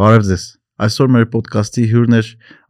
[0.00, 0.44] Բարև ձեզ։
[0.80, 2.20] Այսօր մեր ոդկասթի հյուրն է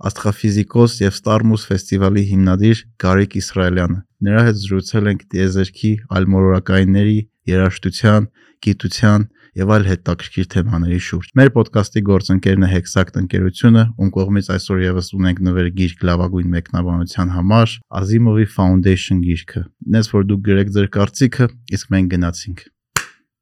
[0.08, 7.14] աստղաֆիզիկոս եւ Starmus ֆեստիվալի հիմնադիր Գարիկ Իսրայելյանը։ Նրա հետ զրուցել ենք դիեզերքի այլմոլորակայինների,
[7.52, 8.26] երաժշտության,
[8.66, 9.28] գիտության
[9.60, 15.12] եւ այլ հետաքրքիր թեմաների շուրջ։ Մեր ոդկասթի գործընկերն է Hexact ընկերությունը, ում կողմից այսօր եւս
[15.20, 21.50] ունենք նվեր գիրք լավագույն մեկնաբանության համար, Asimov-ի Foundation գիրքը։ Նես որ դուք գրեք ձեր կարծիքը,
[21.78, 22.68] իսկ մենք գնացինք։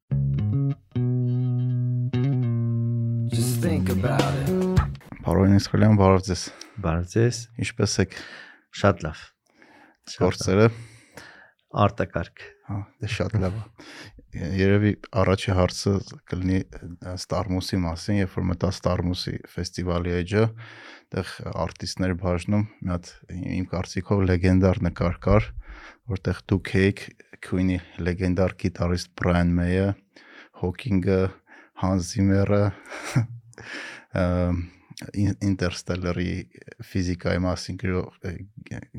[0.09, 0.48] Just
[3.69, 4.49] think about it.
[5.21, 6.43] Պարոն Իսրայելյան, բարև ձեզ։
[6.81, 8.15] Բարև ձեզ։ Ինչպե՞ս եք
[8.79, 9.19] Շատ լավ։
[10.09, 10.65] գործերը։
[11.83, 13.61] Արտակարգ։ Հա, դե շատ լավ է։
[14.57, 15.93] Երևի առաջի հարցը
[16.31, 16.59] կլինի
[17.21, 21.33] Starmus-ի մասին, երբ որ մտա Starmus-ի ֆեստիվալի էջը, այդտեղ
[21.65, 25.49] արտիստներ բաժնում, մի հատ իմ կարծիքով լեգենդար նկար կար,
[26.13, 27.03] որտեղ դուք էիք
[27.45, 29.89] Queen-ի լեգենդար գիտարիստ Brian May-ը,
[30.61, 31.19] Hawking-ը,
[31.81, 32.63] Hans Zimmer-ը,
[35.49, 36.31] Interstellar-ի
[36.89, 38.31] ֆիզիկայի մասին գրող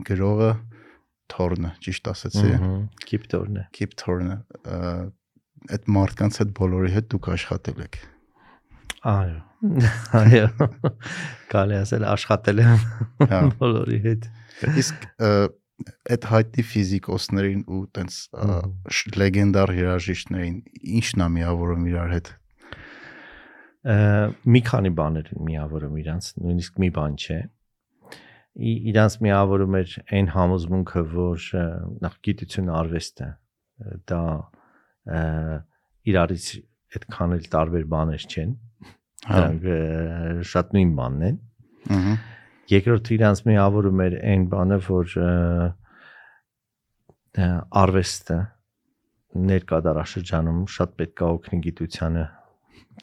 [0.08, 0.52] գրողը
[1.30, 2.52] Thorne, ճիշտ ասացի։
[3.06, 4.41] Կիպտորն է։ Keep Thorne
[5.69, 7.98] այդ մարդկանց հետ բոլորի հետ դուք աշխատել եք։
[9.11, 9.39] Այո։
[10.20, 10.69] Այո։
[11.52, 12.84] Կարելի ասել աշխատել եմ
[13.33, 14.28] Հա։ բոլորի հետ։
[14.83, 15.06] Իսկ
[16.14, 18.17] այդ հայտի ֆիզիկոսներին ու տենց
[19.20, 20.58] լեգենդար երաժիշտներին
[21.00, 22.33] ի՞նչն է միավորում իրար հետ։
[23.81, 27.39] Մի քանի բաներ են միավորում իրանց, նույնիսկ մի բան չէ։
[28.70, 31.47] Իրանց միավորում էր այն համոզմունքը, որ
[32.05, 33.39] նախ գիտությունը արվեստ է։ Ա,
[33.81, 34.23] Դա
[36.11, 36.47] իրարից
[36.97, 38.53] այդքան էլ տարբեր բաներ չեն։
[39.31, 41.39] Հա։ Դրանք շատ նույն բանն են։
[41.97, 42.14] Ահա։
[42.70, 45.14] Երկրորդ իրանց միավորում էր այն բանը, որ
[47.81, 48.39] արվեստը
[49.51, 52.25] ներկա դարաշրջանում շատ պետք է օգնի գիտությանը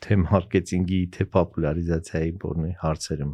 [0.03, 3.33] թե մարքեթինգի, թե պոպուլարիզացիայի բորնի հարցերում,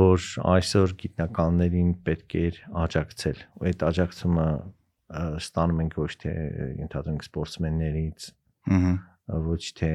[0.00, 2.46] որ այսօր գիտնականներին պետք է
[2.84, 4.48] աջակցել։ Ու այդ աջակցումը
[5.40, 6.34] ստանում ենք ոչ թե
[6.86, 8.28] ընդհանրենք սպորտսմեններից,
[8.70, 8.92] Ահա։
[9.30, 9.90] ոչ թե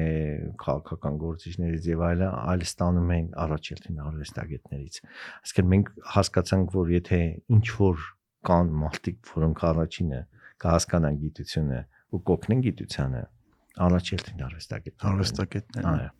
[0.60, 5.00] քաղաքական գործիչներից եւ այլը, այլ ստանում են առաջելին արվեստագետներից։
[5.44, 7.20] Այսինքն մենք հասկացանք, որ եթե
[7.56, 8.06] ինչ որ
[8.46, 10.20] կան մարդիկ, որոնք առաջինը
[10.64, 11.80] կհասկանան գիտությունը
[12.16, 13.22] ու կօգնեն գիտությանը,
[13.86, 16.10] առաջելին արվեստագետներ։ Արվեստագետներ։ Այո։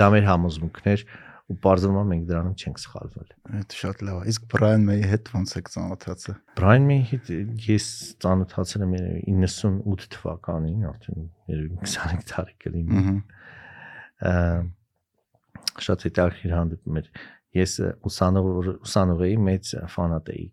[0.00, 1.04] Դա մեր համոզմունքներ
[1.50, 5.54] ու բարձրում մենք դրանով չենք սխալվել։ Այդ շատ լավ է։ Իսկ Brian May-ի հետ ոնց
[5.58, 7.30] եք ծանոթացել։ Brian May-ի հետ
[7.66, 7.86] ես
[8.22, 13.16] ծանոթացել եմ երևի 98 թվականին, արդեն երևի 25 տարի կլինի։ Ահա։
[15.80, 17.10] շատ հետաքրքիր հանդիպում էր։
[17.58, 17.72] Ես
[18.06, 18.48] ուսանող
[18.86, 20.46] ուսանող էի, մեծ ֆանատ էի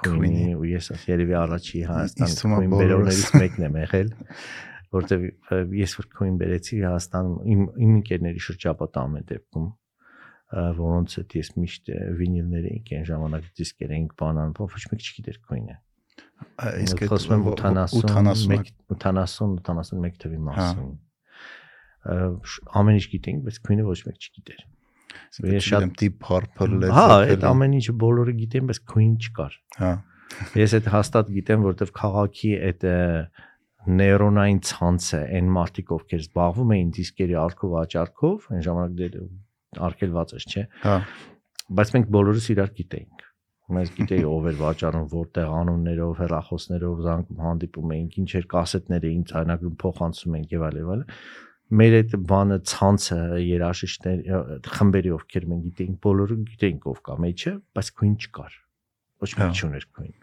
[0.00, 4.12] Queen-ի ու ես երևի առաջի Հայաստան Ինձ թվում է Queen բոլորս։ բերողներից մեկն եմ եղել,
[4.96, 5.26] որտեվ
[5.80, 9.68] ես որ Queen բերեցի Հայաստանում իմ իմ ընկերների շրջապատը ամեն դեպքում
[10.50, 15.38] որոնց հետ ես միշտ վինիլներ էինք այն ժամանակ դիսկեր էինք բանան, ոչ մեկ չգիտեր
[16.60, 20.90] Ա, Իսկ այդ խոսում եմ 80 81 80 81 թվի Հա։ մասին։
[22.80, 24.60] Ամեն ինչ գիտենք, բայց Queen-ը ոչ մեկ չգիտեր։
[25.50, 29.92] Ես շատ Deep Purple Led Հա, այդ ամեն ինչը բոլորը գիտեն, բայց Queen չկար։ Հա։
[30.60, 32.84] Ես այդ հաստատ գիտեմ, որովհետև քաղաքի այդ
[33.88, 39.16] նեյրոնային ցանցը այն մարդիկ ովքեր զբաղվում էին դիսկերի արկով աճարկով, այն ժամանակ դեր
[39.88, 40.96] արկելված էր, չէ՞։ Հա։
[41.80, 43.26] Բայց մենք բոլորս իրար գիտեինք։
[43.70, 49.76] Մենք գիտեի ով էր վաճառում, որտեղ անուններով, հեռախոսներով զանգում հանդիպում էինք, ինչեր կասետներ էին ցայնագրում,
[49.84, 51.04] փոխանցում էինք եւ այլ եւ այլ։
[51.70, 54.24] Մեր այդ բանը ցանցը երաշիչներ
[54.74, 58.56] խմբերի ովքեր մենք գիտեինք, բոլորը գիտեինք ով կա մեջը, բայց քույն չկար։
[59.20, 60.14] Ոչ Հա։ մեկ չուներ քույն։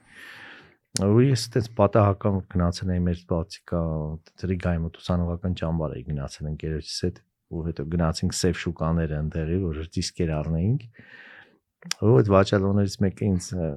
[0.98, 3.80] Ու ես այդպես պատահական գնացել եմ մեր բացիկա
[4.42, 7.20] Տրիգայի մոտ ուսանողական ճամբար էի գնացել ընկերոջս հետ
[7.54, 10.88] ու հետո գնացինք սև շուկաները ընդեղի որ դիսկեր առնեինք
[12.02, 13.68] ու այդ վաճառողներից մեկը ինձ ը,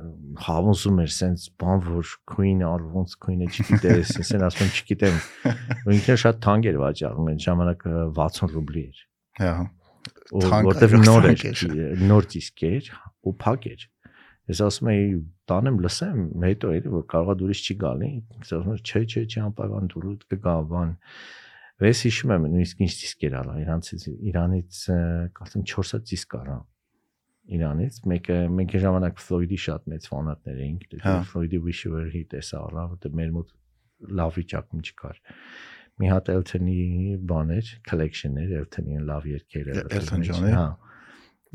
[0.46, 5.20] հավոզում էր սենց բան որ Queen-ը ար ոնց Queen-ը չգիտես ես են ասում եմ, չգիտեմ
[5.84, 9.04] ու ինքն շատ թանկ էր վաճառում այն ժամանակ ը, 60 ռուբլի էր
[9.40, 9.52] Հա։
[10.40, 12.90] այո, նոր էր։ նոր դիսկ էր
[13.28, 13.86] ու փակ էր
[14.50, 15.04] ես ասում էի
[15.50, 19.44] տանեմ լսեմ հետո էլի որ կարողա դուրս չի գալի ես ասում եմ չէ չէ չի
[19.46, 20.96] անպայման դուրս կգա բան
[21.80, 24.96] Ես հիշում եմ նույնիսկ ինչ դիսկեր արա իրանից իրանից ը,
[25.38, 26.56] կարծեմ 4 հատ դիսկ արա
[27.56, 32.28] իրանից մեկը մենք ժամանակ Ֆլոյդի շատ մեծ ֆանատներ էինք Հա։ Ֆլոյդի Wish You Were Here
[32.34, 33.54] տեսա առա որտեղ մեր մոտ
[34.20, 35.22] լավ վիճակում չկար
[36.00, 36.76] մի հատ Elton-ի
[37.32, 40.68] բաներ collection-ներ Elton-ի լավ երգերը Elton John-ի։ հա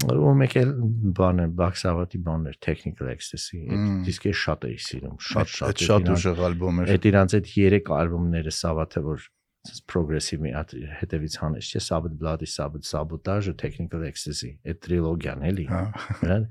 [0.04, 0.72] ու մեկ էլ
[1.16, 6.10] բանը Բաքսավատի բաներ Technical Ecstasy այդ Մմ։ դիսկերը շատ էի սիրում շատ շատ այդ շատ
[6.16, 9.30] ուժեղ ալբոմ էր։ Այդ իրանց այդ 3 ալբոմները Սավաթը որ
[9.66, 15.46] This progressive մի հատ հետևից հանես, չէ, Sabbath Bloody Sabbath Sabotage Technical Ecstasy, այդ տրիլոգիան
[15.50, 15.80] էլի։ Հա։
[16.20, 16.46] Հրան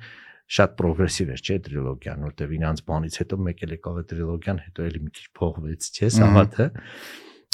[0.56, 4.88] շատ պրոգրեսիվ է, չէ, տրիլոգիան, որտեվ իրանց բանից հետո մեկ էլ եկավ է տրիլոգիան, հետո
[4.88, 6.66] էլի մի քիչ փոխվեց, չէ, Sabbath-ը։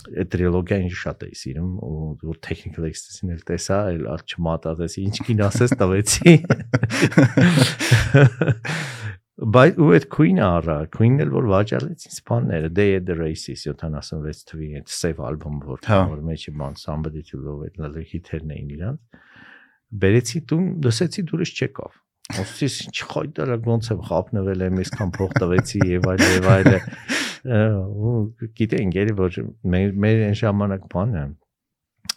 [0.00, 5.16] Այդ տրիլոգիան շատ էի սիրում ու որ Technical Ecstasy-ն էլ տեսա, այլ արջ չմատածեցի, ինչ
[5.26, 6.32] կին ասես տվեցի։
[9.40, 13.64] Բայց ու այդ Queen-ը առա, Queen-ը էլ որ վաճառեց ինձ բանները, Day at the Races
[13.68, 17.96] 76 թվի այդ save album որ Հա։ որ մեջի բան Somebody to Love այդ լավ
[18.10, 19.24] հիթերն էին իրանց։
[20.04, 21.96] Բերեցի տուն, լսեցի դուրս չեկավ։
[22.38, 26.72] Ոստիս ինչ խայտարա ոնց եմ խափնվել եմ, այսքան փող տվեցի եւ այլ եւ այլ։
[27.50, 28.16] Ու
[28.60, 29.38] գիտեն, գերի որ
[29.74, 31.24] մեր այն ժամանակ բանը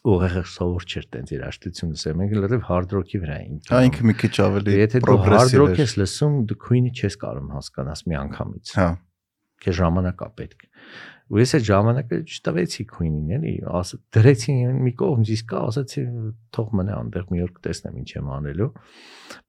[0.03, 4.15] ուղեղը սովոր չէր տենց երաշտությունը ասեմ, մենք լրիվ hard rock-ի վրա էինք։ Հա ինքը մի
[4.19, 8.73] քիչ ավելի hard progressive rock էր։ ես լսում, դու Queen-ը չես կարող հասկանաս մի անգամից։
[8.79, 8.87] Հա։
[9.63, 10.67] Քեզ ժամանակ է պետք։
[11.31, 16.03] Ու ես այդ ժամանակը չտվեցի Queen-ին, էլի, ասա դրեցի մի կողմ դիսկա, ասացի
[16.53, 18.67] թող մնա այնտեղ մի օր կտեսնեմ ինչ եմ անելու։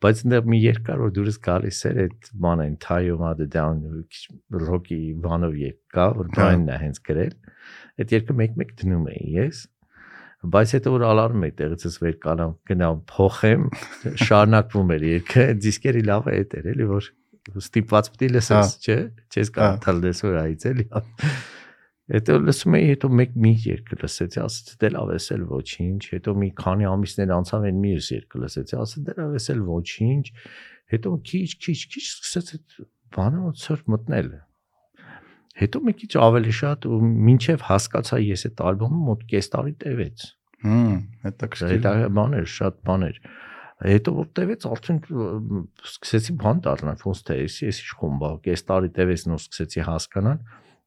[0.04, 3.82] Բայց այնտեղ մի երկար որ դուրս գալիս էր այդ բանը Tie You Mother Down
[4.64, 7.36] ռոքի բանով եկա, որ Brian-ն է հենց գրել։
[8.04, 9.66] Այդ երկը մեկ-մեկ դնում էի ես
[10.44, 13.62] բայց հետո որ ալարում եք տեղից ես վեր կանամ գնամ փոխեմ
[14.24, 17.08] շարունակվում էր երկը դիսկերի լավ է էր էլի որ
[17.60, 18.98] ստիպված պիտի լսես չէ
[19.32, 20.86] չես կարող թալես որ այց էլի
[22.12, 26.34] հետո լսում էի հետո մեկ մի երգ լսեցի ասեցի դե լավ էս էլ ոչինչ հետո
[26.42, 30.24] մի քանի ամիսներ անցավ այն մյուս երգը լսեցի ասեցի դե լավ էս էլ ոչինչ
[30.94, 32.76] հետո քիչ քիչ քիչ սկսեց այդ
[33.16, 34.28] բանը ոնց որ մտնել
[35.64, 40.24] հետո մի քիչ ավելի շատ ու մինչև հասկացա ես այդ ալբոմը մոտ կես տարի տևեց
[40.64, 43.18] Հմ, հետաքրքիր։ դա բաներ շատ բաներ
[43.84, 44.98] հետո որ տևեց արդեն
[45.84, 50.38] սկսեցի բան դառնալ ոնց թե էսի էսի խումբա կես տարի տևեց նոր սկսեցի հասկանալ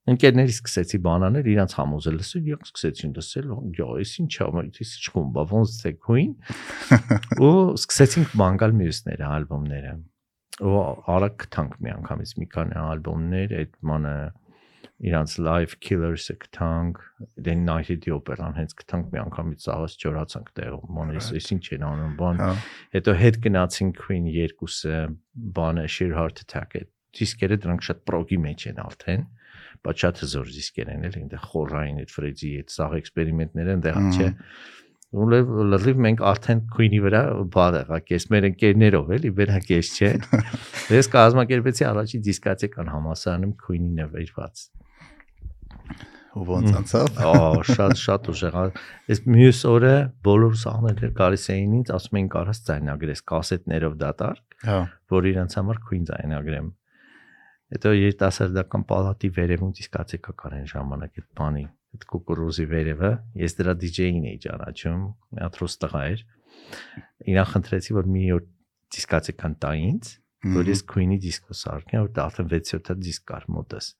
[0.07, 5.11] ընկերների սկսեցի բանաներ իրանց համոզել լսել իրանք սկսեցին լսել յա էս ինչ է այս ինչ
[5.15, 6.31] խումբա ոնց թե քույն
[7.47, 9.93] ու սկսեցինք մանգալ մյուսները ալբոմները
[10.67, 10.83] ու
[11.17, 14.17] արագ գտանք մի անգամից մի քանի ալբոմներ այդ մանը
[14.97, 17.01] իրանց live killers-ը գտանք
[17.45, 22.41] the opera-ն հենց գտանք մի անգամից ծաղած չորացանք տեղում մոնես էս ինչ են անում բան
[22.41, 22.49] Հա։
[22.97, 24.97] հետո հետ գնացինք Queen երկուսը
[25.59, 26.83] բանը Sheer Heart Attack-ը
[27.17, 29.27] դիսկերը դրանք շատ պրոգի մեջ են արդեն
[29.85, 34.29] բայց շատ հզոր դիսկեր են էլ այնտեղ խորային այդ Ֆրեդի այդ սաղ էքսպերիմենտները այնտեղ չէ
[35.17, 35.27] ու
[35.71, 37.21] լրիվ մենք արդեն Queen-ի վրա
[37.53, 40.09] բար եղակ ես մեր ընկերներով էլի վերակ ես չէ
[40.97, 44.65] ես կազմակերպեցի առաջի դիսկացիական համասարանում Queen-ի նվիրված
[46.37, 49.93] Ու ոնց անցավ։ Ահա շատ շատ ուժեղ։ Այս մյուս օրը
[50.27, 54.79] բոլոր սաղները գալիս էին ինձ, ասում էին կարաս ձայնագրես կասետներով դատարկ, Հա։
[55.13, 56.67] որ իրանց համար Queen ձայնագրեմ։
[57.67, 61.63] Հետո երիտասարդական պալատի վերևում դիսկացեկա կարեն ժամանակ այդ բանի,
[61.97, 63.09] այդ կուկուրուզի վերևը,
[63.41, 65.01] ես դրա DJ-ին էի ճանաչում,
[65.35, 66.23] մի հատ ռուս տղա էր։
[67.33, 68.45] Իրան խնդրեցի, որ մի օր
[68.95, 70.13] դիսկացեկան տա ինձ,
[70.55, 73.91] որ ես Queen-ի դիսկո սարքեմ, որ դա արդեն 6-7 հատ դիսկ կար մոտս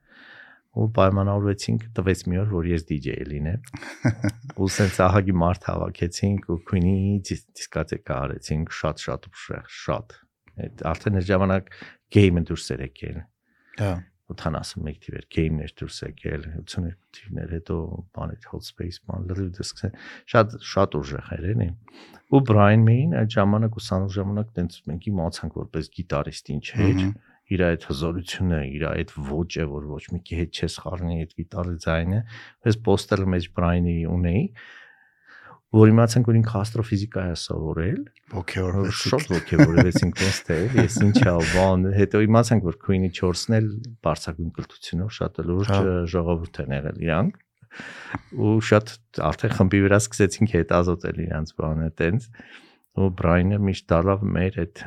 [0.77, 3.63] ու պայմանավորվեցինք տվեց մի օր որ ես DJ լինեմ
[4.61, 10.15] ու սենց ահագի մարդ հավաքեցինք ու Queen-ի դիսկոտեկա արեցինք շատ շատ ուշեղ շատ
[10.67, 11.73] այդ արդեն այդ ժամանակ
[12.13, 13.17] game-ը դուրս էր եկել
[13.81, 13.95] Հա։
[14.27, 17.75] 81 թիվ էր game-ներ դուրս եկել 82 թիվներ հետո
[18.17, 19.83] բաներ hot space բան լրիվ դիսկ
[20.33, 21.67] շատ շատ ուժեղ էր էլի
[22.35, 26.99] ու Brian May-ին այդ ժամանակ ուսանող ժամանակ տենց մենք իմացանք որպես գիտարիստ ինչ էր
[27.47, 32.19] իր այդ հզորությունը, իր այդ ոճը, որ ոչ մեկի հետ չես խառնի այդ գիտարի ձայնը,
[32.67, 34.41] ես պոստերը մեջ Brian-ի ունեի,
[35.75, 38.03] որ իմացանք որ ինքը աստրոֆիզիկա է սովորել,
[38.37, 43.67] Ոգեորվեցիք։ շատ ոգևորվեցինք ոնց ես ինչա բան, հետո իմացանք որ Queen-ի 4-ն էլ
[44.07, 45.81] բարձրագույն կլտությունով շատ լուրջ Հա։
[46.13, 47.41] ժողովուրդ են եղել իրանք
[48.47, 48.93] ու շատ
[49.27, 52.29] արդեն խմբի վրա սկսեցինք հետազոտել իրանց բանը տենց
[52.97, 54.79] ու Brian-ը միշտ դարավ մեր այդ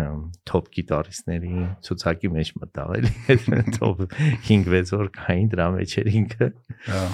[0.50, 1.52] top գիտարիստների
[1.86, 4.00] ցուցակի մեջ մտավ էլի այդ top
[4.48, 6.48] 5-6 օր կային դրա մեջ էր ինքը
[6.88, 7.04] Հա։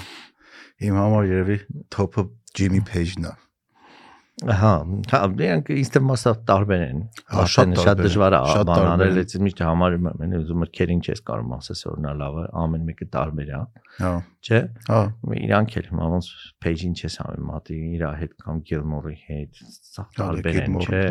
[0.87, 1.59] Իմ համար երևի
[1.93, 2.23] top-ը
[2.57, 3.35] Jimmy Page-ն է։
[4.37, 4.71] Ահա,
[5.09, 6.99] հա, դրանք ինձ թվում է տարբեր են։
[7.33, 11.23] Հա, շատ շատ դժվար է բանանել, այդ միշտ համարում եմ, այն ուզում եմ քերին չես
[11.25, 13.61] կարող ասես որ նա լավ է, ամեն մեկը տարբեր է,
[13.97, 14.11] Հա։
[14.45, 14.99] չէ՞։ Հա։
[15.41, 16.27] Իրանք էլ ոնց
[16.61, 21.01] page-ին չես համեմատի իր հետ կամ Gilmore-ի հետ, սա տարբեր են, չէ։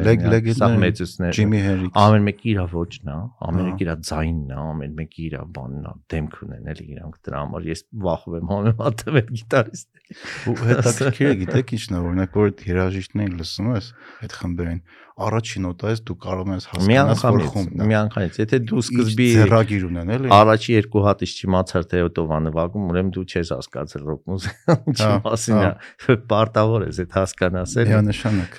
[0.56, 3.18] Սա մեծուսներ։ Jimmy Hendrix։ Ամեն մեկը իր ոճն է,
[3.48, 7.18] ամեն Հա։ մեկը իր ձայնն է, ամեն մեկը իր բանն է, դեմք ունեն էլի իրանք
[7.26, 10.04] դրա համար ես վախում եմ համեմատել այդ գիտարիստը։
[10.46, 13.86] Ու հետաքրքիր է գիտեք ինչն է, օրինակ որ երաժիշտ երաժշտություններին լսում ես
[14.26, 14.80] այդ խմբերին,
[15.26, 19.86] առաջին նոտայից դու կարող ես հասկանալ, որ խումբն է։ մի անգամից, եթե դու սկզբի ձեռագիր
[19.86, 24.22] ունեն, էլի։ առաջի երկու հատից չիմացար թե ոտով ա նվագում, ուրեմն դու չես հասկացել ռոք
[24.26, 28.56] մուզիկան, Հա, մասին է։ Պարտավոր ես այդ հասկանաս էլի։ Միանշանակ։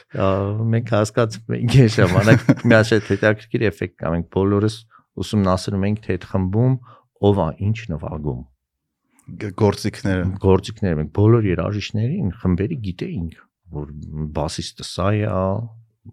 [0.74, 4.78] Մենք հասկացում ենք այն ժամանակ մի շատ հետաքրքիր էֆեկտ կա, մենք բոլորս
[5.18, 6.78] ուսումնասիրում ենք թե այդ խմբում
[7.28, 8.42] ով է ինչ նվագում։
[9.28, 13.34] Գործիքները։ Գործիքները մենք բոլոր երաժիշտներին խմբերի գիտեինք,
[13.74, 13.92] որ
[14.38, 15.28] բասիստը սա է,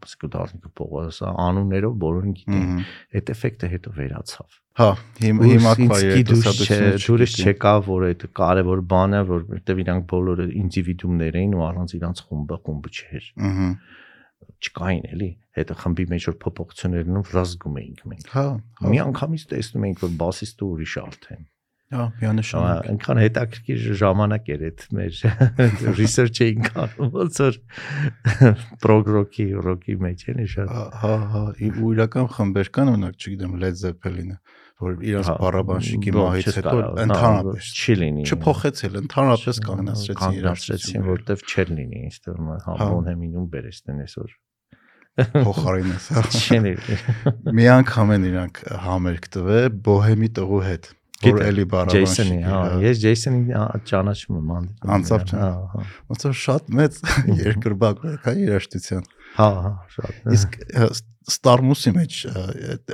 [0.02, 4.88] ասիկա դառնիկը Պողոսը անուններով բոլորին գիտեին։ Մհմ։ Այդ էֆեկտը հետո վերացավ։ Հա,
[5.23, 5.99] հիմա հիմա քո
[6.30, 11.94] դուրս դուրս չգիտի։ չեկա, որ այդ կարևոր բանը, որովհետև իրանք բոլորը ինդիվիդուումներ էին ու առանց
[12.00, 13.68] իրանք խումբը խումբը չէր։ Ահա։
[14.64, 18.44] Չկային էլի։ Հետո խմբի մեջ որ փոփոխություններ լինում, վրազգում էինք մենք։ Հա,
[18.80, 21.42] հա, Մի անգամից տեսնում ենք, որ բասիստը ուրիշ արդեն։
[21.95, 25.21] հա, միանշանակ։ Այնքան հետաքրքիր ժամանակ էր այդ մեր
[26.45, 27.59] էինք անում, ոնց որ
[28.85, 34.39] prog-rock-ի, rock-ի մեջ էլի շատ։ Հա, հա, ու իրական խմբեր կան, օրինակ, չգիտեմ, Led Zeppelin-ը,
[34.85, 41.45] որ իրանց Հա, բարաբանշիկի մահից հետո հա, ընդհանրապես չի լինի։ չփոխեցել, ընդհանրապես կանգնացրեցին երաժշտությունը, որտեվ
[41.55, 42.75] չէր լինի, է, Հա.
[42.75, 44.35] հա, Բոնհեմինում բերեցնեն այսօր։
[45.15, 46.73] փոխարինես։ հա։ լինի։
[47.55, 50.89] Մի անգամ են իրանք համերգ տվել Բոհեմի տղու հետ,
[51.25, 55.83] որ էլի Ջեյսոնի, բարաբանշիկի։ հա, ես Ջեյսոնին ա- ճանաչում եմ անդի։ Անձամբ ճան- Հա, հա։
[56.14, 56.99] Ոնց որ շատ մեծ
[57.49, 59.04] երկրբակ կա երաժշտության։
[59.38, 60.88] Հա, հա, շատ։ Իսկ հա,
[61.35, 62.44] Star-Mus-ի մեջ ա,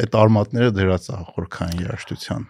[0.05, 2.45] այդ արմատները դրած է խորքային երաժշտության։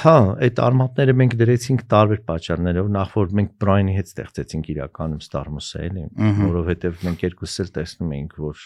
[0.00, 5.82] Հա, այդ արմատները մենք դրեցինք տարբեր պատճառներով, նախ որ մենք Brian-ի հետ ստեղծեցինք իրականում Star-Mus-ը,
[5.88, 6.04] էլի,
[6.40, 8.62] որովհետև մենք երկուսս էլ տեսնում էինք, որ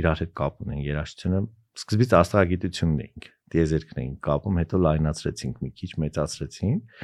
[0.00, 1.40] իրար հետ կապ ունեն երաժշտությունը։
[1.76, 7.02] Սկզբից աստղագիտությունն էինք, դիեզերքն էինք կապում, հետո լայնացրեցինք մի քիչ, մեծացրեցինք։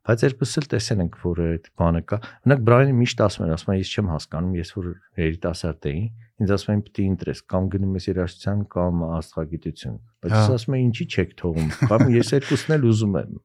[0.00, 3.70] Բայց երկուսս էլ տեսել ենք, որ այդ բանը կա։ Օրինակ Brian-ը միշտ ասում էր, ասում
[3.70, 4.86] է, ես չեմ հասկանում, ես որ
[5.20, 6.00] երիտասարդ էի,
[6.40, 10.76] ինձ ասում էին պիտի ինտերես կամ գնում ես երաժշտության կամ աստղագիտություն։ Բայց Հա։ ես ասում
[10.80, 13.36] եմ, ինչի չեք թողում, կամ ես երկուսն էլ ուզում եմ։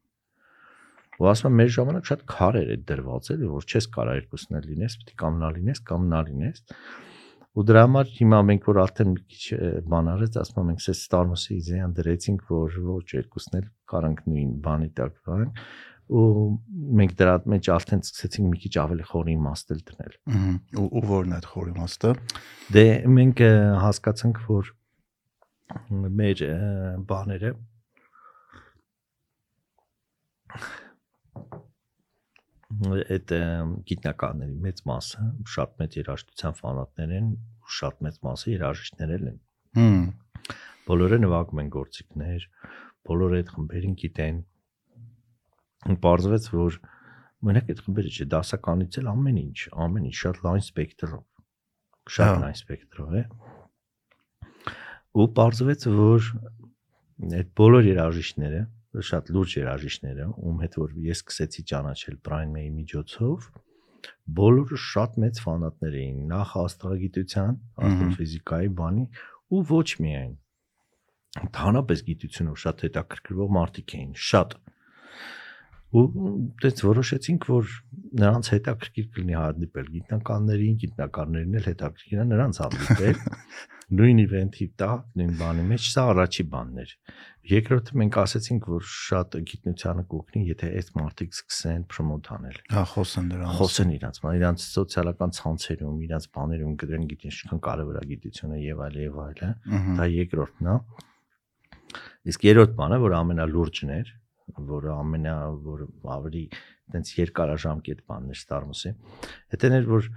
[1.16, 4.58] Ու ասում եմ, մեր ժամանակ շատ քար էր այդ դրված էլի, որ չես կարա երկուսն
[4.60, 6.64] էլ լինես, պիտի կամ նա լինես, կամ նա լինես։
[7.56, 9.58] Ու դրա համար հիմա մենք որ արդեն մի քիչ
[9.92, 14.50] բան արեց, ասում եմ, մենք այս Star-Mus-ի իդեան դրեցինք, որ ոչ երկուսն էլ կարանք նույն
[14.66, 15.46] բանի տակ բան
[16.06, 16.26] ու
[17.00, 21.32] մենք դրա մեջ արդեն սկսեցինք մի քիչ ավելի խորի իմաստել դնել։ Ահա։ Ու ու որն
[21.32, 22.12] է այդ խորի մաստը։
[22.76, 22.86] Դե
[23.16, 23.42] մենք
[23.86, 24.70] հասկացանք, որ
[26.20, 26.44] մեր
[27.10, 27.54] բաները
[32.84, 33.32] այդ
[33.90, 37.30] գիտնականների մեծ մասը շատ մեծ երաժշտության ֆանատներ են,
[37.76, 39.38] շատ մեծ մասը երաժիշտներ են։
[39.80, 40.04] Հմ։
[40.86, 42.48] Բոլորը նվագում են գործիքներ,
[43.10, 44.42] բոլորը այդ խմբերին գիտեն։
[45.86, 46.78] Ու Պարզվեց, որ
[47.46, 51.24] մենակ այդ խմբերը չէ, դասականից էլ ամեն ինչ, ամեն ինչ շատ լայն սպեկտրով։
[52.16, 53.24] Շատ Հա։ լայն սպեկտրով է։
[55.16, 56.30] Ու պարզվեց, որ
[57.40, 58.62] այդ բոլոր երաժիշտները,
[59.10, 63.48] շատ լուրջ երաժիշտները, ում հետ որ ես սկսեցի ճանաչել Brian May-ի միջոցով,
[64.40, 69.06] բոլորը շատ մեծ ֆանատներ էին նախ աստղագիտության, Մհմ։ աստղոֆիզիկայի բանի
[69.56, 70.34] ու ոչ միայն
[71.46, 74.56] ընդհանրապես գիտությունով շատ հետաքրքրվող մարդիկ էին, շատ
[75.96, 76.06] ու
[76.64, 77.70] դες որոշեցինք որ
[78.20, 83.20] նրանց հետաքրքիր կլինի հանդիպել գիտնականներին, գիտնականներին էլ հետաքրքիր է նրանց հանդիպել
[83.96, 86.94] նույն իվենթի տակ, նույն բանի մեջ սա առաջի բանն էր։
[87.46, 93.30] Երկրորդը մենք ասացինք, որ շատ գիտնությանը կօգնի, եթե այս մարդիկ սկսեն պրոմոտ անել Հա, խոսեն
[93.36, 98.62] դրանց։ խոսեն իրանց, ման իրանց սոցիալական ցանցերում, իրանց բաներում գրեն գիտեն ինչքան կարևոր է գիտությունը
[98.66, 100.78] եւ այլ եւ այլ, Ահա։ Դա երկրորդն է։
[102.26, 104.14] Իսկ երրորդ բանը, որ ամենալուրջն էր,
[104.66, 106.44] որը ամենա որ ավելի
[106.94, 108.92] տենց երկարաժամկետ բանն էր Star-Mus-ի,
[109.54, 110.10] հետեն էր որ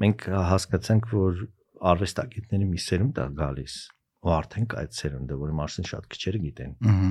[0.00, 1.42] մենք հասկացանք, որ
[1.90, 3.74] արվեստագետների մի սերունդ է գալիս,
[4.20, 7.10] ու արդեն կա այդ սերունդը, որի մասին շատ քչերը գիտեն, Ահա։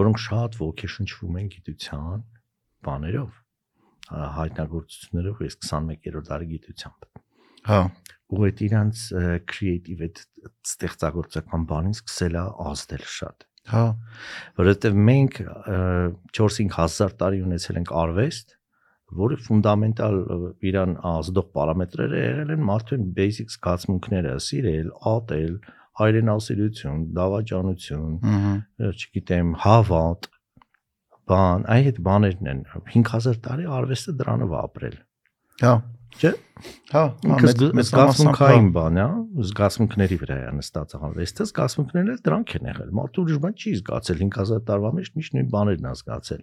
[0.00, 2.24] որոնք շատ ոգեշնչվում են գիտության
[2.86, 7.08] բաներով, հա- հայտնագործություններով, ես 21-րդ դարի գիտությամբ
[7.66, 7.80] Հա։
[8.26, 9.02] ու այդ իրանց
[9.50, 10.20] creative այդ
[10.66, 13.82] ստեղծագործական բանին սկսել է ազդել շատ Հա։
[14.60, 15.38] որովհետև մենք
[16.38, 18.54] 4-5000 տարի ունեցել ենք արվեստ
[19.14, 20.16] որը ֆունդամենտալ
[20.70, 25.52] իրան ազդող պարամետրերը եղել են մարդու basic զգացմունքները սիրել, ատել,
[26.00, 28.16] հայրենասիրություն, դավաճանություն,
[28.92, 30.30] չգիտեմ, հավատ,
[31.30, 34.96] բան, այդ բաներն են 5000 տարի արվեստը դրանով ապրել
[35.62, 35.72] Հա։
[36.16, 36.30] Չէ։
[36.92, 39.06] Հա, Ինքը մեծ- զգացմունքային բան է,
[39.48, 44.20] զգացմունքների վրա է նստած արվեստը, զգացմունքներն էլ դրանք են եղել։ Մարդու ուրիշ բան չի զգացել
[44.22, 46.42] 5000 տարվա մեջ միշտ նույն բաներն ա զգացել։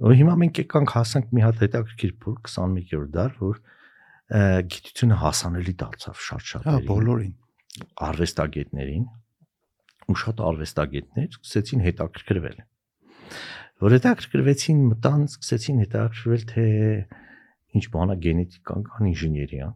[0.00, 3.60] Ու հիմա մենք եկանք հասանք մի հատ հետաքրքիր փուլ 21-րդ դար, որ
[4.30, 7.34] գիտությունը հասանելի դարձավ շատ Հա, բոլորին։
[8.06, 9.04] արվեստագետներին
[10.10, 12.56] ու շատ արվեստագետներ սկսեցին հետաքրքրվել
[13.84, 16.64] որ հետաքրքրվեցին մտան սկսեցին հետաքրքրվել թե
[17.78, 19.68] ինչ բանա գենետիկան կան ինժեներիա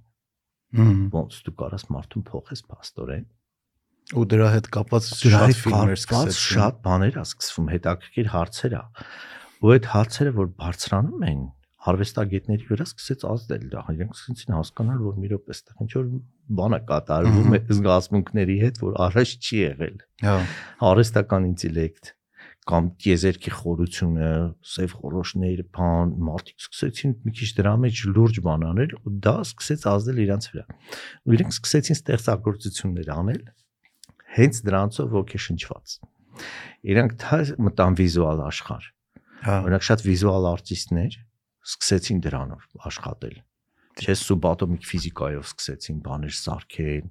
[0.75, 3.27] Հմ։ ոնց դու կարաս մարդուն փոխես փաստորեն
[4.15, 8.83] Ու դրա հետ կապված շատ ֆիլմեր սկսեցին։ շատ բաներ ա սկսվում հետաքրքիր հարցեր ա
[9.65, 11.45] ու այդ հարցերը որ բարձրանում են
[11.89, 16.11] արվեստագետների վրա սկսեց ազդել դա իրենք սկսեցին հասկանալ որ մի րոպե այստեղ ինչ որ
[16.59, 20.37] բան է կատարվում է զգացմունքների հետ որ առաջ չի եղել Հա,
[20.91, 22.13] արհեստական ինտելեկտ
[22.65, 24.29] կամ տիեզերքի խորությունը,
[24.73, 29.85] սև խորոշները, բան, մարդիկ սկսեցին մի քիչ դրա մեջ լուրջ բան անել ու դա սկսեց
[29.93, 30.65] ազդել իրանց վրա։
[31.29, 33.43] Ու իրենք սկսեցին ստեղծագործություններ անել
[34.39, 35.97] հենց դրանցով ոգեշնչված։
[36.95, 38.94] Իրանք դա մտան վիզուալ աշխարհ։
[39.45, 41.19] Օրինակ շատ վիզուալ արտիստներ
[41.65, 43.37] սկսեցին դրանով աշխատել։
[43.95, 47.11] Չէ, սուբատոմիկ ֆիզիկայով սկսեցին բաներ սարքեն,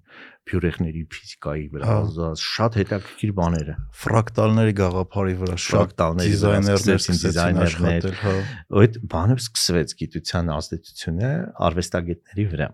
[0.50, 8.36] փյուրեղների ֆիզիկայի վրա, Հա։ շատ հետաքրքիր բաներ է։ ֆրակտալների գաղափարի վրա շատ դիզայներներ դիզայներներ, հա։
[8.84, 11.32] այդ բանը սկսվեց գիտության ազդեցությունը
[11.72, 12.70] արվեստագետների վրա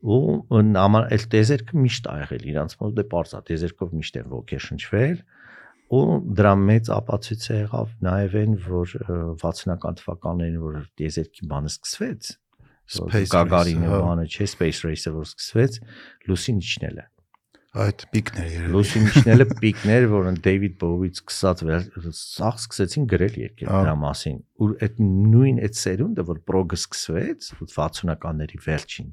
[0.00, 5.18] ու նամա էլ տեզերքը միշտ ա եղել իրանց մոտ դե parza տեզերքով միշտ են ոգեշնչվել
[5.90, 6.02] ու
[6.38, 12.34] դրա մեծ ապացույցը եղավ նաև այն որ ը, 60-ական թվականներին որ տեզերքի բանը սկսվեց
[12.90, 13.42] Race-ը,
[13.86, 15.80] հա։ բանը չէ space race-ը որ սկսվեց
[16.30, 17.06] լուսին իջնելը
[17.70, 21.84] Այդ պիկներ երևի։ Լուսին իջնելը պիկներ, որը Դեյվիդ Բովից սկսած վեր
[22.18, 27.50] սաղ սկսեցին գրել երկել Ահա։ դրա մասին։ Ու այդ նույն այդ սերունդը, որ պրոգը սկսվեց
[27.60, 29.12] 60-ականների վերջին,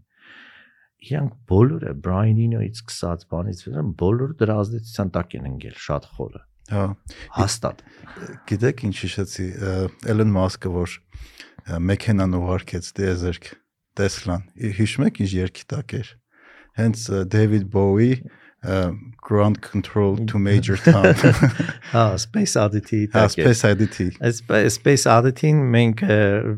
[1.06, 6.42] իրանք բոլորը Brian Eno-ից սկսած բանից վեր բոլորը դրա ազդեցության տակ են ընկել շատ խորը։
[6.68, 6.84] Հա,
[7.38, 7.84] Հաստատ։
[8.50, 9.46] գիտեք ինչ հիշեցի,
[10.14, 10.96] Էլեն Մասկը որ
[11.88, 13.48] մեքենան ուղարկեց դեզերք
[13.98, 14.44] Տեսլան։
[14.78, 16.12] Հիշում եք ինչ երկի տակ էր։
[16.78, 18.12] Հենց Դեվիդ Բոուի
[19.28, 21.06] Ground Control to Major Tom։
[21.94, 24.10] Հա, Space Oddity-ի Հա, Space Oddity։
[24.74, 26.04] Space Oddity-ին մենք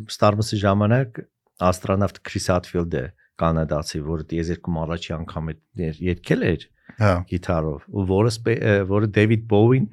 [0.10, 1.22] Wars-ի ժամանակ
[1.70, 3.06] աստրոնավտ Քրիս Հատֆիլդը
[3.40, 6.66] կանադացի, որը դիեզերքում առաջի անգամ էր երկել էր
[6.98, 8.56] Հա, գիտարով որը
[8.90, 9.88] որը Դեվիդ Բոուին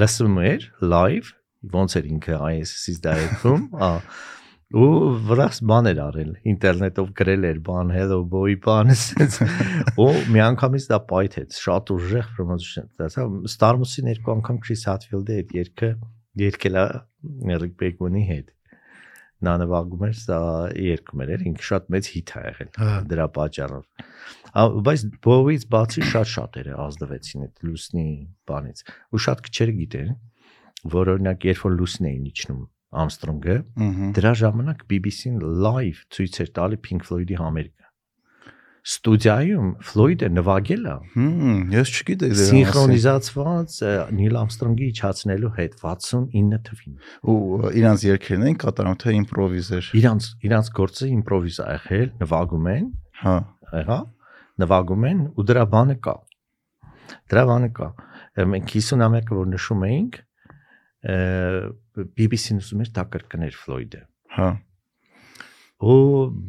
[0.00, 1.34] լսում էր live
[1.74, 3.90] ոնց էր ինքը ISS-ից դա երգում ա
[4.74, 4.88] ու
[5.28, 9.36] վրաս բան էր արել ինտերնետով գրել էր բան hello boy բան ասեց
[10.02, 15.38] ու մի անգամից դա պայթեց շատ ուժեղ promotion դասա Star Wars-ին երկու անգամ Chris Hadfield-ը
[15.42, 15.90] այդ երգը
[16.42, 16.86] երկել է
[17.54, 18.50] Eric Bachman-ի հետ
[19.44, 20.40] նա նվագում էր սա
[20.80, 23.84] երգում էր ինքը շատ մեծ հիթ ա եղել հա, դրա պատճառով։
[24.54, 28.06] Բայց Բովից բացի շատ շատերը ազդվեցին այդ լուսնի
[28.46, 30.12] բանից։ Ու շատ քչերը գիտեն,
[30.94, 32.60] որ օրինակ երբ որ լուսն էին իջնում
[32.94, 33.56] ըհը։
[34.14, 37.82] դրա ժամանակ BBC-ն live ցույց էր տալի Pink Floyd-ի համերգը։
[38.84, 43.76] Ստուդիայում Ֆլոյդը նվագել է Հմ, ես չգիտեի դրա սինխրոնիզացված
[44.18, 47.36] Նիլ Ամստրոնգի իջացնելու հետ 69 թվին։ Ու
[47.80, 49.14] իրանց երկերն են կատարում թե
[49.80, 51.08] էր։ Իրանց իրանց գործը
[51.64, 52.92] ա եղել, նվագում են,
[53.24, 53.34] Հա,
[53.72, 53.98] եղա
[54.62, 56.14] նվագում են ու դրա բանը կա
[57.32, 57.88] դրա բանը կա
[58.54, 60.20] մենք 51-ը որ նշում էինք
[61.04, 64.00] BBC-ն ուզում էր դա կրկներ Ֆլոյդը
[64.34, 64.48] հա,
[65.84, 65.98] ու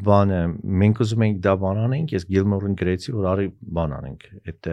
[0.06, 0.40] բանը
[0.84, 4.70] մենք ուզում էինք դա բան անենք ես Գիլմորին գրեցի որ արի բան անենք այդ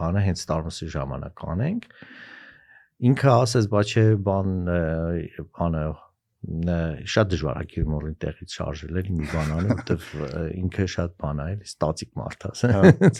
[0.00, 1.88] բանը հենց Wars-ի ժամանակ անենք
[3.10, 4.54] ինքը ասես բա չէ բան
[5.56, 5.84] բանը
[6.40, 10.04] շատ դժվար է Գիլմորին տեղից շարժել էլի մի բան անել որտեվ
[10.56, 13.10] ինքը շատ բան է էլի ստատիկ մարդ է Հա։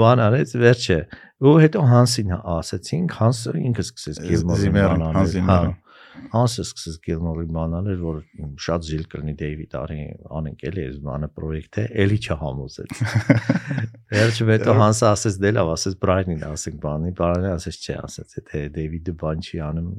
[0.00, 0.96] բան արեց վերջը
[1.44, 5.74] ու հետո Հանսին ասեցինք Հանսը ինքը սկսեց Գիլմորին բան անել Զիմերը։
[6.32, 8.16] Հանսը սկսեց Գիլմորին բան անել որ
[8.64, 9.98] շատ զիլ կլինի Դեյվիդ արի
[10.38, 13.02] անենք էլի այս բանը պրոյեկտ է էլի չհամոզեց
[14.16, 18.64] վերջը հետո Հանսը ասեց դե լավ ասեց Բրայնին ասենք բանի Բրայնին ասեց չէ ասեց թե
[18.78, 19.92] Դեյվիդը բան չի անում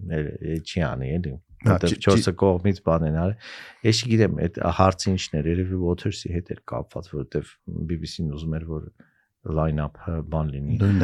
[0.60, 3.36] չի անի էլի Հա, որտեղ չի- չորսը կողմից բան են արել
[3.90, 7.50] ես չգիտեմ այդ հարցը ինչն էր երևի Waters-ի հետ էր կապված որտեղ
[7.90, 8.86] BBC-ն ուզում էր որ
[9.60, 11.04] line-up-ը բան լինի նույնն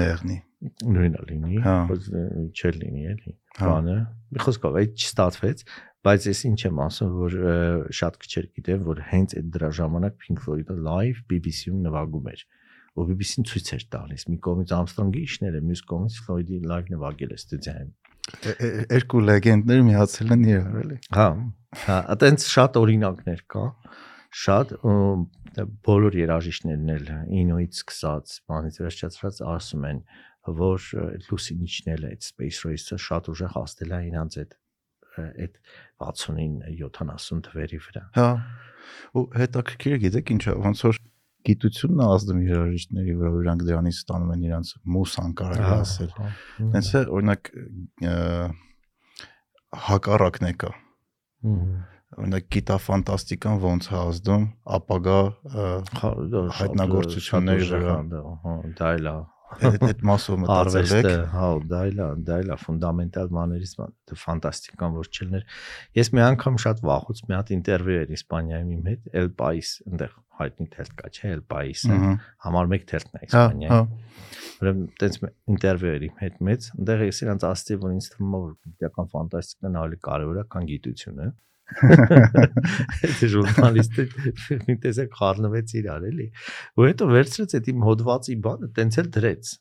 [0.95, 2.07] նույնը լինի Հա։ բայց
[2.55, 3.97] չէր լինի էլի Հա։ բանը
[4.35, 5.63] մի խոսքով այդ չստացվեց
[6.05, 7.35] բայց ես ինչ եմ ասում որ
[7.99, 12.43] շատ քչեր գիտեն որ հենց այդ դրա ժամանակ Pink Floyd-ը live BBC-ում նվագում էր
[12.95, 17.39] ու BBC-ն ցույց էր տալիս մի կողմից Armstrong-ի իշները մյուս կողմից Floyd-ի live նվագել է
[17.41, 17.89] ստուդիայում
[18.25, 21.27] Երկու լեգենդներ միացել են իրար էլի։ հա
[21.85, 23.65] հա այտենց շատ օրինակներ կա
[24.35, 24.73] շատ
[25.85, 27.09] բոլոր երաժիշտներն էլ
[27.41, 30.01] ինոից սկսած բանից վերջացած ասում են
[30.59, 34.57] որ ը, լուսին իջնել է այդ space race-ը շատ ուժեղ հասնել է իրանց այդ
[35.15, 35.59] այդ
[36.03, 38.29] 69 70 թվերի վրա Հա։
[39.15, 40.99] Ու հետաքրքիր է գիտեք ինչա, ոնց որ
[41.45, 46.15] գիտությունն է ազդում երաժիշտների վրա, որ իրանք դրանից ստանում են իրանց մուսան կարելի ասել։
[46.75, 47.51] Հենց է օրինակ
[49.89, 50.71] հակառակն է կա։
[52.15, 54.43] Օրինակ գիտաֆանտաստիկան ոնց է ազդում
[54.79, 55.19] ապագա
[56.59, 57.95] հայտնագործությունների վրա։
[58.45, 59.15] Հա, դա էլ է
[59.55, 63.73] այդ այդ մասով մտածել եք։ արվեստը, հա, դա էլ է, դա էլ է ֆունդամենտալ բաներից
[63.79, 65.45] դա ֆանտաստիկան որ չլներ։
[65.99, 70.15] Ես մի անգամ շատ վախուց մի հատ ինտերվյու էր Իսպանիայում իմ հետ, El País, այնտեղ
[70.35, 71.99] հայտնի թերթ կա, չէ, El País-ը,
[72.45, 74.05] համար 1 թերթն է Հա, Իսպանիայում։ հա։
[74.55, 75.17] Ուրեմն տենց
[75.55, 79.09] ինտերվյու էր իմ հետ մեծ, այնտեղ ես իրանց ասացի, որ ինձ թվում է որ գիտական
[79.15, 81.27] ֆանտաստիկան ավելի կարևոր է, քան գիտությունը։
[81.65, 84.07] Այդ ժուրնալիստը
[84.69, 86.27] մի տեսակ խառնվեց իրար էլի։
[86.77, 89.53] Ու հետո վերցրեց այդ իմ հոդվածի բանը, տենց էլ դրեց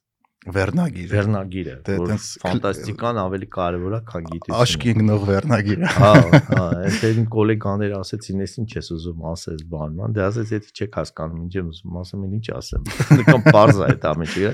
[0.45, 2.11] Վերնագիր։ վերնագիրը, Դե որ
[2.43, 6.11] ֆանտաստիկան ավելի կարևոր է, քան գիտությունը։ Աշկի ընկնող վերնագիր։ Հա,
[6.51, 11.01] հա, այդ իմ գոլեգաները ասեցին, ես ինչ ես ուզում ասես բանման, դե ասեց, եթե չեք
[11.01, 14.53] հասկանում, ինչ եմ ուզում ասեմ, ինչ ասեմ։ Նկամ པարզ է այդ ամենը։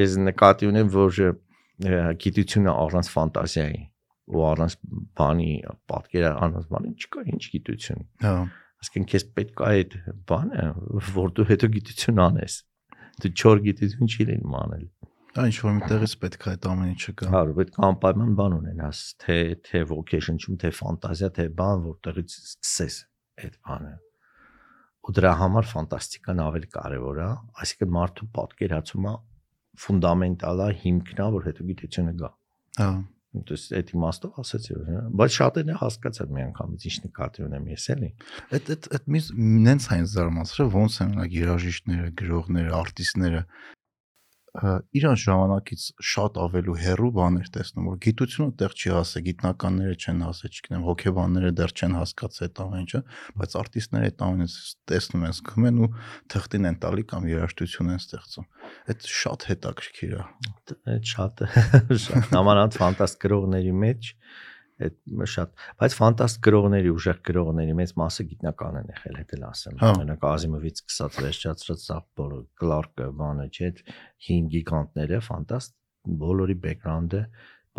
[0.00, 1.22] Ես նկատի ունեմ, որ
[2.24, 3.82] գիտությունը առանց ֆանտազիայի
[4.28, 4.76] ու առանց
[5.18, 5.50] բանի
[5.90, 8.34] պատկերա առանց բանի չկա ինչ գիտություն։ Հա։
[8.78, 9.94] Ասկին քեզ պետք է այդ
[10.28, 10.66] բանը,
[11.16, 12.58] որ դու հետո գիտություն անես։
[13.18, 14.84] Դու չոր գիտություն չի լինում անել։
[15.38, 18.54] Դա ինչ որ միտեղից պետք է այդ ամեն ինչը գա։ Հա, պետք է անպայման բան
[18.58, 19.38] ունենաս, թե
[19.68, 22.96] թե vocation-ում, թե ֆանտազիա, թե բան, որտեղից սկսես
[23.44, 23.92] այդ բանը։
[25.08, 27.28] Ու դրա համար ֆանտաստիկան ավելի կարևոր է,
[27.62, 29.14] այսինքն մարդու պատկերացումը
[29.84, 32.30] ֆունդամենտալ է, հիմքն է, որ հետո գիտությունը գա։
[32.78, 32.90] Հա։
[33.48, 37.86] Դες այդ իմաստով ասացի, հա, բայց շատերն է հասկացած մի անգամից ինչ նկատի ունեմ ես
[37.94, 38.10] էլի։
[38.58, 39.20] Այդ այդ այդ մի
[39.68, 43.42] նենց այն զարմացրը ոնց են նա երաժիշտները, գրողները, արտիստները
[44.58, 50.50] իրանց ժամանակից շատ ավելու հերու բաներ տեսնում որ գիտությունը տեղ չի ասե գիտնականները չեն ասե
[50.50, 53.00] չգիտեմ հոգեբանները դեռ չեն հասկացել այդ ամեն ինչը
[53.38, 54.48] բայց արտիստները այդ ամենը
[54.90, 55.90] տեսնում են զգում են ու
[56.34, 58.48] թղթին են տալի կամ երաժշտություն են ստեղծում
[58.88, 60.22] այդ շատ հետաքրքիր է
[60.68, 61.42] Այդ շատ
[62.08, 64.12] շատ նամանած ֆանտաստ գրողների մեջ
[64.78, 69.80] այդ շատ բայց ֆանտաստ գրողների ուժեղ գրողների մեծ մասը գիտնական են եղել հետ էլ ասեմ
[69.82, 73.72] Հա։ օրինակ Ազիմովից սկսած վերջացրած սա բոլոր Կլարկը բանը չէ
[74.28, 75.74] հին գիգանտները ֆանտաստ
[76.22, 77.22] բոլորի բեքգրաունդը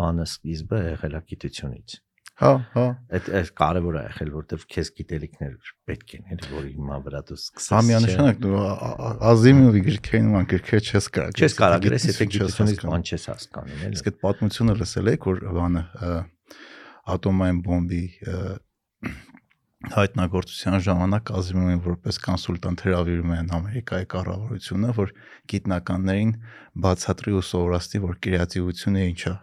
[0.00, 1.98] բանը սկիզբը եղել է գիտությունից
[2.40, 2.84] հա հա
[3.16, 7.36] այդ այդ կարևոր է եղել որտեվ քեզ գիտելիքներ պետք են էլի որ հիմա վրա դու
[7.36, 8.62] սկսես Հա միանշանակ դու
[9.30, 13.98] Ազիմովի գրքերին ման գրքեր չես կարա չես կարող գրես եթե գիտությունից բան չես հասկանում էլի
[14.00, 15.84] Իսկ այդ պատմությունը լսել եք որ բանը
[17.16, 18.02] ատոմային բոմբի
[19.90, 25.12] հայտնագործության ժամանակ Ազիմովին որպես կոնսուլտանտ հրավիրում են Ամերիկայի կառավարությունը, որ
[25.52, 26.34] գիտնականներին
[26.84, 29.34] բացատրի ու սովորացնի, որ կրեատիվությունը ինչ է։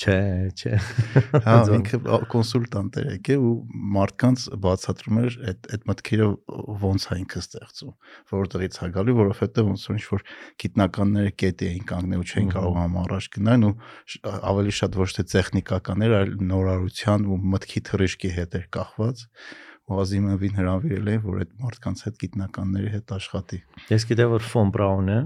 [0.00, 0.16] չէ
[0.56, 0.76] չէ
[1.44, 1.98] Հա, ինքը
[2.32, 3.54] կոնսուլտանտ էր եկել ու
[3.96, 6.28] մարդկանց բացատրում էր այդ այդ մտքերը
[6.84, 7.92] ոնց է ինքը ստեղծում,
[8.32, 10.24] որտեղից է գալի, որովհետև ոնց որ ինչ-որ
[10.64, 13.74] գիտնականները կետի էին կանգնել ու չէին Մհմ։ կարողանում առաջ գնալ ու
[14.50, 19.26] ավելի շատ ոչ թե տեխնիկական էր, այլ նորարարության ու մտքի թռիչքի հետ էր կախված
[19.90, 23.58] ու Ազիմովին հրավիրել էին, որ այդ մարդկանց հետ գիտնականների հետ աշխատի։
[23.90, 25.16] Ես գիտեմ որ ֆոն Բրաունը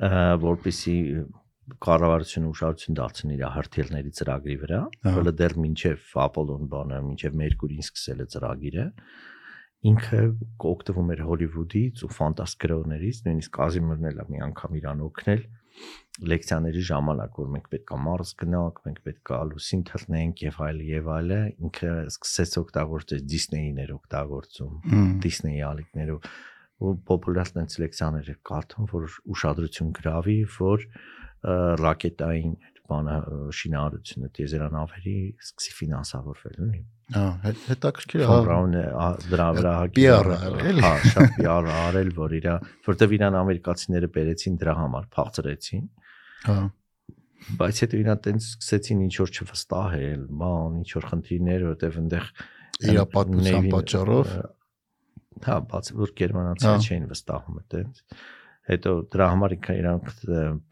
[0.00, 0.10] ը,
[0.42, 0.96] որպեսի
[1.82, 4.80] կառավարությունը ուշադրություն դարձնի իր հրթիռների ծրագրի վրա,
[5.18, 8.86] որը դեռ մինչև Apollo-ն բանը, մինչև Mercury-ին սկսել է ծրագիրը,
[9.92, 10.20] ինքը
[10.62, 15.42] կօգտվում էր Հոլիվուդից ու ֆանտաստ գրողներից, նույնիսկ Կազիմիրն էլ մի անգամ իրան օգնել
[16.28, 20.82] լեկցիաների ժամանակ, որ մենք պետք է Մարս գնանք, մենք պետք է լուսին թռնենք եւ այլ
[20.90, 24.74] եւ այլը, ինքը սկսեց օգտագործել Disney-ներ օգտագործում,
[25.24, 26.28] Disney-ի ալիքներով
[26.82, 30.86] ու պոպուլյար տենց լեկցիաներ է կարդում, որ ուշադրություն գրավի, որ
[31.82, 32.52] ռակետային
[32.92, 33.14] բանը
[33.56, 35.14] շինարարությունը տիեզերանավերի
[35.46, 36.80] սկսի ֆինանսավորվել, էլի։
[37.16, 40.92] Հա, հետ- հետաքրքիր է։ Ֆոն հա, Բրաունը ա- դրա վրա PR -ը արել, էլի։ Հա,
[41.12, 42.54] շատ PR -ը արել, որ իրա,
[42.88, 45.84] որտեվ իրան ամերիկացիները բերեցին դրա համար, փախցրեցին,
[46.42, 46.58] Հա,
[47.58, 52.26] բայց հետո իրան տենց սկսեցին ինչ որ չվստահել, բան, ինչ որ խնդիրներ, որտեվ այնտեղ
[52.92, 54.28] իր պատմության Navy-ն, պատճառով
[55.46, 58.02] Հա, բաց որ Հա։ գերմանացիները չէին վստահում այդտենց։
[58.62, 60.10] Հետո դրա համար ինքը իրանք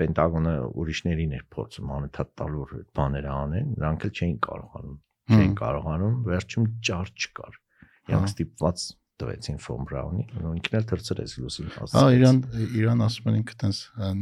[0.00, 4.98] Պենտագոնը ուրիշներին էր փորձում անընդհատ տալ որ բաները անեն, նրանք էլ չէին կարողանում,
[5.30, 8.84] չէին կարողանում, վերջում ճար չկար։ Հա։ Իրանք ստիպված
[9.20, 12.38] տվեցին Ֆոն Բրաունի, ու ինքն էլ թրծրեց լուսին հասած։ Հա, Իրան
[12.80, 13.80] Իրան ասում են ինքը տես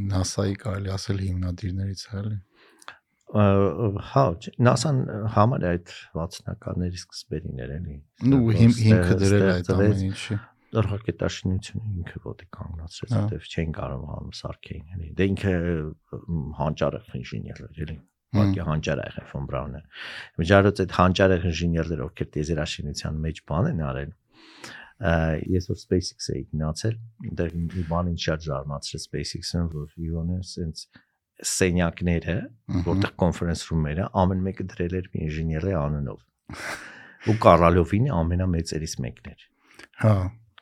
[0.09, 2.38] NASA-ի կարելի ասել հիմնադիրներից է, էլի։
[3.29, 4.23] հա,
[4.64, 5.01] NASA-ն
[5.35, 7.97] համար այդ 60-ականների սկզբերին էր էլի։
[8.59, 10.38] հիմ հիմքը դրել այդ ամեն ինչի։
[10.88, 17.62] ռակետաշինությունը ինքը ոտի կանգնացրեց, Հա։ որտեվ չէին կարողանում սարքեին էլի։ Դե ինքը մ, հանճարեղ ինժեներ
[17.69, 19.81] էր էլի։ Հմ, Ուղղակի հանճարեղ է ֆոն Բրաունը։
[20.43, 24.12] Միջարոց այդ հանճարեղ ինժեներները, ովքեր տեզերաշինության մեջ բան են արել,
[24.99, 26.97] ես որ SpaceX էի գնացել,
[27.29, 30.85] այնտեղ մի բան ինձ շատ զարմացրեց SpaceX-ը, որ Իոնը սենց
[31.46, 32.37] սենյակները,
[32.88, 36.59] որտեղ կոնֆերենս ռումերը, ամեն մեկը դրել էր մի ինժեների անունով։
[37.29, 39.46] Ու Կարալովինը ամենամեծերից մեկն էր։
[40.03, 40.14] Հա,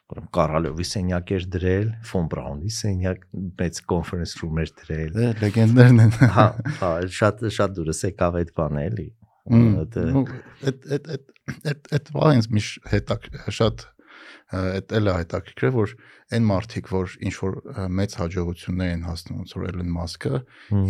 [0.06, 3.22] Ուրեմն Կարալովի սենյակ էր դրել, Ֆոն Բրաունի սենյակ
[3.58, 6.44] մեծ կոնֆերենս ռում էր դրել։ դե լեգենդներն են։ Հա,
[6.78, 9.08] հա, շատ շատ դուրս եկավ այդ բանը էլի։
[9.56, 10.22] նու,
[10.66, 11.26] Այդ այդ այդ
[11.72, 13.26] այդ այդ բանը միշ հետակ
[13.58, 13.84] շատ
[14.54, 15.92] այդ էլ է հետաքրքիր որ
[16.37, 17.54] այն մարդիկ որ ինչ որ
[17.98, 20.40] մեծ հաջողություններ են հասնում ոնց որ Elon Musk-ը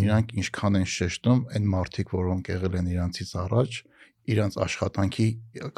[0.05, 3.79] իրանք ինչքան են շեշտում այն մարդիկ որոնք եղել են իրանցից առաջ
[4.27, 5.27] իրանց աշխատանքի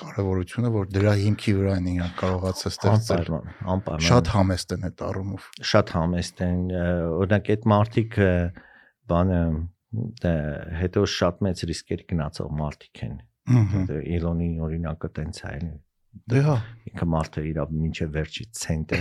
[0.02, 5.02] կարևորությունը որ դրա հիմքի վրա են իրանք կարողացել ստեղծել անպայման, անպայման։ շատ համեստ են այդ
[5.08, 6.62] առումով շատ համեստ են
[7.18, 8.16] օրինակ այդ մարդիկ
[9.12, 9.42] բանը
[10.82, 15.76] հետո շատ մեծ ռիսկեր գնացող մարդիկ են Իլոնի օրինակը տենց է էլի
[16.32, 16.56] դե հա
[16.92, 18.98] ինքը մարդը իր մինչև վերջի ցենտը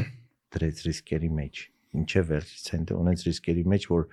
[0.57, 1.63] դրեց ռիսկերի մեջ
[1.97, 4.03] մինչև վերջի ցենտը ունեց ռիսկերի մեջ որ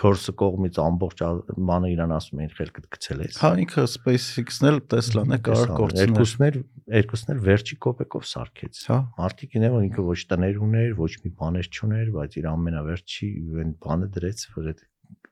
[0.00, 1.22] 4 կողմից ամբողջ
[1.70, 6.10] բանը իրան ասում են խելքդ գցել ես հա ինքը SpaceX-ն էլ Tesla-ն է կարող կորցնել
[6.10, 6.58] երկուսներ
[7.00, 11.70] երկուսներ վերջի կոպեկով սարքեց հա Մարտիկ ինը որ ինքը ոչ տներ ուներ, ոչ մի բաներ
[11.70, 14.82] չուներ, բայց իր ամենավերջի այն բանը դրեց, որ այդ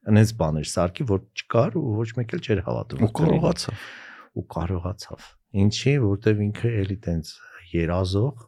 [0.08, 3.88] անենց բաներ սարքի, որ չկար ու ոչ մեկ էլ չէր հավատում։ ու կարողացավ
[4.38, 7.32] ու կարողացավ։ Ինչի, որտեվ ինքը էլի տենց
[7.72, 8.42] երազող,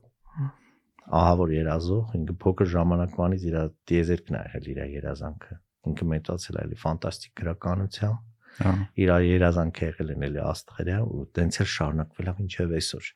[1.20, 3.56] ահա որ երազող, ինքը փոքր ժամանակվանից իր
[3.90, 5.56] դիեզերքն է եղել իր երազանքը։
[5.90, 8.26] Ինքը մեծացել է էլի ֆանտաստիկ գրականությամբ,
[9.00, 13.10] իր երազանքը եղել են էլի աստղերը ու տենց էլ շարունակվել է մինչև այսօր։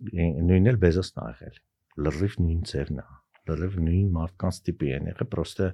[0.00, 1.56] նույնն էլ Բեզոսն ա եղել
[2.06, 3.06] լրիվ նույն ձևն է
[3.50, 5.68] լրիվ նույն մարդկանց տիպի են եղել պրոստը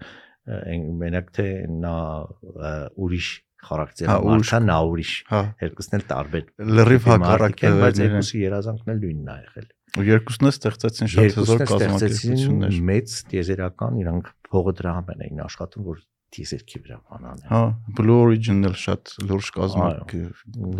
[1.03, 1.47] մենակ թե
[1.85, 1.95] նա
[3.07, 3.29] ուրիշ
[3.66, 6.44] խարակտեր Հա, է ուրիշ- մարդը նա ուրիշ հա երկուսն էլ տարբեր
[6.76, 11.37] լրիվ հակառակ են, բայց երկուսի երազանքն էլ նույնն է եղել ու երկուսն էլ ստեղծեցին շատ
[11.40, 15.98] հզոր կազմակերպություններ մեծ տիեզերական իրանք փողը դրա համար էին աշխատում որ
[16.34, 17.60] տիեզերքի վրա բանան հա
[17.98, 20.14] Blue Origin-ը շատ լուրջ կազմակ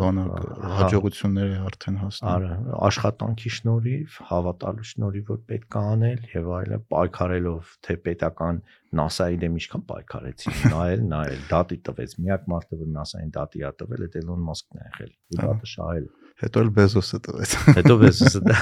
[0.00, 6.26] բանը Հա։ հաջողություններ է արդեն հասնում Արա աշխատանքի շնորհիվ, հավատալու շնորհիվ որ պետք է անել
[6.35, 8.61] եւ այլը պայքարելով թե պետական
[8.96, 14.04] NASA-ի դեմ ինչքան պայքարեցին, նայել, նայել, դատի տվեց։ Միակ մարդը որ NASA-ին դատի ա տվել,
[14.06, 16.06] այդ Elon Musk-ն է եղել։ Ու Հա։ դատը շահել։
[16.37, 18.56] հետո էլ Bezos-ը տվեց Հետո Bezos-ը դա։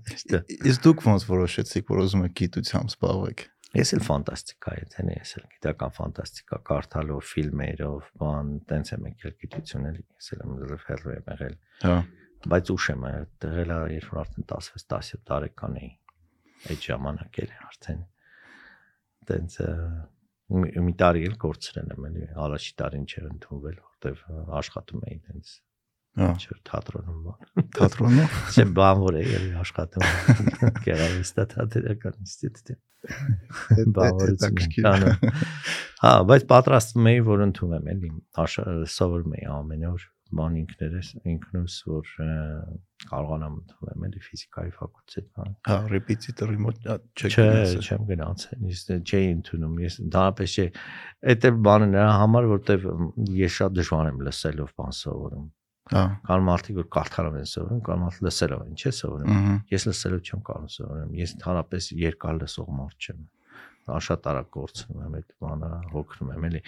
[0.70, 5.34] իսկ դուք ոնց որոշեցիք որ ուզում եք գիտությամբ զբաղվեք Ես էլ ֆանտաստիկա է, ցեն ես
[5.38, 10.86] էլ գիտական ֆանտաստիկա կարդալով, ֆիլմերով, բան, տենց եմ եկել գիտություն էլ, ես էլ եմ լրիվ
[10.90, 11.54] հեռու եմ եղել։
[11.84, 11.98] հա
[12.48, 13.10] բայց ուշ եմ ա
[13.92, 15.90] երբ որ արդեն 16-17 տարեկան էի
[16.72, 18.00] այդ ժամանակ էլ արդեն
[19.30, 19.56] տենց
[20.60, 24.24] մի, տարի էլ կորցրել եմ էլի առաջի տարին չէր ընդունվել որտեվ
[24.60, 25.52] աշխատում էի տենց
[26.18, 30.06] չէր թատրոնում բան թատրոնում չէ բանվոր էի էլի աշխատում
[30.86, 32.78] գեղարվեստա թատերական ինստիտուտի
[33.80, 35.34] հետաքրքիր բանվորություն
[36.04, 38.10] հա բայց պատրաստվում էի որ ընդունեմ էլի
[38.44, 38.64] աշ-
[38.96, 40.08] սովորում էի ամեն օր
[40.40, 42.10] բան ինքներս ինքնուս որ
[43.10, 48.84] կարողանամ ընդունեմ էլի ֆիզիկայի ֆակուլտետ բան հա ռեպետիտորի մոտ չեք Չէ, գնացել։ չեմ գնացել։ Ես
[49.10, 50.66] չէի ընդունում։ Ես դարապես չէ։
[51.34, 52.86] Այդ է բանը նրա համար, որտեվ
[53.40, 55.48] ես շատ դժվար եմ լսելով բան սովորում։
[55.90, 59.34] հա Կան մարդիկ, որ կարդալով են սովորում, կան մարդիկ լսելով են, չէ՞ սովորում։
[59.74, 63.28] Ես լսելով չեմ կարող սովորեմ։ Ես ընդհանրապես երկար լսող մարդ չեմ։
[63.90, 66.58] Աշատ արագ կորցնում եմ այդ բանը, հոգնում եմ, էլի։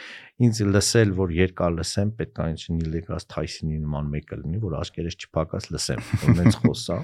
[0.42, 5.16] Ինձ լսել, որ երկար լսեմ, պետք է ինչ Նիլեգաս Թայսինի նման մեկը լինի, որ աշկերես
[5.22, 6.02] չփակած լսեմ։
[6.40, 6.96] Ոնց խոսա։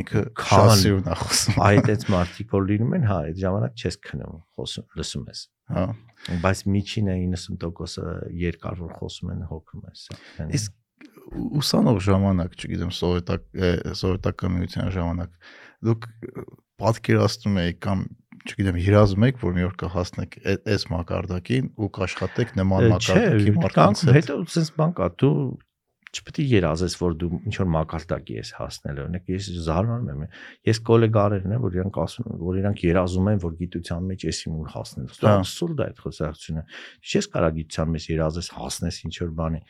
[0.00, 4.40] ինքը շասիրուն է խոսում Այդ այդ մարդիկ որ լինում են, հա, այդ ժամանակ չես քնում,
[4.56, 5.40] խոսում, լսում ես։
[5.76, 5.84] հա
[6.40, 8.06] Բայց միջինը 90%-ը
[8.48, 10.06] երկար որ խոսում են հոգում ես։
[10.40, 10.72] Այն- Իսկ
[11.60, 13.44] ուսանող ժամանակ, չգիտեմ, սովետակ
[14.00, 15.50] սովետական միության ժամանակ
[15.86, 16.08] դուք
[16.80, 18.04] պատկերացնում եք կամ
[18.50, 20.36] չգիտեմ, երազում եք, որ մի օր կհասնեք
[20.74, 25.34] այս մակարդակին ու կաշխատեք նման մակարդակի մարդկանց հետ։ հետո sense բան կա, դու
[26.10, 30.24] չպետք է երազես, որ դու ինչ որ մակարդակի ես հասնել, օրինակ ես զարմանում եմ։
[30.66, 34.52] Ես գոլեգարերն եմ, որ իրանք ասում են, որ իրանք երազում են, որ գիտության մեջ էսի
[34.56, 36.64] մուր հասնել։ Հա։ Սուլդ է այդ խոսակցությունը։
[37.06, 39.62] Չես կարա գիտության մեջ երազես հասնես ինչ որ բանի։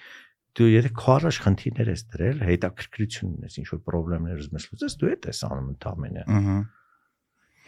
[0.58, 5.10] Դու եթե քո առաջ խնդիրներ ես դրել, հետաքրքրություն ունես, ինչ որ խնդիրներ ես լուծես, դու
[5.10, 6.58] այդ ես անում ընդամենը։ Ահա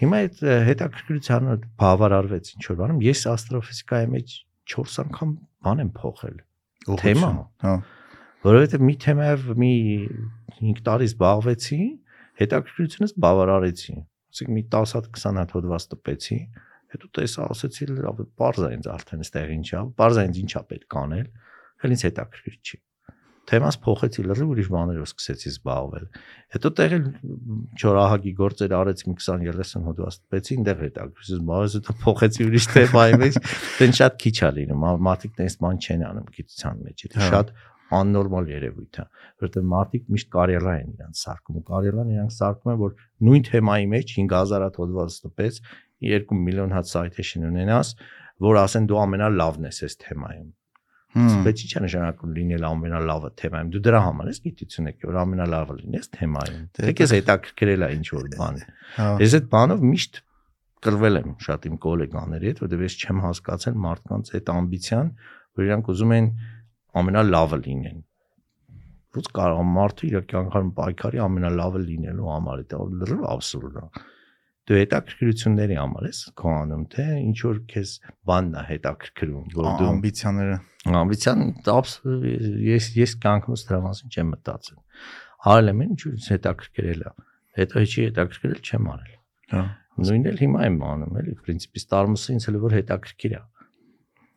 [0.02, 4.32] Հիմա այդ հետաքրքրությանը բավարարվեց ինչ որ բանում։ Ես աստրոֆիզիկայի մեջ
[4.72, 6.38] 4 անգամ բան եմ փոխել,
[7.02, 7.28] Թեմա։
[7.62, 7.74] Հա
[8.42, 9.74] որովհետև մի թեմայով մի
[10.58, 11.78] 5 տարի զբաղվեցի,
[12.42, 13.94] հետաքրքրությունս բավարարեցի։
[14.32, 16.38] Ասենք մի 10 հատ 20 հատ հոդված տպեցի,
[16.92, 21.28] հետո տեսա ասեցի լավ, բարձա ինձ արդեն այստեղ ինչա, բարձա ինձ ինչա պետք անել,
[21.82, 22.82] հենց ինձ հետաքրքիր չի։
[23.42, 26.04] թեմաս փոխեցի լրիվ ուրիշ բաներով սկսեցի զբաղվել։
[26.54, 27.06] Հետո տեղել
[27.82, 33.40] չորահագի գործեր արեցի 20-30 հոդված տպեցի, այնտեղ հետաքրքրի զբաղվեց, հետո փոխեցի ուրիշ թեմայի մեջ,
[33.82, 37.52] դեն շատ քիչ ա լինում, մարդիկ տես բան չեն անում գիտության մեջ, դա շատ
[37.92, 39.04] աննորմալ երևույթ է,
[39.42, 42.94] որովհետև մարդիկ միշտ կարիերա են իրանց սարքում, ու կարիերան իրանք սարքում են, որ
[43.28, 45.60] նույն թեմայի մեջ 5000 հատ հոդված տպեց,
[46.08, 47.94] 2 միլիոն հատ citation ունենաս,
[48.48, 50.50] որ ասեն դու ամենալավն ես այս թեմայում
[51.12, 56.08] Ի՞նչ է նշանակում լինել ամենալավը թեմայում։ Դու դրա համար ես գիտություն եք, որ ամենալավը լինես
[56.16, 58.60] թեմայում։ Դե քեզ հետաքրքրել է ինչ որ բան։
[59.22, 60.22] Ես այդ բանով միշտ
[60.82, 65.12] կրվել եմ շատ իմ գոլեգաների հետ, որովհետև ես չեմ հասկացել մարդկանց այդ ամբիցիան,
[65.52, 66.30] որ իրանք ուզում են
[67.02, 68.00] ամենալավը լինեն։
[69.12, 73.86] Ոնց կարող մարդը իր կյանքում պայքարի ամենալավը լինելու համար, դա լրիվ абսուրդ է
[74.68, 77.94] դու հետաքրքրությունների համար ես քո անում, թե ինչ որ քեզ
[78.30, 80.58] բանն է հետաքրքրում, որ դու ամբիցիաները
[81.02, 81.42] ամբիցիան
[82.68, 84.80] ես ես կյանքումս դրա մասին չեմ մտածել։
[85.52, 87.12] Արել եմ ինչ որ հետաքրքրել է։
[87.58, 89.16] Հետո չի հետաքրքրել չեմ արել։
[89.52, 89.62] Հա։
[90.02, 93.40] Նույնն էլ հիմա եմ անում, էլի, պրինցիպի Star-ը ինձ հələ որ հետաքրքիր է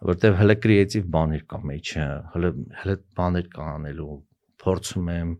[0.05, 2.49] որտեվ հələ կրեատիվ բաներ կա մեջը, հələ
[2.81, 4.17] հələ բաներ կա անելու,
[4.61, 5.35] փորձում եմ,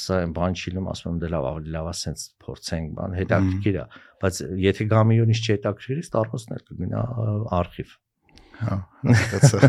[0.00, 3.80] սա բան չի լում, ասում եմ դե լավ, ավելի լավ է սենց փորձենք, բան հետաքրքիր
[3.80, 3.86] է,
[4.22, 7.02] բայց եթե գամիոնից չի հետաքրքրի, ստարմոսն էլ կգնա
[7.60, 7.98] արխիվ։
[8.60, 8.76] Հա,
[9.08, 9.68] հասկացա։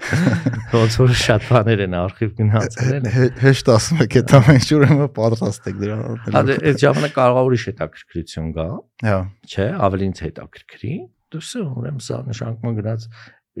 [0.80, 3.08] Ոնց որ շատ բաներ են արխիվ գնացել են։
[3.42, 5.96] Հեշտ ասում եք, այդ ամեն ինչ ուրեմն պատրաստ եք դրա։
[6.36, 8.68] Հա, դե, այդ ժամանակ կարող է ուրիշ հետաքրքրություն գա։
[9.08, 9.16] Հա։
[9.50, 10.94] Չէ, ավելին հետաքրքրի։
[11.34, 13.08] Դուս ուրեմն սա նշանակում գնաց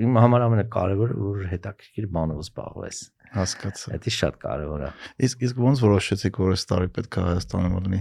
[0.00, 3.00] իմ համար ամենակարևորը որ հետաքրքիր բանով զբաղվես
[3.34, 4.90] Հասկացա։ Դա շատ կարևոր է։
[5.26, 8.00] Իսկ իսկ ոնց որոշեցիք որ այս տարի պետք է Հայաստանում լինի։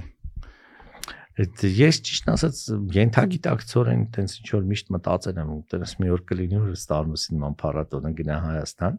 [1.40, 2.62] ես ճիշտ ասած
[2.96, 8.12] յենթագիտակցորեն տենց ինչ որ միշտ մտածել եմ, տենց մի օր կլինի որ Ստարմուսին ման փառատոնը
[8.18, 8.98] գնա Հայաստան,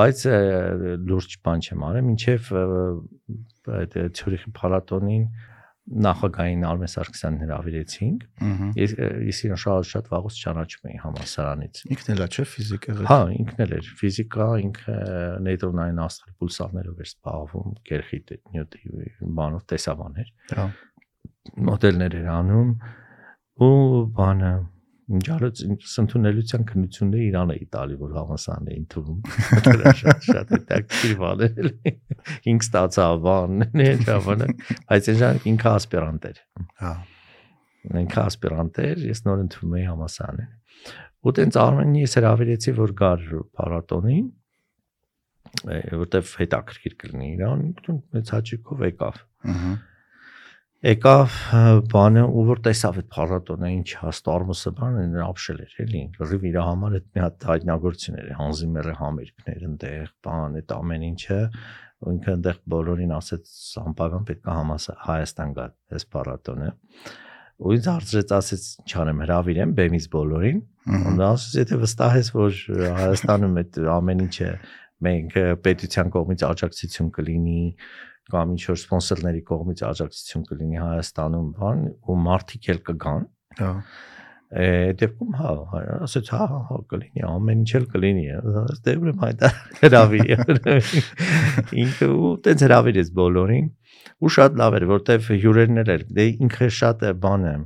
[0.00, 0.24] բայց
[1.06, 2.50] լուրջ բան չեմ արել, ինչեվ
[3.76, 5.28] այդ Ցյուրիխի փառատոնին
[5.86, 8.24] նախագահային Արմեն Սարգսյանին հրավիրեցինք։
[8.76, 8.94] Ես
[9.26, 13.62] ես իրեն շատ շատ վաղուց ճանաչում էի համասարանից։ Ինքն էլ է, չէ՞, ֆիզիկա։ Հա, ինքն
[13.66, 14.96] էլ էր։ Ֆիզիկա, ինքը
[15.46, 18.82] նեյտրոնային աստղի պուլսարներով էր զբաղվում, գերխիտ նյութի
[19.38, 20.66] բանով տեսաբան էր։ Հա։
[21.70, 22.72] Մոդելներ էր անում
[23.66, 23.74] ու
[24.16, 24.54] բանը
[25.06, 25.60] Ջարած
[26.02, 29.20] ընդունելության քննությունները Իրան էի տալի, որ համասան էին թվում։
[30.00, 31.68] շատ շատ հետաքրքիր բան էր։
[32.52, 36.42] Ինք ստացա բան, նե ժամանակ, բայց ժամանակ ինքը ասպիրանտ էր։
[36.82, 36.92] Հա։
[38.02, 40.50] Ինքը ասպիրանտ էր, ես նոր ընդունում էի համասանը։
[41.26, 44.30] Ու տենց Արմենի ես հրավիրեցի, որ գար փառատոնին,
[46.02, 47.62] որտեվ հետաքրքիր կլինի Իրան,
[48.16, 49.22] մեծ հաճույքով եկավ։
[49.54, 49.76] Ահա
[50.84, 51.36] եկավ
[51.88, 56.96] բանը ու որ տեսավ այդ փառատոնը ինչ հաստարմուսը բանը ապշել էր էլի լրիվ իր համար
[56.98, 61.40] այդ մի հատ հայտնագործություն էր հանզիմերը համերգներ այնտեղ բան այդ ամեն ինչը
[62.12, 63.52] ինքը այնտեղ բոլորին ասեց
[63.86, 66.70] անպայման պետք է համասա Հայաստան գա այս փառատոնը
[67.56, 70.58] ու ինձ հարցրեց ասեց չանեմ հravirեմ բեմից բոլորին
[70.92, 72.58] ու նա ասեց եթե վստահ ես որ
[73.00, 74.50] Հայաստանում այդ ամեն ինչը
[75.06, 77.62] մենք պետության կողմից աջակցություն կլինի
[78.32, 83.26] կամ ինչ որ սպոնսորների կողմից աջակցություն կլինի Հայաստանում, բան ու մարդիկ էլ կգան։
[83.60, 83.72] Հա։
[84.46, 85.52] Դեպքում հա,
[86.06, 88.26] ասեց հա, հա, հա կլինի, ամեն ինչ էլ կլինի։
[88.86, 89.46] դե ուրեմն այդ
[89.80, 90.20] հրավի։
[91.82, 93.66] Ինքը ու տենց հրավիրեց բոլորին
[94.22, 97.56] ու շատ լավ էր, որտեվ հյուրերն էլ էր։ Դե ինքը շատ է բան է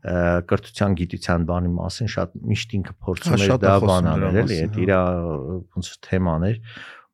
[0.00, 5.90] կրթության գիտության բանի մասին շատ միշտ ինքը փորձում էր դա բանանել էլի, այդ իր ոնց
[6.06, 6.60] թեմաներ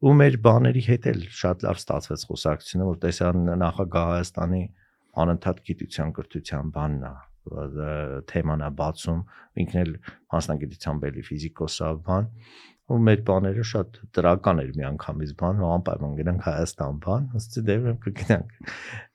[0.04, 4.62] ու մեր բաների հետ էլ շատ լավ ստացվեց խոսակցությունը, որ տեսան նախագահ Հայաստանի
[5.22, 7.14] անընդհատ գիտության կրթության բանն է
[8.26, 9.20] թեման է բացում
[9.62, 9.92] ինքն էլ
[10.34, 12.30] մասնագիտությամբ էլի ֆիզիկոսա բան
[12.86, 18.52] ու մեր բաները շատ դրական էր միանգամից բան անպայման գնանք Հայաստան բան ըստ դեպքում կգնանք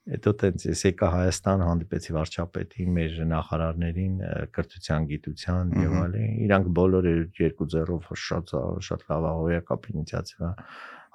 [0.09, 4.15] հետո տենց ես եկա Հայաստան հանդիպեցի վարչապետին մեր նախարարներին
[4.55, 8.55] կրթության գիտության եւ այլն իրանք բոլորը երկու ձեռով շատ
[8.87, 10.49] շատ լավ հոյակապ ինիցիատիվա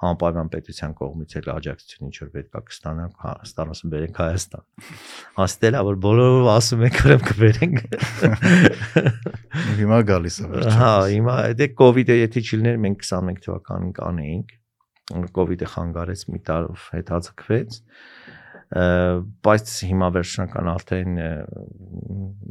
[0.07, 4.65] անպայման պետության կողմից էլ աջակցություն ինչ որ պետքա կստանանք, հա, ստանոսը բերենք Հայաստան։
[5.41, 7.81] Աստելա որ բոլորով ասում եք ուրեմն կբերենք։
[9.81, 11.69] Հիմա գալիս է վերջը։ Հա, հիմա դե
[12.03, 14.55] իդը եթե չլիներ մենք 21 թվականին կանեինք։
[15.57, 17.81] իդը խանգարեց մի տարով հետաձգվեց
[18.67, 21.13] բայց հիմա վերջնական արդեն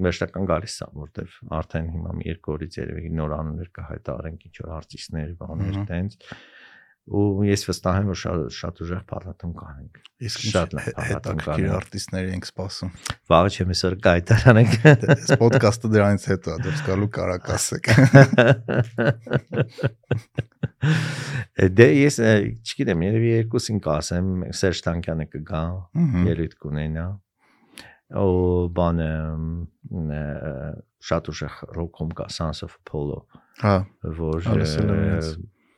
[0.06, 4.70] վերջնական գալիս է որտեվ արդեն հիմա մի երկու օրից երևի նոր անուններ կհայտարարենք ինչ որ
[4.78, 6.16] արտիստներ բաներ տենց
[7.06, 9.92] ու ես վստահ եմ որ շատ շատ ուժեղ փառատոն կանենք
[10.26, 10.88] իսկ շատ լավ
[11.44, 12.90] կանենք արտիստների ենք սպասում
[13.30, 17.84] վաղը չեմ այսօր կայտարանենք այս ոդկասթը դրանից հետո դուրս գալու կարա կասեք
[21.76, 22.18] Դե ես
[22.66, 25.62] չգիտեմ, երևի երկուսին կասեմ, Սերժ Տանկյանը կգա,
[26.28, 27.06] ելույթ կունենա։
[28.20, 28.26] Օ
[28.76, 29.10] բանը
[31.06, 33.24] շատ ուժեղ ռոքում կա Sons of Apollo,
[33.62, 33.76] Հա,
[34.20, 34.46] որ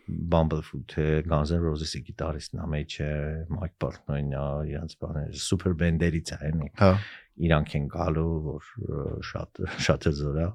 [0.09, 3.09] Bumblefoot-ը, Guns N' Roses-ի գիտարիստն է մեջը,
[3.53, 6.89] Mike Portnoy-ն է, իրանց բաները սուպեր բենդերից է, էնի հա,
[7.49, 8.71] իրանք են գալու, որ
[9.31, 10.47] շատ շատ է զորա,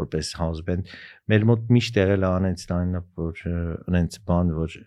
[0.00, 0.94] որպես house band։
[1.30, 3.44] Մեր մոտ միշտ եղել է անենց line-up, որ
[3.90, 4.78] անենց բան, որ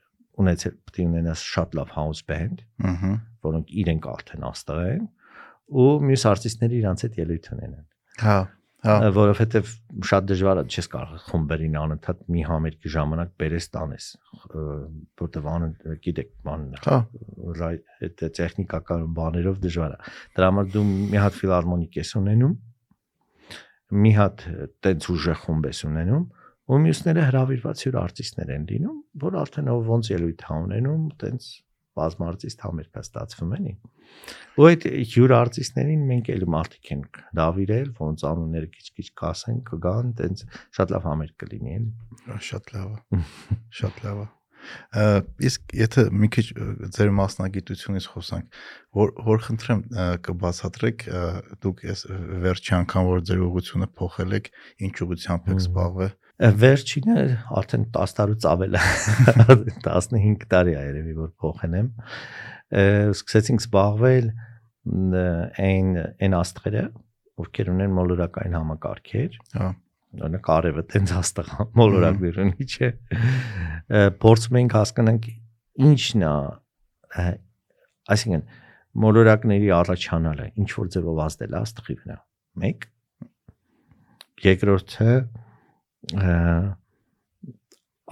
[0.44, 3.14] ունեցել պետք է ունենաս շատ լավ house band, ըհը,
[3.48, 5.08] որոնք իրենք արդեն աստղ են,
[5.74, 7.86] ու մյուս արտիստները իրանց հետ ելույթ ունենան։
[8.24, 8.54] հա, հա,
[8.84, 9.70] Ա, որովհետև
[10.10, 14.08] շատ դժվար է չես կարող խումբերին անընդհատ մի համերգի ժամանակ բերես տանես
[15.22, 15.70] որտեվ անը
[16.04, 16.98] գիտեք բանն է հա,
[18.04, 20.02] այդ տեխնիկական բաներով դժվար է
[20.36, 22.58] դրա համար դու մի հատ ֆիլարմոնիկ ես ունենում
[23.94, 24.46] մի հատ
[24.86, 26.26] տենց ուժեղ խումբ ես ունենում
[26.74, 31.48] ու մյուսները հravirված հյուր արտիստներ են լինում որ արդեն ով ոնց ելույթ ա ունենում տենց
[31.94, 33.74] բազմարտիստ համերգա ստացվում էնի
[34.58, 40.46] ու այդ հյուր արտիստներին մենք էլ մարդիկ ենք դավիրել ոնց անունները քիչ-քիչ կասեն կգան տենց
[40.80, 43.22] շատ լավ համերգ կլինի էլի շատ լավ է։
[43.82, 44.28] Շատ լավ է։
[45.50, 46.46] Իսկ եթե մի քիչ
[46.98, 48.60] ձեր մասնագիտությունից խոսանք,
[49.00, 49.84] որ որ խնդրեմ
[50.28, 51.06] կբացատրեք
[51.66, 52.04] դուք այս
[52.48, 54.50] վերջի անգամ որ ձեր ուղղությունը փոխել եք,
[54.88, 56.14] ինչ ուղղությամբ եք զբաղվել։
[56.64, 57.16] Վերջինը
[57.62, 58.82] արդեն 10 տարուց ավել է
[59.86, 61.92] 15 տարի է երևի որ փոխել եմ
[63.14, 64.32] սկսեցինք զբաղվել
[65.64, 66.84] այն այն աստղերը
[67.44, 69.70] ովքեր ունեն մոլորակային համակարգեր Հա,
[70.22, 72.90] օրինակ արևը տենց աստղ ա, մոլորակներ ունի չէ
[74.24, 75.30] փորձում ենք հասկանանք
[75.90, 77.26] ինչն է
[78.14, 78.44] այսինքն
[79.04, 82.18] մոլորակների առաջանալը ինչ որ ձևով ազդել է աստղի վրա
[82.64, 82.88] մեկ
[84.44, 85.10] երկրորդը
[86.14, 86.38] ա,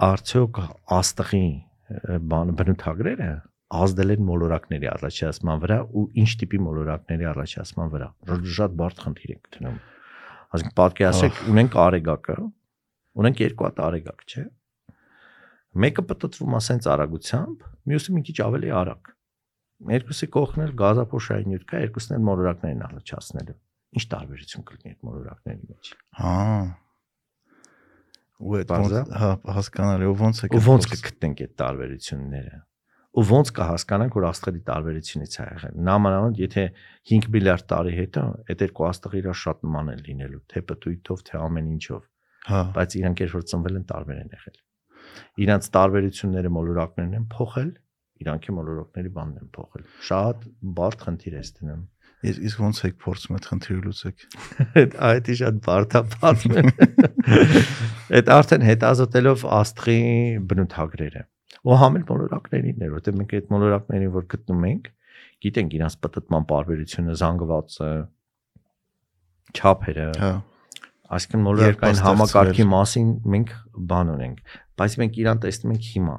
[0.08, 0.60] արդյոք
[0.98, 1.46] աստղի
[2.32, 3.32] բան բնութագրերը
[3.72, 8.08] ազդել են մոլորակների առաջացման վրա ու ինչ տիպի մոլորակների առաջացման վրա
[8.58, 9.78] շատ բարդ խնդիր ենք դնում
[10.52, 12.36] ասենք պատկերացրեք ունենք արեգակը
[13.22, 14.44] ունենք երկու հատ արեգակ չէ
[15.82, 19.12] մեկը պատտվում է սենց արագությամբ մյուսը մի քիչ ավելի արագ
[19.92, 23.56] երկուսի կողքն էլ գազափոշային նյութ կա երկուսն էլ մոլորակներն առաջացնելու
[23.92, 25.90] ինչ տարբերություն կլինի այդ մոլորակների մեջ
[26.20, 26.36] հա։
[28.42, 28.74] Ու այդ
[29.22, 32.60] հա հասկանալի ոնց եք ու ոնց կգտնենք այդ տարբերությունները
[33.12, 36.64] ու ոնց կհասկանանք որ աստղերի տարբերությունից է եղել նամանավանդ եթե
[37.12, 41.40] 5 միլիարդ տարի հետո այդ երկու աստղը իրար շատ նման են լինելու թե պտույտով թե
[41.42, 42.02] ամեն ինչով
[42.48, 44.58] հա, բայց իրանք երբ որ ծնվել են տարբեր են եղել
[45.44, 47.70] իրանց տարբերությունները մոլորակներն են փոխել
[48.22, 50.46] իրանք է մոլորակների բանն են փոխել շատ
[50.78, 51.82] բարդ խնդիր է դնում
[52.22, 54.20] իսկ իսկ ոնց եք փորձում այդ խնդիրը լուծեք։
[54.78, 56.62] այդ այդի շատ բարդ է
[58.18, 59.96] այդ արդեն հետազոտելով աստղի
[60.52, 61.24] բնութագրերը
[61.62, 64.88] ու համել մոլորակներին էր որտեղ մենք այդ մոլորակներին որ գտնում ենք
[65.42, 67.90] գիտենք իրանց պատտման բարբերությունը զանգվածը
[69.52, 70.32] չափերը Հա,
[71.12, 73.50] Այսինքն մոլորակային համակարգի մասին մենք
[73.90, 74.38] բան ունենք,
[74.80, 76.14] բայց մենք իրան տեսնում ենք հիմա։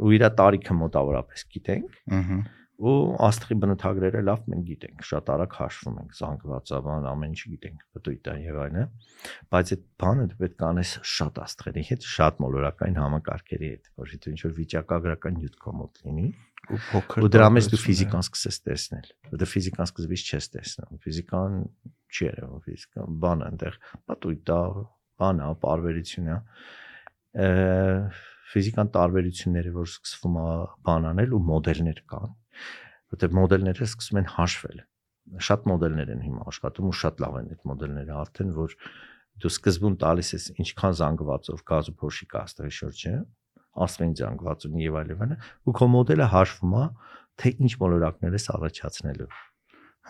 [0.00, 2.36] ու իր տարիքը մոտավորապես գիտենք ըհը,
[2.80, 2.92] ու
[3.26, 8.60] աստղի բնութագրերը լավ մենք գիտենք, շատ արագ հաշվում ենք, զանգվածաբան ամեն ինչ գիտենք, պտույտը եւ
[8.64, 8.94] այլն,
[9.52, 14.14] բայց այդ բանը դու պետք է անես շատ աստղերի հետ, շատ մոլորակային համակարգերի հետ, որ
[14.16, 16.28] դու ինչ որ վիճակագրական նյութ կոմոդ լինի,
[16.68, 21.54] ու փոքր ու դրա մեջ դու ֆիզիկան սկսես տեսնել որտեղ ֆիզիկան սկզբից չես տեսնում ֆիզիկան
[22.10, 23.78] չի երևում ֆիզիկան բան է այնտեղ
[24.10, 24.58] պատույտա
[25.22, 26.36] բան է պարբերություն է
[28.50, 30.46] ֆիզիկան տարբերությունները որ սկսվում է
[30.90, 32.36] բան անել ու մոդելներ կան
[33.14, 34.80] որտեղ մոդելները սկսում են հաշվել
[35.46, 38.74] շատ մոդելներ են հիմա աշխատում ու շատ լավ են այդ մոդելները արդեն որ
[39.40, 43.14] դու սկզբում տալիս ես ինչքան զանգվածով գազու փոշի կա աստղի շուրջը
[43.86, 45.36] աստղին զանգվածուն եւ այլն
[45.70, 46.84] ու քո մոդելը հաշվում է
[47.40, 49.30] թե ինչ մոլորակներ ես առաջացնելու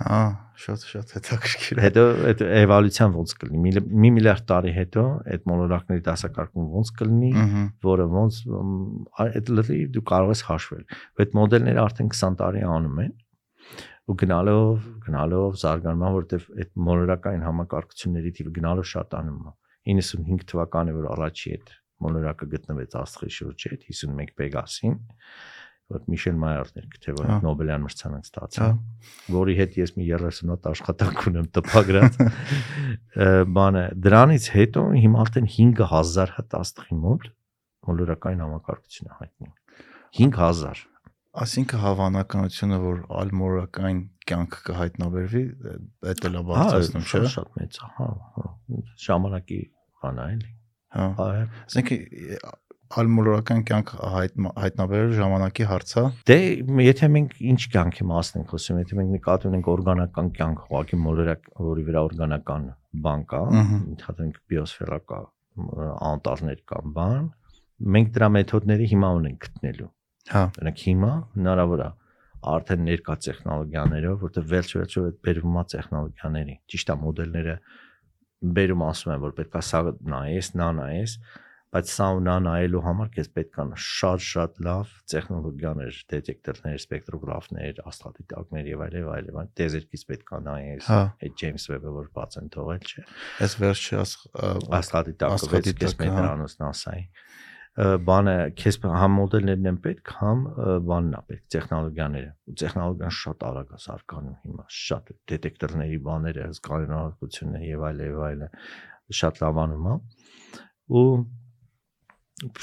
[0.00, 0.20] Հա,
[0.60, 3.72] շատ շատ հետաքրքիր է։ հետո այդ էվոլյուցիան ոնց կլինի մի,
[4.04, 5.02] մի միլիարդ տարի հետո
[5.34, 7.32] այդ մոլորակների դասակարգում ոնց կլինի
[7.84, 8.38] որը ոնց
[9.24, 10.84] այդ լրի դու կարող ես հաշվել
[11.24, 13.12] այդ մոդելները արդեն 20 տարի անում են
[14.10, 19.54] ու գնալով գնալով զարգանում որովհետև այդ մոլորակային համակարգությունների տիպը գնալով շատանում է
[19.90, 21.74] 95 թվականը որ առաջի այդ
[22.04, 24.96] մոլորակը գտնվեց աստղի շուրջը այդ 51 Պեգասին
[26.10, 30.50] Միշել Մայերն էր թե որ Հա։ Նոբելյան մրցանակ հա, ստացավ որի հետ ես մի 30
[30.50, 32.20] հատ աշխատանք ունեմ տպագրած
[33.56, 37.26] բանը դրանից հետո հիմա արդեն 5000 հատ աստղի մոտ
[37.90, 39.50] մոլորակային համակարգություն է հայտնի
[40.20, 40.86] 5000
[41.40, 45.42] Այսինքն հավանականությունը, որ ալմորակային կյանք կհայտնաբերվի,
[46.02, 48.46] դա էլ է հա բարձրացնում, չէ՞։ շատ- շատ մեծ է հա հա։
[49.04, 49.60] ժամանակի
[50.02, 50.50] բան է էլի
[50.96, 51.28] Հա։ հա
[51.70, 52.02] Այսինքն
[52.90, 56.38] ալմոլորական կյանք հայտ, հայտնաբերել ժամանակի հարց է։ Դե
[56.86, 61.50] եթե մենք ինչ կյանքի մասն ենք խոսում, եթե մենք նկատի ունենք օրգանական կյանք, ուղղակի մոլորակ,
[61.70, 62.66] որի վրա օրգանական
[63.04, 65.20] բան կա, ընդհանրենք բիոսֆերա կա,
[66.10, 67.30] անտառներ կան, բան,
[67.94, 69.90] մենք դրա մեթոդների հիմա ունենք գտնելու։
[70.30, 71.90] Հա։ Օրինակ հիմա հնարավոր է
[72.50, 77.56] արդեն ներկա տեխնոլոգիաներով, որտեղ վերջ-վերջով այդ բերվում է տեխնոլոգիաների։ Ճիշտ է, մոդելները
[78.56, 79.80] բերում ասում են, որ պետքա սա
[80.14, 81.16] նայես, նա նայես,
[81.70, 88.70] բայց սա ու նա նայելու համար քեզ պետք է շատ-շատ լավ տեխնոլոգիաներ, դետեկտորներ, սպեկտրոգրաֆներ, աստղադիտակներ
[88.70, 92.40] եւ այլ եւ այլ, այլ տեզերքից պետք է նայես, Հա։ այդ Ջեյմս Վեբը որ բաց
[92.40, 93.06] են թողել, չէ։
[93.46, 94.00] Այս վերջի
[94.80, 97.06] Աստղադիտակը 6 Աստղադիտակը, հա։ մետրանոց NASA-ի
[97.78, 100.40] բանը քեզ համ մոդելներն են պետք, համ
[100.90, 107.70] բանն է պետք, տեխնոլոգիաները։ Ու տեխնոլոգիան շատ արագ է սարկանում հիմա, շատ դետեկտորների բաները, հսկայությունները
[107.70, 108.48] եւ այլ եւ այլը
[109.20, 109.94] շատ լավանում է։
[111.00, 111.06] Ու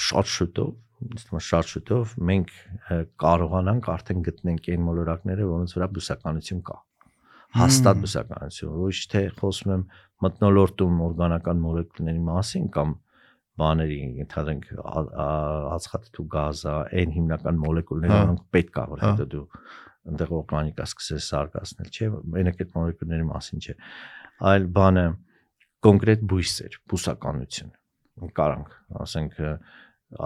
[0.07, 0.73] շատ շուտով,
[1.07, 2.53] ինձ թվում է շատ շուտով մենք
[3.21, 6.77] կարողանանք արդեն գտնենք այն մոլորակները, որոնց վրա բուսականություն կա
[7.57, 9.83] հաստատ բուսականություն, ոչ թե խոսում եմ
[10.25, 12.95] մտնոլորտում օրգանական մոլեկուլների մասին կամ
[13.57, 14.67] բաների, ընդհանրենք
[15.77, 19.45] ածխաթթու գազա, այն հիմնական մոլեկուլները, Հա։ որոնք պետք է որ Հա։ հետո դու
[20.07, 23.75] այնտեղ օրգանիկա սկսես սարկացնել, չէ՞, մենակ այդ մոլեկուլների մասին չէ,
[24.51, 25.05] այլ բանը
[25.87, 27.73] կոնկրետ բույսեր, բուսականություն
[28.37, 29.39] կարանք, ասենք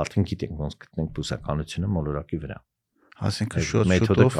[0.02, 2.58] արդեն գիտենք ոնց գտնենք բուսականությունը մոլորակի վրա։
[3.22, 4.38] Այդ շուտ շուտով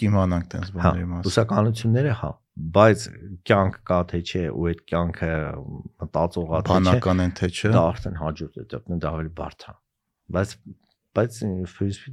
[0.00, 2.30] կիմանանք տես Հա, բաների մասին։ բուսականությունները հա,
[2.76, 3.02] բայց
[3.50, 5.30] կյանք կա թե չէ, ու այդ կյանքը
[6.02, 8.66] մտածողա թե չէ, Բանական են թե չէ։ դա արդեն հաջորդ է,
[9.04, 9.74] դա ավելի բարդ է։
[10.36, 10.54] Բայց
[11.16, 11.38] բայց
[11.72, 12.12] ֆիզիկի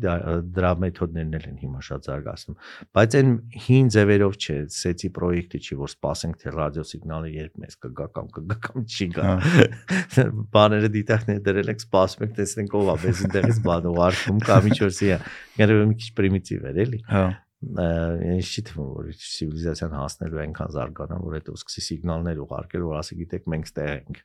[0.55, 2.57] դրա մեթոդներն էլ են հիմա շատ զարգացնում։
[2.97, 3.31] Բայց այն
[3.67, 8.57] հին ձևերով չէ, սեցի պրոյեկտը չի, որ սպասենք թե ռադիոսիգնալը երբ մեզ կգա կամ կգա
[8.67, 10.27] կամ չի գա։ Հա։
[10.57, 14.79] Բաները դիտակներ դրել եք, սպասում եք, տեսնենք ով է, մեզ ինտեղից բան ուղարկում կամ ինչ
[14.83, 15.17] որ սիա։
[15.59, 17.25] Գերեւի մի քիչ պրիմիտիվ էր, էլի Հա։
[17.63, 23.17] ինձ չի թվում որ ցիվիլիզացիան հասնելու այնքան զարգանա որ հետո սկսի սիգնալներ ուղարկել որ ասի
[23.19, 24.17] գիտեք մենք ստեղ ենք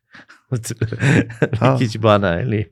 [1.60, 2.62] Հա։ քիչ բան է էլի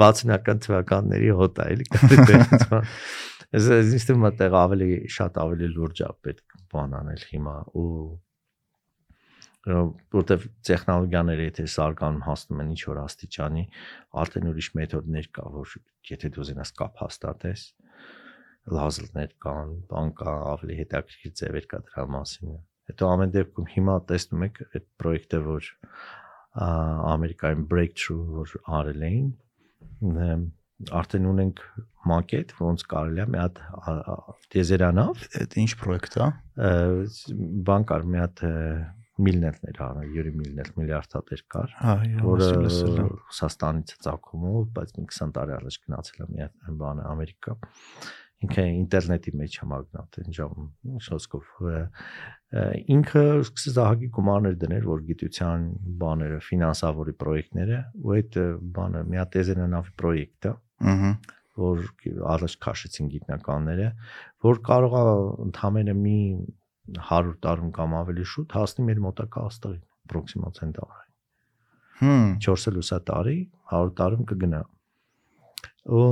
[0.00, 1.86] 60-ական թվականների հոտ է էլի
[3.50, 7.86] Ես ինձ թվում է տեղ ավելի շատ ավելի լուրջ է պետք բան անել հիմա ու
[9.68, 13.64] որտեվ տեխնոլոգիաները եթե սարկանում հասնում են ինչ որ աստիճանի
[14.22, 15.74] արդեն ուրիշ մեթոդներ կա որ
[16.10, 17.66] եթե դու ուզենաս կապ հաստատես
[18.68, 22.56] լազերներ կան, բան կա, ավելի հետաքրքիր ձևեր կա դրա մասին։
[22.90, 25.68] Հետո ամեն դեպքում հիմա տեսնում եք այդ պրոյեկտը, որ
[26.50, 29.28] Ամերիկայում breakthrough որ արել էին,
[31.00, 31.60] արդեն ունենք
[32.10, 33.60] մակետ, ոնց կարելի է մի հատ
[34.54, 36.28] տեզերանով Այդ ինչ պրոյեկտ է։
[37.70, 38.42] բան կար մի հատ
[39.20, 41.74] միլներներ արա, Յուրի միլներ միլիարդատեր կար,
[42.24, 47.56] որը Ռուսաստանից է ցակումով, բայց մի 20 տարի առաջ գնացել է մի հատ բանը Ամերիկա
[48.40, 50.62] ինքը ինտերնետի մեջ համագնատ այն ժամ
[51.06, 51.48] շոսկով
[52.94, 55.66] ինքը սկսեց ահագի գումարներ դնել որ գիտության
[56.00, 58.38] բաները ֆինանսավորի պրոյեկտները ու այդ
[58.78, 60.54] բանը մի հատ տեզենանավի պրոյեկտ է
[60.94, 61.12] Ահա։
[61.60, 61.84] որ
[62.32, 63.88] առաջ քաշեցին գիտնականները
[64.48, 65.14] որ կարող է
[65.46, 66.18] ընդամենը մի
[66.96, 71.08] 100 տարում կամ ավելի շուտ հասնի մեր մոտակա աստղին պրոքսիմալ ցենտավրի
[72.00, 73.38] Հմ։ 4 լուսա տարի
[73.76, 74.62] 100 տարում կգնա
[75.88, 76.04] ու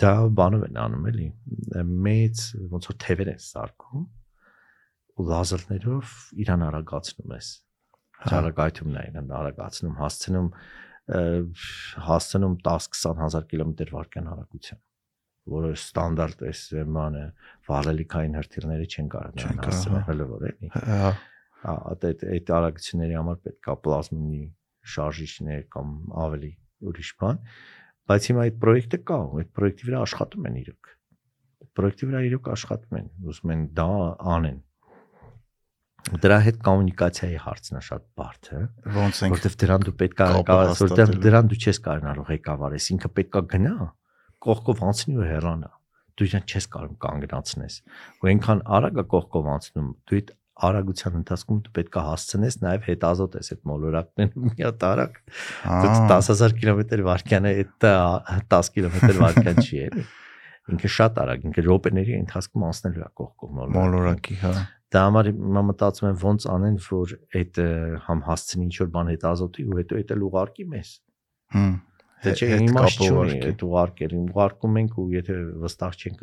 [0.00, 1.28] դա բանով են անում էլի
[2.06, 2.42] մեծ
[2.74, 4.04] ոնց որ թևեր են սարքում
[5.16, 6.12] ու լազերներով
[6.44, 7.48] իրան արագացնում ես
[8.20, 10.48] Հա։ ճարագայթումն է իրան արագացնում հասցնում
[12.10, 14.82] հասցնում 10-20 հազար կիլոմետր վարկյան արագության
[15.50, 16.62] որը ստանդարտ էս
[16.94, 17.24] բանը
[17.70, 21.12] վառելիքային հրթիռները չեն կարող հասցնել հա։ որ էլի Հա։
[21.64, 24.42] այդ այդ այդ արագությունների համար պետք է պլազմի
[24.94, 26.52] շարժիչներ կամ ավելի
[26.90, 27.40] ուրիշ բան
[28.10, 30.90] բայց հիմա այդ պրոյեկտը կա այդ պրոյեկտի վրա աշխատում են իրոք
[31.60, 33.88] այդ պրոյեկտի վրա իրոք աշխատում են ուզում են դա
[34.34, 34.58] անեն
[36.24, 38.60] դրա հետ կոմունիկացիայի հարցն է շատ բարդ հա
[38.96, 43.10] Ոնց ենք որովհետև դրան դու պետք է կարող որտեղ դրան դու չես կարողանալ ղեկավարես ինքը
[43.20, 43.74] պետք է գնա
[44.46, 45.70] կողքով անցնի ու հեռանա
[46.16, 47.76] դու իրան չես կարող կանգնացնես
[48.20, 50.32] ու այնքան արագ է կողքով անցնում դու այդ
[50.68, 55.20] արագության ընթացքում դու պետք է հասցնես նաև հետազոտես այդ մոլորակներն մի հատ արագ
[55.66, 57.86] դու 10000 կիլոմետր վարկյանը այդ
[58.54, 60.06] 10 կիլոմետր վարկյան չի էլի
[60.70, 64.52] ինքը շատ արագ ինքը րոպեների ընթացքում անցնելու է կողքով մոլորակ մոլորակի, հա։
[64.94, 67.60] դա համար հիմա մտածում եմ ոնց անեն որ այդ
[68.06, 70.92] համ հասցնի ինչ որ բան հետազոտի ու հետո այդ էլ ուղարկի մեզ
[71.50, 71.72] Հմ։
[72.20, 76.18] Դե չէ կապը չունի այդ ուղարկել, ուղարկում ենք ու եթե վստահ չենք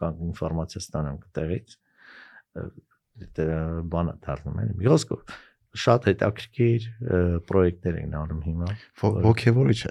[0.00, 1.74] կամ ինֆորմացիա ստանանք տեղից
[3.38, 3.46] դա
[3.92, 5.38] բանը դառնում է։ Մի խոսքով
[5.80, 6.86] շատ հետաքրքիր
[7.46, 8.70] պրոյեկտներ են անում հիմա։
[9.26, 9.90] ոգևորիչ է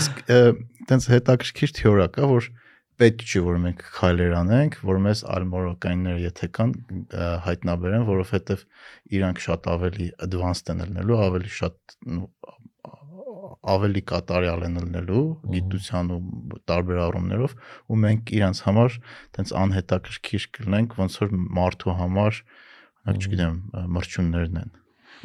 [0.00, 0.22] Իսկ
[0.90, 2.48] տենց հետաքրքիր թեորիա կա, որ
[2.96, 6.72] պետք չի որ մենք քայլեր անենք, որ մեզ ալմորոկայինները եթե կան
[7.46, 8.62] հայտնաբերեն, որովհետև
[9.18, 11.96] իրանք շատ ավելի advanced են ելնելու, ավելի շատ
[13.74, 16.20] ավելի կատարյալ են ելնելու գիտության ու
[16.70, 17.56] տարբեր առումներով
[17.90, 18.98] ու մենք իրանց համար
[19.36, 22.40] տենց անհետաքրքիր կլինենք ոնց որ մարդու համար
[23.06, 23.58] օրինակ չգիտեմ
[23.96, 24.72] մրջուններն են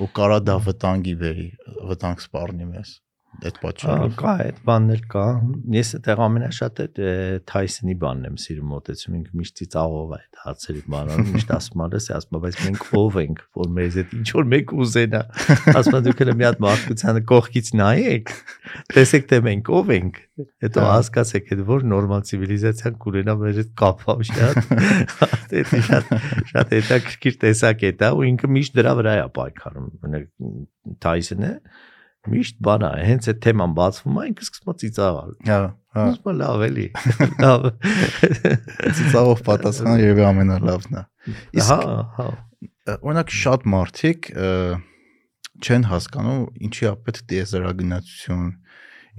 [0.01, 1.47] ու կարա դա վտանգի բերի
[1.91, 2.91] վտանգ սպառնի մեզ
[3.49, 5.25] այդ պատճառով Կա այդ բաններ կա։
[5.75, 6.85] Ես այդտեղ ամենաշատը
[7.51, 12.13] Թայսոնի բանն եմ սիրում մոտեցում, ինքը միշտ ծիծաղով է այդ հարցերի բանանում, միշտ ասում ասի,
[12.17, 15.21] ասում բայց մենք ով ենք, որ մեզ այդ ինչ որ մեկ ուզենա։
[15.81, 18.33] Ասում դուք էլ մի հատ մարդկությանը կողքից նայեք,
[18.91, 23.71] տեսեք թե մենք ով ենք։ Հետո Հա։ հասկացեք, այդ որ նորմալ ցիվիլիզացիան կուրենա մեր հետ
[23.81, 24.71] կապավ շատ։
[25.51, 26.11] Դա շատ
[26.51, 29.89] շատ հետաքրքիր տեսակ է դա ու ինքը միշտ դրա վրա է պայքարում։
[31.05, 31.51] Թայսոնը
[32.29, 35.57] միշտ բանա հենց այդ թեման բացվում է ինքը սկսում է ծիծաղալ հա
[35.95, 36.85] հա Ուսմա լավ էլի
[37.43, 37.65] լավ
[38.99, 41.03] ծիծաղով պատասխանը երևի ամենալավն է
[41.65, 41.79] հա
[42.19, 42.27] հա
[42.93, 44.29] օրինակ շատ մարդիկ
[45.61, 48.45] չեն հասկանում ինչի է պետք դիեզերագնացություն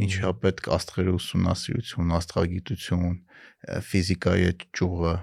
[0.06, 3.18] ինչի է պետք աստղերի ուսումնասիրություն աստղագիտություն
[3.90, 4.48] ֆիզիկայի
[4.78, 5.14] ճյուղը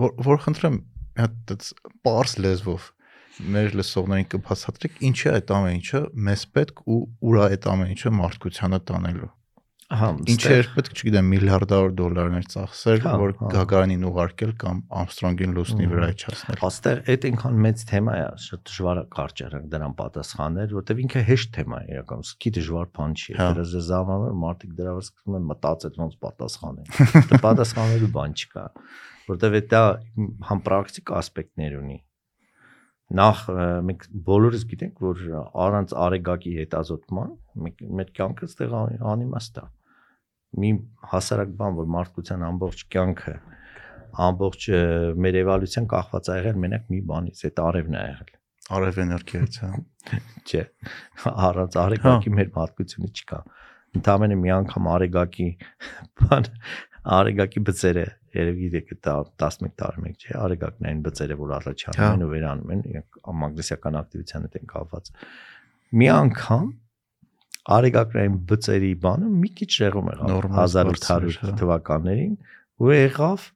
[0.00, 1.70] որ որ խնդրեմ մի հատ դից
[2.06, 2.88] པարս լեզվով
[3.56, 8.16] մեր լսողներին կբացատրեք ինչի է այդ ամեն ինչը մեզ պետք ու ուրա այդ ամեն ինչը
[8.20, 9.30] մարդկությանը տանելու
[9.90, 16.10] հա ինչի էր պետք չգիտեմ միլիարդավոր դոլարներ ծախսել որ գագարինին ուղարկել կամ ամստրոնգին լուսնի վրա
[16.12, 21.02] իջացնել Աստեղ այդ այնքան մեծ թեմա է, շատ դժվար է կարճ առանց դրան պատասխանել, որտեվ
[21.04, 25.06] ինքը հեշտ թեմա է իրական, սկի դժվար բան չի։ Հա։ Դրա զզամանը մարդիկ դրա վրա
[25.08, 26.86] սկսում են մտածել ոնց պատասխանել։
[27.30, 28.64] Դա պատասխանելու բան չկա,
[29.30, 29.82] որտեվ դա
[30.50, 31.98] համ պրակտիկ ասպեկտներ ունի։
[33.10, 33.38] Նախ
[33.90, 35.22] մենք բոլորս գիտենք, որ
[35.64, 37.30] առանց արեգակի հետազոտման
[38.00, 39.64] մեր կյանքը ստեղ անի- անիմաստ է։
[40.60, 40.70] Մի
[41.10, 43.34] հասարակ բան, որ մարդկության ամբողջ կյանքը
[44.30, 44.66] ամբողջ
[45.26, 48.32] մեր էվոլյուցիան կախված է եղել մենակ մի բանից, այդ արևն է եղել։
[48.70, 49.70] արև էներգիայից հա
[50.50, 50.62] Չէ։
[51.50, 53.40] Առանց արեգակի մեր մարդկությունը չկա։
[54.00, 55.46] Ընդամենը մի անգամ արեգակի
[56.20, 56.48] բան
[57.00, 58.04] արեգակի բծերը
[58.36, 62.72] երևի դեպի 11 տարի մեկ չէ, արեգակն այն բծերը, որ առաջանում Հա։ են ու վերանում
[62.74, 65.10] են, իրենք մագնիսիական ակտիվության հետ են կապված։
[66.00, 66.66] Մի անգամ
[67.80, 72.34] արեգակրային բծերի բանը մի քիչ շեղում եղավ Նորմալ 1800 բարձր, հա։ թվականներին
[72.80, 73.46] ու եղավ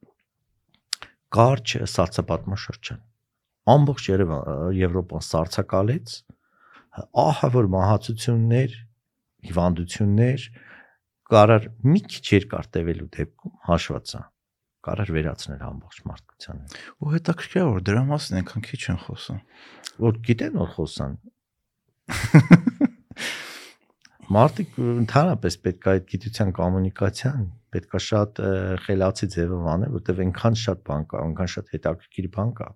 [1.35, 3.01] կարճ սարսափատմաշրջան
[3.75, 4.43] ամբողջ Երևան
[4.77, 6.15] Եվրոպան սարսակալեց
[7.25, 8.75] ահա որ մահացություններ
[9.49, 10.45] հիվանդություններ
[11.31, 14.21] կարար մի քիչ երկար տևելու դեպքում հաշված է
[14.85, 19.39] կարար վերացնել ամբողջ մարդկությանը ու հետաքրքիր է որ դրա մասին այնքան քիչ են խոսում
[20.05, 21.13] որ գիտեն որ խոսան
[24.35, 27.43] մարդիկ ընդհանրապես պետք է այդ գիտության կոմունիկացիան
[27.75, 28.41] պետք է շատ
[28.85, 32.69] խելացի ձևով անել, որտեղ այնքան շատ բան կա, այնքան շատ հետաքրքիր բան կա։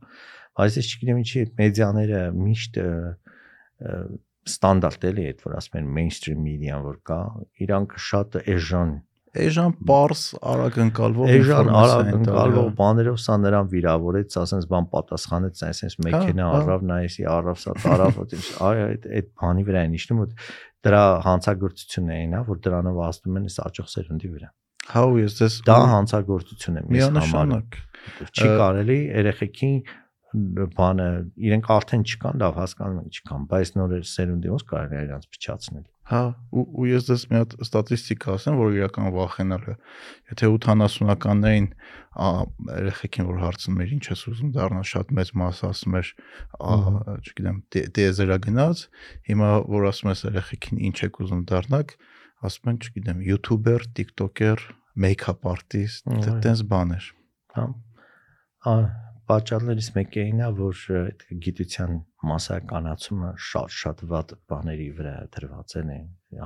[0.59, 2.79] Բայց ես չգիտեմ ինչի այդ մեդիաները միշտ
[4.49, 7.21] ստանդարտ էլի այդ որ ասում են mainstream media-ն որ կա,
[7.65, 8.97] իրանք շատ էժան
[9.37, 15.61] Էժան parse արագ ընկալվող էժան արագ ընկալվող հա։ բաներով սա նրան վիրավորեց, ասենց բան պատասխանեց,
[15.67, 19.83] այսպես հա, մեքենա հա։ առավ, նայեսի առավ, սա տարավ, այդպես այ այդ այդ բանի վրա
[19.85, 20.49] են իջնում, որ
[20.89, 24.49] դրա հանցագործությունն այն է, որ դրանով ազդում են այս աճող սերնդի վրա։
[24.89, 27.79] Հա ու ես դες դա հանցագործություն է մեզ համար։ Միանշանակ։
[28.33, 29.75] Չի կարելի երեխեքին
[30.29, 31.05] բանը
[31.41, 35.85] իրենք արդեն չկան, լավ հասկանում են չկան, բայց նոր սերունդի ոնց կարելի է իրանց փչացնել։
[36.09, 36.21] Հա,
[36.53, 39.75] ու ու ես դες մի հատ ստատիստիկա ասեմ, որ իրական վախենալ է։
[40.29, 41.67] Եթե 80-ականներին
[42.77, 46.07] երեխեքին որ հարցնում էր ինչ ես ուզում դառնալ, շատ մեծ մասը ասում էր,
[47.29, 48.81] չգիտեմ, դե- դեզերա գնաց,
[49.29, 51.93] հիմա որ ասում ես երեխեքին ինչ եք ուզում դառնալ,
[52.49, 54.65] ասում են, չգիտեմ, յութուբեր, տիկտոկեր,
[54.99, 57.05] մեյքափ արտիստ, Այո։ դե բաներ։
[57.53, 57.65] Հա։
[58.69, 58.75] Ա
[59.29, 61.97] պատճառներից մեկը այնա, որ այդ գիտության
[62.29, 65.91] մասսայականացումը շատ-շատ վատ բաների վրա դրված են,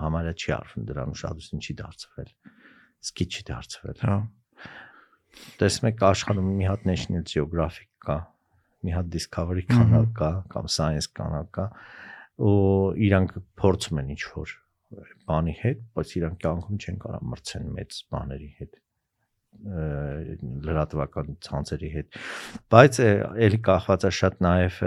[0.04, 2.34] համարյա չի արվում դրան ուշադրություն չի դարձվել։
[3.08, 4.18] Սկի չի դարձվել։ Հա։
[5.64, 8.20] Տեսնում եք աշխարհում մի հատ National Geographic կա,
[8.84, 11.70] մի հատ Discovery կանալ կա կամ Science կանալ կա,
[12.44, 12.54] ու
[13.08, 14.56] իրանք փորձում են ինչ որ
[15.32, 18.83] բանի հետ, բայց իրանք կյանքում չեն կարող մրցեն մեծ բաների հետ
[20.68, 22.20] լրատվական ցանցերի հետ
[22.74, 23.10] բայց ը,
[23.48, 24.82] էլի կախված է շատ նաև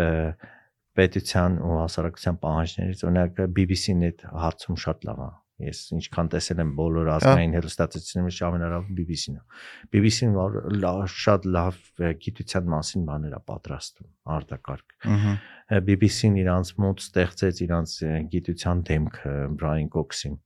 [0.97, 6.71] պետության ու հասարակության պահանջներից օրինակ BBC-ն այդ հարցում շատ լավ է Ես ինչքան տեսել եմ
[6.77, 9.45] բոլոր ազգային հեռուստացույցների մեջ ամենալավ BBC-ն է։
[9.95, 10.35] BBC-ն
[11.17, 11.79] շատ լավ
[12.27, 14.97] գիտության մասին բաներ է պատրաստում, արտակարգ։
[15.89, 17.95] BBC-ն իրանց մոտ ստեղծեց իրանց
[18.37, 20.37] գիտության դեմքը Brian Cox-ին,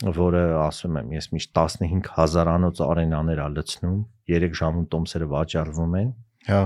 [0.00, 3.98] որը ասում եմ, ես միշտ 15000-անոց արենաներ ա լցնում,
[4.30, 6.12] 3 ժամում տոմսերը վաճառվում են,
[6.50, 6.60] Հա։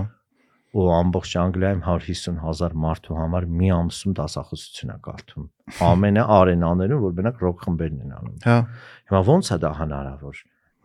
[0.74, 5.44] ու ամբողջ Անգլիայում 150.000 մարդու համար մի ամսում դասախոսություն է կարդում։
[5.86, 8.56] Ամենը արենաներում, որ մենակ ռոք խմբերն են անում։ Հա։
[9.10, 10.40] Հիմա ո՞նց է դա հնարավոր,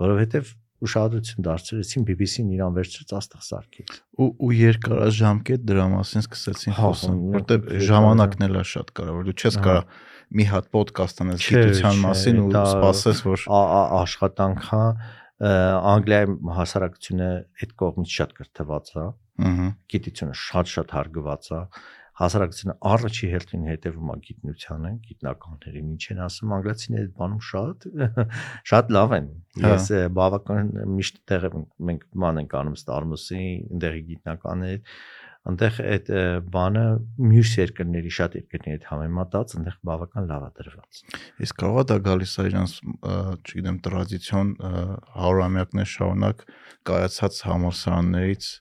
[0.06, 6.84] որովհետև ուշադրություն դարձրեցին BBC-ն իրան վերցրեց աստղ սարքեց։ ու ու երկարաժամկետ դրա մասին սկսեցին Հա,
[6.86, 10.00] խոսալ, հա, որտեղ ժամանակն էլ է շատ կարևոր։ Դու չես Հա։ կարող
[10.36, 13.46] մի հատ ոդկաստ անես գիտության մասին ու սպասես, որ
[14.00, 14.84] աշխատանք հա
[15.40, 17.30] Անգլիայում հասարակությունը
[17.64, 19.06] այդ կողմից շատ կրթված է,
[19.50, 21.62] ըհը գիտությունը շատ-շատ հարգված է
[22.20, 27.88] հասարակությունը առաջի հերթին հետևում է գիտնությանը, գիտնականներին, ինչ են ասում անգլացիները այդ բանում շատ
[28.72, 29.30] շատ լավ են։
[29.64, 29.88] Հա։ Ես
[30.20, 31.48] բավական միշտ տեղ
[31.90, 35.00] մենք ման ենք անում Star-Mos-ի, այնտեղի գիտնականներ,
[35.48, 36.10] այնտեղ այդ
[36.54, 36.84] բանը
[37.30, 41.02] մյուս երկրների շատ երկրների հետ համեմատած այնտեղ բավական լավ է դրված։
[41.46, 42.74] Իսկ կարող է դա գալիս է իրանց,
[43.40, 44.74] չգիտեմ, տրադիցիոն ը,
[45.16, 46.44] հարյուրամյակներ շարունակ
[46.90, 48.52] կայացած համալսարաններից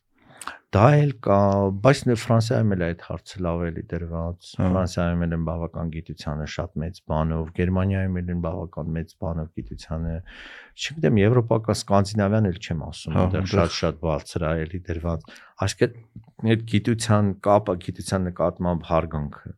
[0.69, 1.37] Դա էլ կա,
[1.85, 6.47] բայց նե Ֆրանսիայում էլ այդ հարցը լավ էլի դրված։ Հա։ Ֆրանսիայում էլ են բավական գիտությանը
[6.55, 10.13] շատ մեծ բանով, Գերմանիայում էլ են բավական մեծ բանով գիտությանը։
[10.77, 15.27] Չգիտեմ, Եվրոպական, Սկանդինավյան էլ չեմ ասում, Հա, այնտեղ այնտեղ- շատ-շատ բարձր է էլի դրված։
[15.65, 19.57] Այսինքն այդ գիտության կապը, գիտության նկատմամբ հարգանքը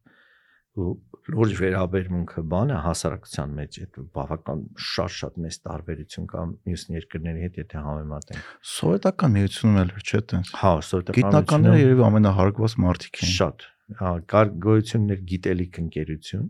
[0.80, 0.94] ու
[1.30, 7.82] լուրջ վերաբերմունքը բանը հասարակության մեջ այդ բավական շատ-շատ մեծ տարբերություն կա մյուս երկրների հետ, եթե
[7.86, 13.68] համեմատենք։ սովետական միությունում էլ չէ տենց։ Հա, սովետական Գիտնականները երևի ամենահարգված մարդիկ են։ շատ
[14.00, 16.48] հա կար գոյություններ գիտելիք ընկերություն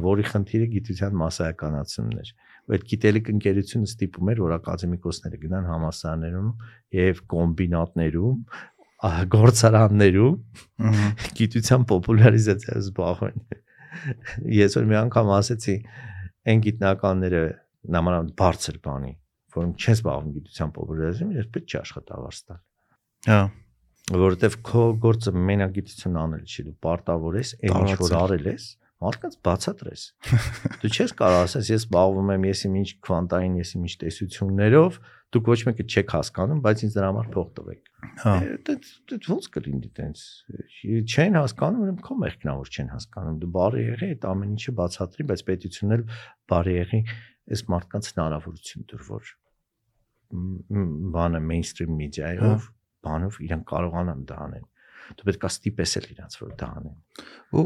[0.00, 2.30] որի խնդիրը գիտության massայականացումն էր
[2.70, 6.50] այդ գիտելիք ընկերությունը ստիպում էր որ ակադեմիկոսները գնան համասարաներում
[6.96, 8.38] եւ կոմբինատներում
[9.34, 10.38] գործարաններում
[11.40, 13.44] գիտության պոպուլարիզացիայով զբաղվեն
[14.60, 15.76] ես որ մի անգամ ասեցի
[16.50, 17.42] այն գիտնականները
[17.96, 19.12] նամանավանդ բարձր բանի
[19.56, 22.60] որոնք չեն զբաղվում գիտության պոպուլարիզացիայով ես պետք չի աշխատավարձ տալ
[23.30, 23.40] Հա։
[24.10, 28.66] որովհետև քո գործը մենակ գիտություն անել չի դու պարտավոր ես այն ինչ որ արել ես
[29.00, 30.02] մարդկանց բացատրես
[30.82, 34.98] դու չես կարող ասես ես զբաղվում եմ ես իմ ինչ քվանտային ես իմ ինչ տեսություններով
[35.34, 38.32] դուք ոչ մեկը չեք հասկանում բայց ինձ դրա համար փող տվեք Հա։
[38.66, 38.74] դա
[39.10, 40.22] դա ոնց կլինի տենց
[41.14, 44.74] չեն հասկանում ուրեմն քո մեղքն է որ չեն հասկանում դու բարի եղի այդ ամեն ինչը
[44.80, 46.04] բացատրի բայց պետությունն էլ
[46.50, 47.00] բարի եղի
[47.50, 49.30] այս մարդկանց հնարավորություն տուր որ
[51.14, 52.68] բանը mainstream մեդիայով
[53.06, 54.68] բանով իրեն կարողանան դա անեն
[55.18, 56.98] դու պետք է ստիպես էլ իրանց որ դա անեն
[57.50, 57.64] Ու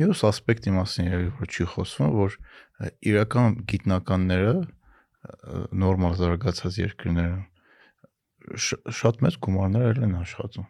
[0.00, 2.36] մյուս ասպեկտի մասին երևի որ չի խոսվում, որ
[3.10, 4.54] իրական գիտնականները
[5.84, 7.38] նորմալ զարգացած երկրները
[9.00, 10.66] շատ մեծ գումարներ են աշխատում։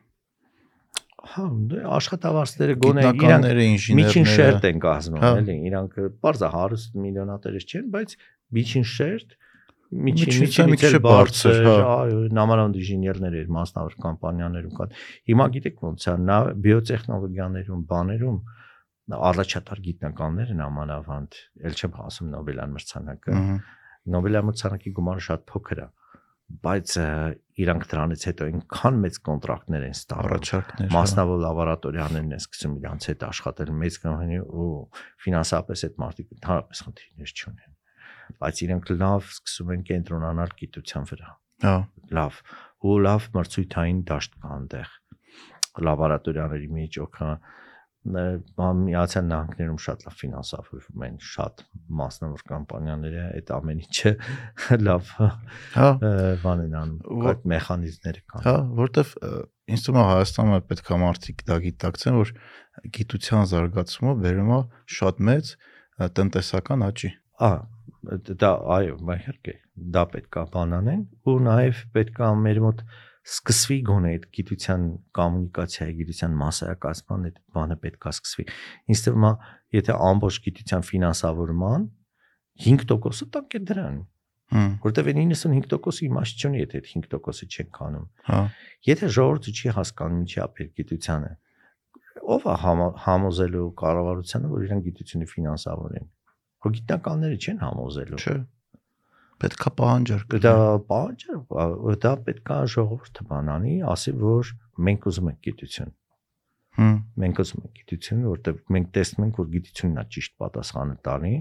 [1.34, 7.74] հա դե աշխատավարձները գոնե իրանք միջին շերտ են կազմում Հա։ էլի իրանք բարձա հարուստ միլիոնատերից
[7.74, 8.14] չեն բայց
[8.58, 9.36] միջին շերտ
[9.94, 14.94] միջին Միջինից մի քիչ էլ բարձր, հա։ այո նամանավանդ ինժեներներ էր մասնավոր կամպանիաներում կան
[15.30, 18.38] հիմա գիտեք ոնց է նա բիոտեխնոլոգիաներում բաներում
[19.14, 23.56] առաջատար գիտնականներ են ամանավանդ ել չեմ ասում նոբելյան մրցանակը Ահա,
[24.14, 25.86] նոբելյան մրցանակի գումարը շատ փոքր է
[26.64, 26.94] բայց
[27.64, 33.06] իրանք դրանից հետո այնքան մեծ կոնտրակտներ են ստանում առաջարկներ։ հա։ մասնավոր լաբորատորիաներն են սկսում իրանց
[33.10, 34.68] հետ աշխատել մեծ կողմանի ու
[35.24, 37.72] ֆինանսապես այդ մարդիկ ընդհանրապես խնդիրներ չունեն
[38.44, 41.32] բայց իրենք լավ սկսում են կենտրոնանալ գիտության վրա
[41.64, 41.74] Հա։
[42.18, 42.38] լավ
[42.84, 44.94] ու լավ մրցույթային դաշտ կա այնտեղ
[45.88, 47.30] լաբորատորիաների մեջ օքա
[48.04, 51.62] միացյալ նահանգներում շատ լավ ֆինանսավորվում են շատ
[52.00, 54.12] մասնավոր կամպանիաները այդ ամեն ինչը
[54.88, 55.12] լավ
[55.74, 55.88] Հա։
[56.44, 59.14] բան են անում այդ մեխանիզմները կան Հա, որտեվ
[59.74, 62.34] ինձ թվում է Հայաստանը պետք է մարդիկ դա գիտակցեն, որ
[62.98, 64.60] գիտության զարգացումը բերում է
[64.98, 65.54] շատ մեծ
[66.18, 67.10] տնտեսական աճի։
[67.44, 67.52] Ա
[68.04, 69.54] դա այո, իհարկե
[69.94, 72.82] դա պետք է բանանեն ու նաև պետք է մեր մոտ
[73.24, 74.82] սկսվի գոնե այդ գիտության
[75.18, 78.44] կոմունիկացիայի գիտության massայակացման այդ բանը պետք է սկսվի։
[78.94, 79.30] Ինձ թվում է,
[79.78, 81.86] եթե ամբողջ գիտության ֆինանսավորման
[82.64, 83.96] 5%-ը տանք է դրան,
[84.54, 88.40] այն 95%-ը իմաստ չունի, եթե այդ 5%-ը չեն կանում։ հա։
[88.88, 91.30] Եթե ժողովուրդը չի հասկանում է պետք գիտությանը,
[92.34, 92.56] ով է
[93.04, 96.06] համոզելու կառավարությանը, որ իրեն գիտությունը ֆինանսավորեն։
[96.64, 98.36] Հո գիտնականները չեն համոզելու։ Չէ։
[99.42, 100.54] Պետքա պահանջարկ։ Դա
[100.90, 101.36] բանջը
[102.04, 104.52] դա պետք է ժողովուրդը բանանի, ասի որ
[104.88, 105.92] մենք ուզում ենք գիտություն։
[106.74, 111.34] Հմ, Մենք ուզում ենք գիտություն, որտեղ մենք տեսնում ենք, որ գիտությունն է ճիշտ պատասխանը տալի,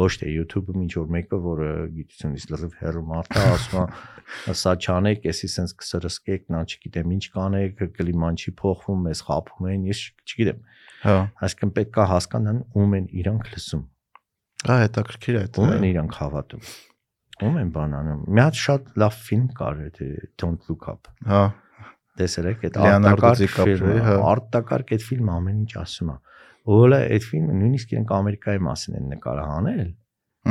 [0.00, 3.94] ոչ թե YouTube-ում ինչ որ մեկը, որը գիտությունից լրիվ հեռու մարդ է, ասում
[4.50, 9.70] է սա չանեք, էսի sense կսրսկեք, նա չգիտեմ ինչ կանեք, կլիման չի փոխվում, մեզ խափում
[9.74, 10.62] են, ես չգիտեմ։
[11.04, 13.84] Հա։ Այսինքն պետք է հասկանան ում են իրանք լսում,
[14.60, 16.64] Հա, հետաքրքիր է ում են դա։ իրանք հավատում։
[17.46, 20.08] Ում են բանանում։ Մի հատ շատ լավ ֆիլմ կար, եթե
[20.40, 21.42] Don't Look Up։ Հա,
[22.20, 26.16] Տեսել եք այդ Leonardo արտակարգ ֆիլմը, հա։ արտակարգ այդ ֆիլմը ամեն ինչ ասում է։
[26.70, 29.86] Ոլա այդ ֆիլմը նույնիսկ իրենք Ամերիկայի մասին են նկարահանել,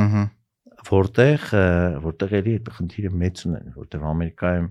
[0.04, 0.24] ըհը։
[0.90, 1.44] որտեղ
[2.06, 4.68] որտեղ էլի այդ խնդիրը մեծ ունեն, որտեղ Ամերիկայում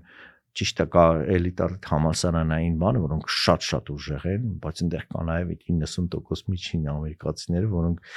[0.60, 5.62] ճիշտ է կա էլիտար համասարանային բանը, որոնք շատ-շատ ուժեղ են, բայց այնտեղ կա նաև այդ
[5.70, 8.10] 90% միջին ամերիկացիները, որոնք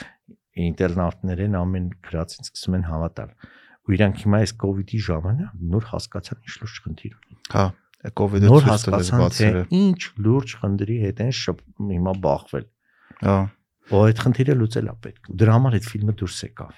[0.64, 3.36] ինտերնատներ են ամեն գրածին սկսում են հավատալ
[3.84, 7.66] ու իրանք հիմա այս կ ូវ իդի ժամանակ նոր հասկացան ինչ լուրջ խնդիր ունի։ Հա,
[8.04, 11.34] կ ូវ իդը նոր հասկացան թե ինչ լուրջ խնդրի հետ են
[11.94, 12.66] հիմա բախվել։
[13.24, 13.38] Հա։
[13.94, 16.76] Ու այդ խնդիրը լուծել է պետք։ Դրա համար այդ ֆիլմը դուրս եկավ։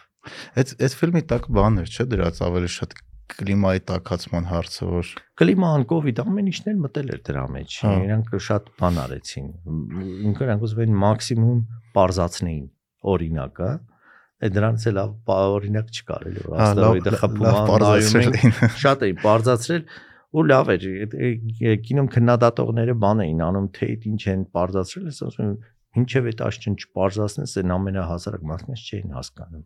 [0.56, 2.95] Այդ այդ ֆիլմի տակ բաներ չէ, դրած ավելի շատ
[3.36, 8.36] կլիմայի տակածման հարցը որ կլիման կոവിഡ് ամեն ինչն էլ մտել էր դրա մեջ հա։ իրանք
[8.47, 9.47] շատ բան արեցին
[10.30, 11.64] ինքն իրենք ուզում էին մաքսիմում
[11.97, 12.68] բարձացնեին
[13.16, 13.94] օրինակը հա
[14.43, 14.97] Այդ դրանից էլ
[15.36, 19.05] օրինակ չկար էլի որ հա, լավ աստղոիդը խփում լավ ա, նայում բարձրացրել ենք, էին։ շատ
[19.05, 19.86] էին բարձրացրել
[20.36, 20.83] ու լավ էր
[21.86, 25.55] կինոն քննադատողները բան էին անում թե այդ ինչ են բարձրացրել ես ասում եմ
[25.95, 29.65] ինչև այդ աշճն չբարձրացնես այն ամենահասարակ մարդկանց չէին հասկանում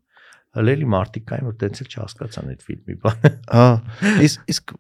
[0.60, 3.68] հլելի մարդիկ կային որ տենց էլ չհասկացան այդ ֆիլմի բանը Հա,
[4.30, 4.74] իսկ իսկ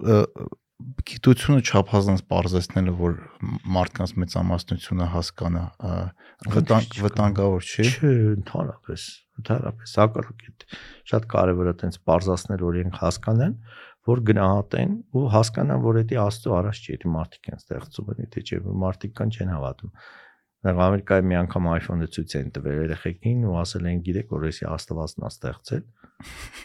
[1.09, 3.15] գիտությունը չափազանց բարձրացնելը, որ
[3.75, 5.63] մարդկանց մեծամասնությունը հասկանա,
[7.03, 9.07] վտանգավոր չի։ չէ ընդհանրապես
[9.39, 10.65] ընդհանրապես հակառակ այդ
[11.11, 13.53] շատ կարևոր է տենց որ իրենք հասկանան
[14.09, 18.43] որ գնահատեն ու հասկանան որ դա աստծո առաջ չի դա մարդիկ են ստեղծում են թե
[18.49, 19.93] չէ մարդիկ կան չեն հավատում
[20.59, 24.65] Նախ Ամերիկայի մի անգամ iPhone-ը ցույց են տվել երեխեքին ու ասել են գիտեք որ էսի
[24.67, 25.85] աստվածն է ստեղծել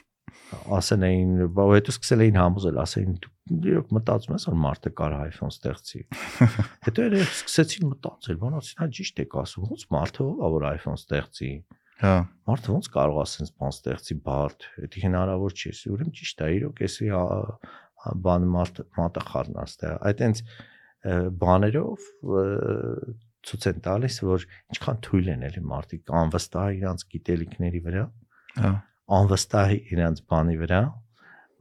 [0.79, 3.14] ասել էին բա հետո սկսել էին համոզել ասել
[3.70, 6.03] իրոք մտածում ես որ մարդը կարող iPhone ստեղծի
[6.89, 11.01] հետո երեք սկսեցին մտածել բանացին հա ճիշտ եք ասում ոնց մարդը ով է որ iPhone
[11.01, 11.51] ստեղծի
[12.03, 12.15] Հա,
[12.45, 16.81] Մարդը ոնց կարող է ասենց բան ստեղծի բարդ, դա հնարավոր չի։ Ուրեմն ճիշտ է, իրոք
[16.85, 17.59] էսի հա-
[18.05, 20.41] հա բան մարդ մատը խառնաստ է։ Այդ այնց
[21.45, 22.09] բաներով
[23.45, 28.05] ցույց են տալիս, որ ինչքան թույլ են էլի մարդիկ անվստահ իրանց գիտելիքների վրա,
[28.65, 28.71] հա,
[29.19, 30.81] անվստահ իրանց բանի վրա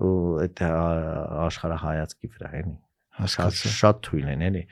[0.04, 0.14] ու
[0.44, 2.76] այդ ա- աշխարհայացքի վրա էլի։
[3.20, 4.64] հասկացա։ շատ թույլ են էլի։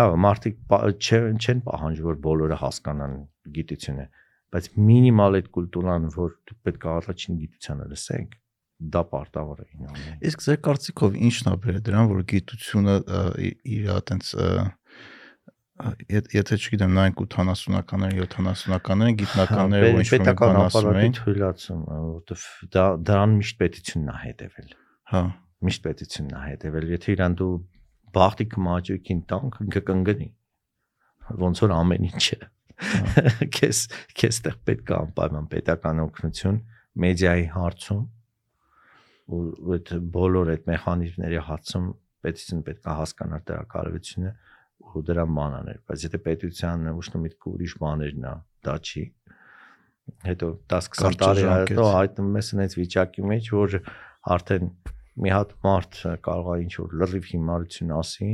[0.00, 0.56] Ահա մարդիկ
[1.02, 3.14] չեն չեն պահանջ որ բոլորը հասկանան
[3.58, 4.06] գիտությունը,
[4.54, 6.36] բայց մինիմալ այդ կուլտուրան, որ
[6.66, 8.36] պետք է առաջին գիտությանը լսենք,
[8.94, 12.94] դա պարտավոր է ինանում։ Իսկ ձեր կարծիքով ի՞նչն է բերել դրան, որ գիտությունը
[13.70, 14.32] իր այտենց
[15.80, 22.42] եթե չգիտեմ, նայենք 80-ականները, 70-ականները գիտնականները Հա, որ ինչ-որ պետական ապարատի թույլացում, որովհետև
[22.76, 24.74] դա դրան միշտ պետությունն է հետևել։
[25.14, 25.22] հա,
[25.60, 27.50] Միշտ պետությունն է հետևել։ Եթե իրան դու
[28.16, 30.28] բախտի կմաճույքին տանք, ինքը կընկնի։
[31.40, 32.38] Ոնց որ ամեն ինչը։
[33.56, 33.80] Քեզ
[34.16, 36.60] քեզ տեղ պետք է անպայման պետական օգնություն
[37.04, 38.02] մեդիայի հարցում
[39.30, 39.42] ու
[39.76, 41.90] այդ բոլոր այդ մեխանիզմների հարցում
[42.24, 44.32] պետություն պետք է հասկանար դրա կարևորությունը
[44.90, 48.32] ու դրա մանաներ, բայց եթե պետության ուշնումիտքը ուրիշ բաներն է,
[48.66, 49.04] դա չի։
[50.26, 53.76] Հետո 10-20 Կարճ տարի հետո հայտնում ես այնպես վիճակի մեջ, որ
[54.34, 54.72] արդեն
[55.20, 58.28] մի հատ մարդ կարող է ինչ որ լրիվ հիմարություն ասի,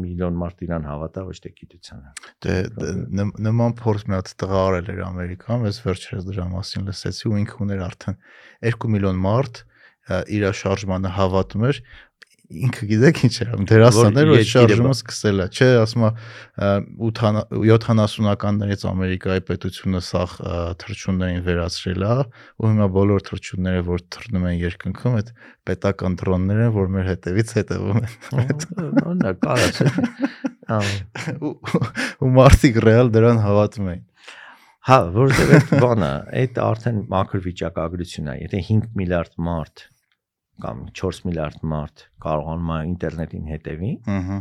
[0.00, 2.12] միլիոն մարդ իրան հավատա ոչ թե գիտությանը։
[2.46, 2.90] դե դե,
[3.46, 7.60] նման փորձ մի հատ տղա արել էր Ամերիկայում, ես վերջերս դրա մասին լսեցի ու ինքը
[7.66, 8.20] ուներ արդեն
[8.70, 9.62] 2 միլիոն մարդ
[10.10, 11.82] իր շարժմանը հավատում էր
[12.50, 16.10] ինքը գիտեք ինչ անում դերասաններ Որ շարժումը սկսել է չէ ասում է
[17.70, 22.16] 70-ականներից Ամերիկայի պետությունը սաղ ը, թռչուններին վերացրել է
[22.58, 25.32] ու հիմա բոլոր թռչունները որ թռնում են երկնքում այդ
[25.70, 28.12] պետական դրոններ են որ մեր հետևից հետևում են
[29.20, 29.82] Նա կարաս։
[31.46, 31.54] ու
[32.20, 34.06] ու մարդիկ ռեալ դրան հավատում էին
[34.88, 36.06] Հա, որովհետև այդ բանը,
[36.40, 39.82] այդ արդեն մակրովիճակագրություն է։ Եթե 5 միլիարդ մարդ
[40.64, 44.40] կամ 4 միլիարդ մարդ կարողանում է ինտերնետին հետևի, ըհը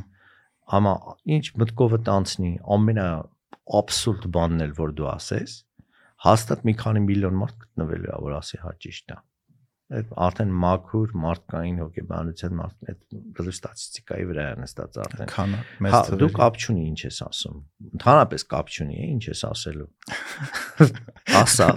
[0.69, 0.91] Համա
[1.33, 3.07] ինչ մտքովը տանցնի, ամենա
[3.79, 5.55] абսուրդ բանն էլ որ դու ասես,
[6.25, 9.17] հաստատ մի քանի միլիոն մարդ գտնվելու է որ ասի հա ճիշտ է։
[9.89, 12.99] Այդ արդեն մաքուր մարդկային հոգեբանության մարդ այդ
[13.39, 17.19] դրու ստատիստիկայի վրա է նստած արդեն։ քան Հա, մեծ դու թվեր կապ չունի ինչ ես
[17.25, 17.55] ասում։
[17.97, 19.89] Ընդհանրապես կապ չունի, է, ինչ ես ասելու։
[21.41, 21.69] Ասա,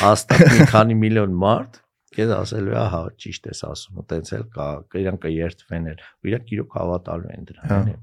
[0.00, 1.83] հաստատ մի քանի միլիոն մարդ
[2.14, 4.68] քեզ ասելու է, հա, ճիշտ ես ասում, տենց էլ կա,
[5.02, 7.96] իրանք կերթվեն էլ, ու իրանք իրոք հավատալու են Հա։ դրան։ էլի։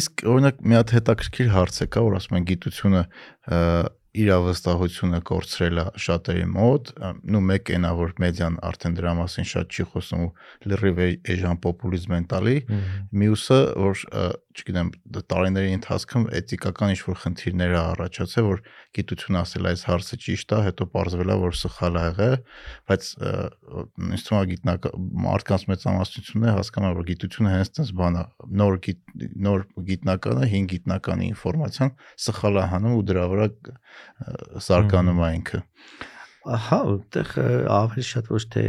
[0.00, 3.02] Իսկ օրինակ մի հատ հետաքրքիր հարց է կա, որ ասում են գիտությունը
[4.10, 6.90] ը, իրավստահությունը կորցրել է շատերի մոտ,
[7.30, 10.30] նու մեկ այնա որ մեդիան արդեն դրա մասին շատ չի խոսում ու
[10.70, 11.00] լրիվ
[11.30, 12.56] էժան պոպուլիզմ են տալի,
[13.22, 14.02] մյուսը որ
[14.50, 14.88] չգիտեմ
[15.30, 18.62] տարիների ընթացքում էթիկական ինչ որ խնդիրներ է առաջացել, որ
[18.98, 22.34] գիտությունը ասել այս հարցը ճիշտ է, հետո ողջվելա որ սխալ ա եղել,
[22.90, 23.10] բայց
[24.10, 28.24] ինձ թվում է գիտնական մարդկանց մեծամասնությունն է հասկանում որ գիտությունը հենց այնպես բան է,
[28.60, 28.78] նոր
[29.46, 31.94] նոր գիտնականը, հին գիտնականի ինֆորմացիան
[32.26, 33.46] սխալ է հանում ու դրա վրա
[34.70, 35.60] սարկանում է ինքը։
[36.40, 37.32] Ահա, այդտեղ
[37.68, 38.62] ավելի շատ ոչ թե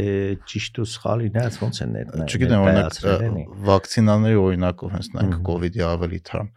[0.50, 6.20] ճիշտ ու սխալի նայած ոնց են ներկայացնել։ Չգիտեմ, օրինակ վակցինաների օրինակով հենց նայենք կ-ի ավելի
[6.28, 6.50] թարմ,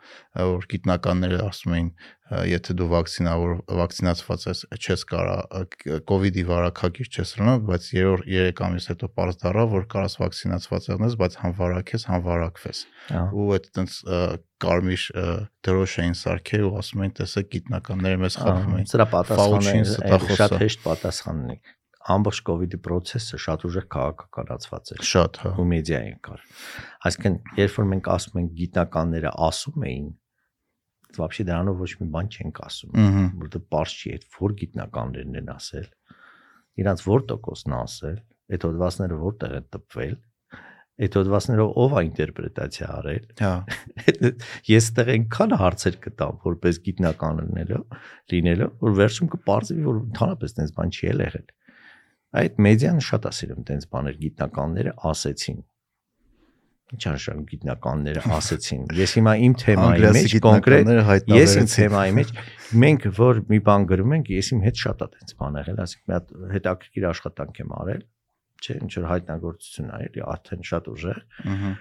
[0.51, 1.89] որ գիտնականները ասում էին,
[2.25, 5.35] եթե դու վակցինա որ վակցինացված ես, չես կարա
[6.09, 11.17] կ-ի վարակագիր չես ունենա, բայց երրորդ 3 ամիս հետո པարզ դառավ, որ կարաս վակցինացված եղնես,
[11.21, 12.81] բայց համ վարակես, համ վարակվես։
[13.29, 13.99] Ու այդ տենց
[14.65, 15.07] կարմիր
[15.69, 20.85] դրոշ էին սարքել ու ասում էին, տեսեք գիտնականները մեզ խափում են։ Սրա պատասխանը շատ հեշտ
[20.89, 21.59] պատասխանն է
[22.05, 26.43] ամբողջ կ ូវ իդի process-ը շատ ուժեղ քաղաքականացված էր։ Շատ, հա։ Ու մեդիային կար։
[27.09, 30.05] Այսինքն, երբ որ մենք ասում ենք գիտնականները ասում էին,
[31.21, 32.93] вообще դրանով ոչ մի բան չենք ասում,
[33.41, 35.89] որտեղ པարզ չի այդ որ գիտնականներն են ասել։
[36.81, 38.17] Իրանց որ տոկոսն ասել,
[38.55, 40.15] այդ հոդվածները որտեղ են տպվել,
[40.95, 43.51] այդ հոդվածներով ով է ինտերպրետացիա արել։ Հա։
[44.75, 47.97] Ես դեռ այնքան հարցեր կտամ, որպես գիտնական լինելով,
[48.31, 51.47] լինելով, որ վերջում կպարզվի, որ ընդհանրապես տենց բան չի ել եղել։
[52.35, 55.59] Այդ մեդիան շատ է սիրում տենց բաներ գիտնականները ասեցին
[56.93, 60.91] ինչ արժան գիտնականները ասեցին։ Ես հիմա իմ թեմայի մեջ կոնկրետ
[61.33, 62.33] ես իմ թեմայի մեջ
[62.85, 66.05] մենք որ մի բան գրում ենք, ես իմ հետ շատ է տենց բան եղել, ասենք
[66.05, 68.05] մի հատ հետաքրքիր աշխատանք եմ արել,
[68.61, 71.21] չէ, ինչ որ հայտնագործություն ա, էլի արդեն շատ ուժեղ։
[71.55, 71.73] Ահա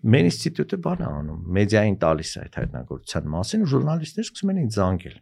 [0.00, 4.78] Մեր ինստիտուտը բան է անում, մեդիային տալիս է այդ հայտնագործության մասին, ժուրնալիստներ սկսում են ինձ
[4.78, 5.16] զանգել։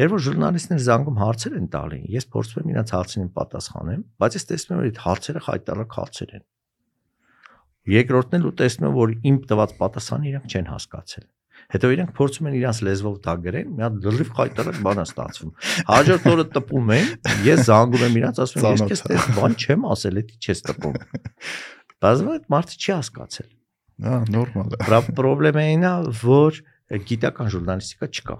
[0.00, 4.48] Երբ որ ժուրնալիստներ զանգում հարցեր են տալի, ես փորձում եմ իրաց հարցերին պատասխանեմ, բայց ես
[4.50, 6.44] տեսնում եմ որ այդ հարցերը խայտարակ հարցեր են։
[7.88, 11.26] Երկրորդն էլ ու տեսնում եմ, որ իմ տված պատասխանը իրանք չեն հասկացել։
[11.70, 15.50] Հետո իրանք փորձում են իրանց լեզվով դա գրեն, մի հատ լրիվ խայտարակ բան է ստացվում։
[15.90, 17.10] Հաջորդ օրը տպում են,
[17.46, 20.98] ես զանգում եմ իրանց, ասում եմ, ես քեզ բան չեմ ասել, էդի չես տպում։
[22.00, 23.48] Բայց այդ մարդը չի հասկացել։
[24.00, 26.60] Հա, նորմալ է։ Բրա պրոբլեմն է, որ
[27.10, 28.36] գիտական ժուրնալիստիկա չկա։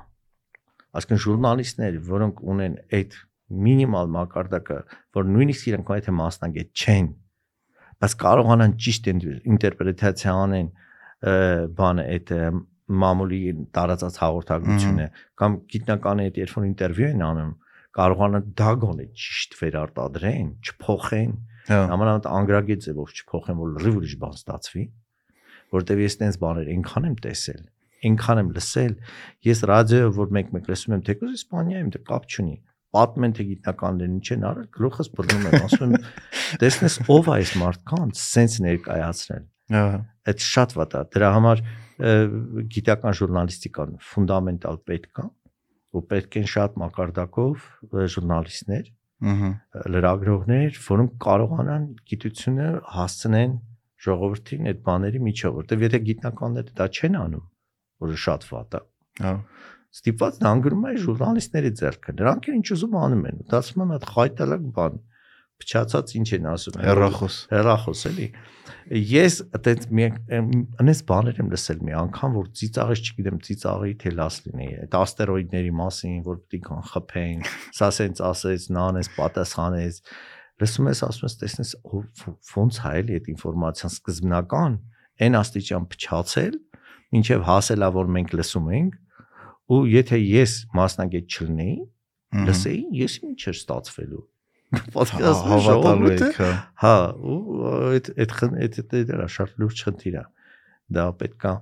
[0.91, 3.18] Այսինքն ժուրնալիստներ, որոնք ունեն այդ
[3.51, 4.78] մինիմալ մակարդակը,
[5.20, 7.11] որ նույնիսկ իրենք այդ մասնագետ չեն,
[8.01, 10.68] բայց կարողանան ճիշտ ինտերպրետացիա անեն
[11.80, 12.32] բանը այդ
[13.01, 13.40] մամուլի
[13.76, 15.09] տարածած հաղորդագրությունը
[15.40, 17.53] կամ գիտնականը այդ երբ որ ինտերվյու են անում
[17.98, 21.34] կարողանան դա գոնե ճիշտ վերարտադրեն, չփոխեն,
[21.70, 24.84] համանալ անգրագետ ձևով չփոխեն, որ լրիվ ուրիշ բան ստացվի,
[25.74, 27.62] որտեվ ես տենց բաներ այնքան եմ տեսել,
[28.11, 28.94] այնքան եմ լսել,
[29.51, 32.57] ես ռադիոյով որ մեկ-մեկ լսում եմ, թեկուզ Իսպանիայում դա կապ չունի
[32.95, 36.07] պատմում են թե գիտնականներն ինչ են արել, գլուխս բռնում եմ, ասում եմ,
[36.62, 39.45] տեսնես ով է այս մարդկանց սենց ներկայացնել։
[39.80, 39.99] Ահա։
[40.30, 41.62] Այդ շատ վատ է։ Դրա համար
[42.74, 45.26] գիտական ժուրնալիստիկան ֆունդամենտալ պետք է
[45.91, 47.64] ու պետք են շատ մակարդակով
[48.14, 48.91] ժուրնալիստներ,
[49.30, 49.51] ըհը,
[49.95, 53.57] լրագրողներ, որոնք կարողանան գիտությունը հասցնեն
[54.01, 57.47] ժողովրդին այդ բաների միջով, որտեվ եթե գիտնականները դա չեն անում,
[58.07, 58.82] որը շատ վատ է։
[59.20, 59.34] հա
[59.91, 64.68] ստիպված դանգրում է ժուրնալիստների ձեռքը։ Նրանք էլ ինչ ուզում անում են։ Դասում եմ այդ խայտալակ
[64.76, 65.01] բան
[65.61, 68.26] փչացած ինչ են ասում հերախոս հերախոս էլի
[69.11, 70.07] ես այդպես մի
[70.82, 75.74] անես բաներ եմ լսել մի անգամ որ ծիծաղից չգիտեմ ծիծաղի թե լաս լինի այդ աստերոիդների
[75.80, 77.45] մասին որ պիտի կան խփեն
[77.76, 80.01] սա սենց ասեց նանես պատասխանեց
[80.61, 81.74] լսում ես ասում ես տեսնես
[82.55, 84.80] ոնց հայ էլի այդ ինֆորմացիան սկզբնական
[85.20, 86.59] այն աստիճան փչացել
[87.20, 88.99] ինչև հասելա որ մենք լսում ենք
[89.71, 91.79] ու եթե ես մասնագետ չլինեի
[92.51, 94.25] լսեի ես ինչ էր ստացվելու
[94.95, 96.51] պատկերացնում հավատալու եք հա
[96.83, 96.97] հա
[97.31, 97.39] ու
[97.91, 100.27] այդ այդ այդ դա շատ լուրջ խնդիր է
[100.95, 101.55] դա պետքա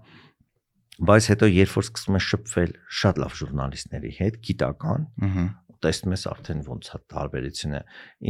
[1.09, 5.09] բայց հետո երբ որ սկսում է շփվել շատ լավ ժուրնալիստների հետ գիտական
[5.85, 7.81] տեսնում ես արդեն ոնց է տարբերությունը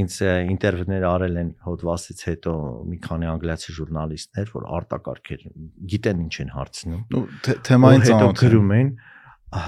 [0.03, 0.17] ինձ
[0.53, 2.53] ինտերվյուներ արել են հոդվածից հետո
[2.93, 5.47] մի քանի անգլիացի ժուրնալիստներ որ արտակարգեր
[5.93, 7.23] գիտեն ինչ են հարցնում ու
[7.69, 8.91] թեմային ծանոթ գրում են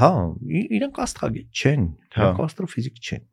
[0.01, 0.11] հա
[0.79, 3.27] իրանք աստղագետ չեն իրանք աստրոֆիզիկ չեն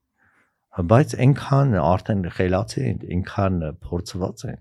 [0.88, 4.60] բայց այնքան արդեն խելացի են, այնքան փորձված են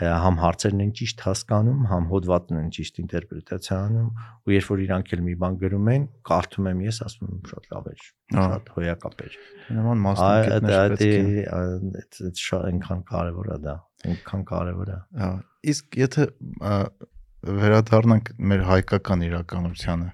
[0.00, 4.06] համ հարցերն են ճիշտ հասկանում, համ հոդվածն են ճիշտ ինտերպրետացիա անում,
[4.48, 7.68] ու երբ որ իրանք էլ մի բան գրում են, կարդում եմ ես, ասում եմ շատ
[7.74, 8.06] լավ էր,
[8.38, 9.36] շատ հոյակապ էր։
[9.76, 13.76] Նման մասնակիցներ պետք է այդ շատ այնքան կարևոր է դա,
[14.08, 15.30] այնքան կարևոր է։ Հա,
[15.74, 16.28] իսկ եթե
[17.60, 20.08] վերադառնանք մեր հայկական իրականությանը,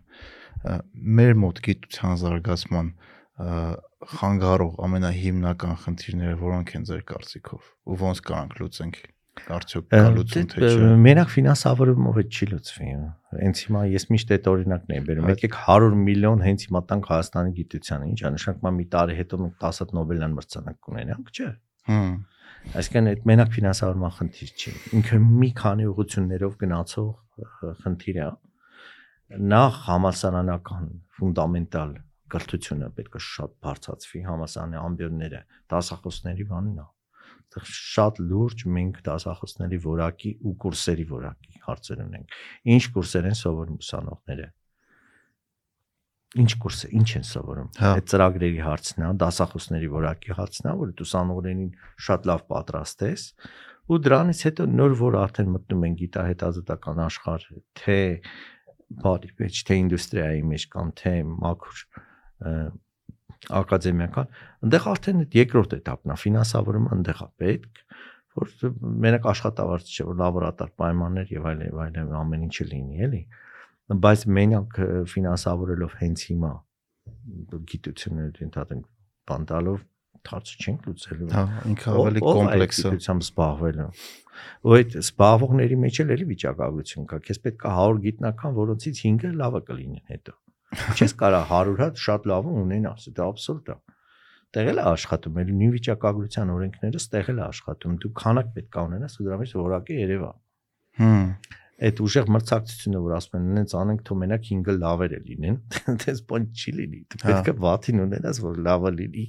[1.19, 2.89] մեր մոտ գիտության զարգացման
[4.17, 8.99] խանգարող ամենահիմնական խնդիրները որոնք են ձեր կարծիքով ու ոնց կարանք լուծենք
[9.57, 12.87] արդյոք կա լուծում թե չէ Մենակ ֆինանսավորումով էլ չի լուծվի։
[13.37, 17.53] Հենց հիմա ես միշտ այդ օրինակն եմ բերում։ Եկեք 100 միլիոն հենց հիմա տանք Հայաստանի
[17.59, 21.51] գիտությանը, ինչա նշանակում է մի տարի հետո մենք 10 Նոբելյան մրցանակ կունենանք, չէ։
[21.93, 22.17] Հմ
[22.75, 27.11] Այսինքն այդ մենակ ֆինանսավորման խնդիր չի։ Ինքը մի քանի ուղություններով գնացող
[27.83, 28.27] խնդիր է։
[29.27, 31.95] Նախ համասարանական ֆունդամենտալ
[32.31, 35.41] կրթությունը պետք է շատ բարձրացվի համասարանի ամբիոնները,
[35.73, 36.87] դասախոսների բանն է։
[37.79, 42.39] շատ լուրջ մենք դասախոսների որակի ու կուրսերի որակի հարցեր ունենք։
[42.77, 44.49] Ինչ կուրսեր են սովորում ուսանողները
[46.37, 50.91] ինչ կուրս է, ինչ են սովորում։ Այդ ծրագրերի հարցն է, դասախոսների որակի հարցն է, որ
[51.07, 51.71] ուսանողներին
[52.07, 53.25] շատ լավ պատրաստես
[53.87, 57.45] ու դրանից հետո նոր որ արդեն մտնում են գիտահետազոտական աշխարհ,
[57.79, 57.99] թե
[58.87, 61.81] բարի մեջ, թե ինդուստրիայի մեջ կամ թե մաքուր
[63.57, 64.29] ակադեմիական,
[64.67, 67.83] այնտեղ արդեն այդ երկրորդ этаպն է, ֆինանսավորումը այնտեղ է պետք,
[68.37, 68.53] որ
[69.07, 73.23] մենակ աշխատավարձ չէ, որ լաբորատոր պայմաններ եւ այլն եւ այլն ամեն ինչը լինի, էլի։
[74.07, 74.79] Բայց մենակ
[75.13, 76.53] ֆինանսավորելով հենց հիմա
[77.71, 78.83] գիտությունները ընդհանրեն
[79.31, 79.85] բանտալով
[80.33, 83.87] հարցը չենք լուծելու։ Հա, ինքը ավելի կոմպլեքս է։ Ով զբաղվել է։
[84.67, 89.33] Ու այդ զբաղվողների մեջ էլ էլի վիճակագրություն կա։ Քեզ պետք է 100 գիտնական, որոնցից 5-ը
[89.41, 90.35] լավը կլինեն հետո։
[90.97, 93.77] Չես կարող 100 հատ շատ լավը ունենաս, դա աբսուրդ է։
[94.57, 99.17] Տեղել է աշխատում, էլ նույն վիճակագրության օրենքները ստեղել է աշխատում։ Դու քանակ պետք է ունենաս,
[99.17, 100.31] ու դրա մեջ որակը երևա։
[100.97, 101.25] Հմ
[101.77, 105.57] այդ ուժեղ մրցակցությունը որ ասում են նենց անենք թող մենակ 5-ը լավերը լինեն
[105.93, 109.25] այնպես բան չի լինի դու հա։ պետք է վաթին ունենաս որ լավը լինի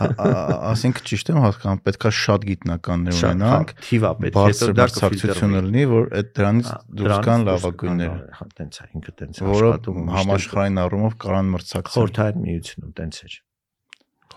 [0.00, 5.84] ասենք ճիշտ եմ հասկանում պետքա շատ գիտնականներ հա, ունենանք թիվա պետք հետո դա մրցակցությունը լինի
[5.90, 9.70] որ այդ դրանից դուրս գան լավագույնները հա տենց է ինքը տենց է որը
[10.16, 13.36] համաշխարհային առումով կարան մրցակցել խորթային միությունում տենց էր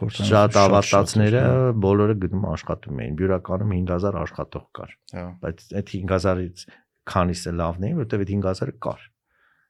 [0.04, 1.42] շատ ավարտածները
[1.86, 6.66] բոլորը գնում աշխատում էին բյուրականում 5000 աշխատող կար հա բայց այդ 5000-ից
[7.14, 9.08] քանիսը լավն էին որտեվ այդ 5000-ը կար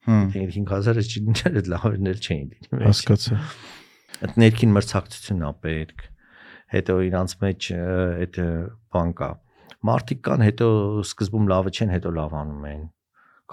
[0.07, 3.39] հմ Թե 5000-ը չիներ այդ լավերն էլ չէին լինի հասկացա
[4.21, 6.03] այդ ներքին մրցակցությունն է պետք
[6.73, 8.39] հետո իրանց մեջ այդ
[8.93, 9.29] բան կա
[9.89, 10.67] մարդիկ կան հետո
[11.03, 12.83] սկզբում լավը չեն հետո լավ անում են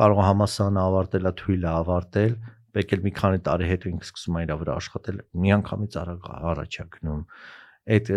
[0.01, 2.37] կարող է համասանը ավարտելա թույլը ավարտել
[2.77, 6.29] պետք է մի քանի տարի հետո ինքը սկսում է իր վրա աշխատել մի անգամից արագ
[6.41, 7.25] առաջա գնում
[7.91, 8.11] այդ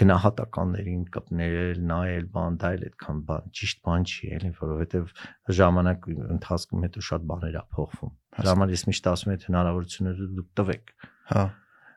[0.00, 5.12] գնահատականներին կպնել, նայել, բան դա էլ այդքան բան ճիշտ բան չի, էլի, որովհետև
[5.60, 8.12] ժամանակ ընթացքում հետո շատ բաներ ա փոխվում։
[8.50, 10.92] համար ես միշտ ասում եմ, հնարավորությունները դուք տվեք։
[11.32, 11.44] հա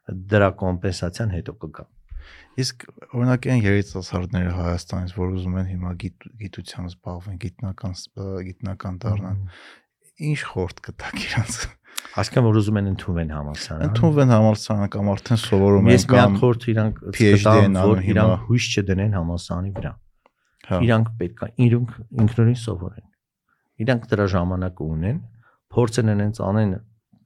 [0.09, 1.85] Դրա կոմպենսացիան հետո կգա։
[2.59, 2.85] Իսկ
[3.15, 7.93] օրինակ այն երիտասարդները Հայաստանից, որ ուզում են հիմա գիտ, գիտությամբ զբաղվեն, գիտնական
[8.49, 9.37] գիտնական դառնան,
[10.29, 11.59] ինչ խորտ կտակ իրանց։
[12.19, 16.37] Այսինքն որ ուզում են ընդունվեն համալսարան։ Ընդունվեն համալսարան կամ արդեն սովորում են Ես մի կամ
[16.39, 19.91] ախորդ իրանք են որ իրանք հույս չդնեն համալսարանի վրա։
[20.69, 21.91] հա Իրանք պետքա իրենք
[22.23, 23.07] ինքնուրույն սովորեն։
[23.79, 25.19] Իրանք դրա ժամանակը ունեն,
[25.75, 26.73] փորձեն այնց անեն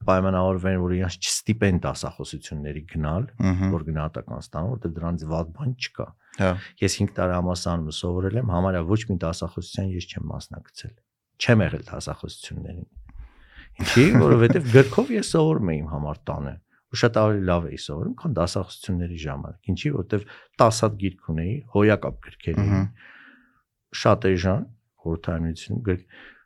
[0.08, 3.28] պայմանավորվեն, որ իրանք չստիպեն դասախոսությունների գնալ,
[3.74, 6.06] որ գնահատական ստանան, որտեղ դրանից վատ բան չկա։
[6.40, 6.50] հա
[6.82, 10.94] Ես 5 տարի համալսարանում սովորել եմ, համարյա ոչ մի դասախոսության ես չեմ մասնակցել։
[11.44, 12.88] Չեմ եղել դասախոսություններին։
[13.74, 16.54] Ինչի, որովհետև գրքով ես սովորում եմ իմ համար տանը
[16.94, 20.26] ու շատ ավելի լավ էի սովորում, քան դասախոսությունների ժամանակ։ Ինչի, որովհետև
[20.62, 22.84] 10 հատ գիրք ունեի, հոյակապ գրքեր էին,
[24.04, 24.68] շատ էժան,
[25.04, 26.04] խորհրդանություն գրք։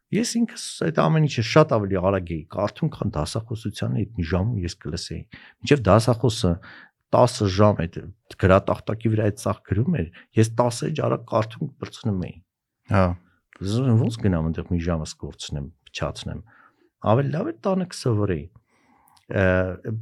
[0.09, 4.77] Ես ինքս այդ ամեն ինչը շատ ավելի արագ էի կարդում, քան դասախոսությանը այդ ժամում ես
[4.85, 5.23] կլսեի։
[5.59, 6.53] Մինչև դասախոսը
[7.19, 7.99] 10 ժամ այդ
[8.41, 12.37] գրատախտակի վրա այդ սաղ գրում էր, ես 10 էջ արագ կարդում բրցնում էի։
[12.93, 13.05] հա
[13.59, 16.43] Զուր ոնց գնամ այնտեղ մի ժամը սկորցնեմ, փչացնեմ։
[17.11, 18.45] Ավելի լավ է տանը կսովորեի։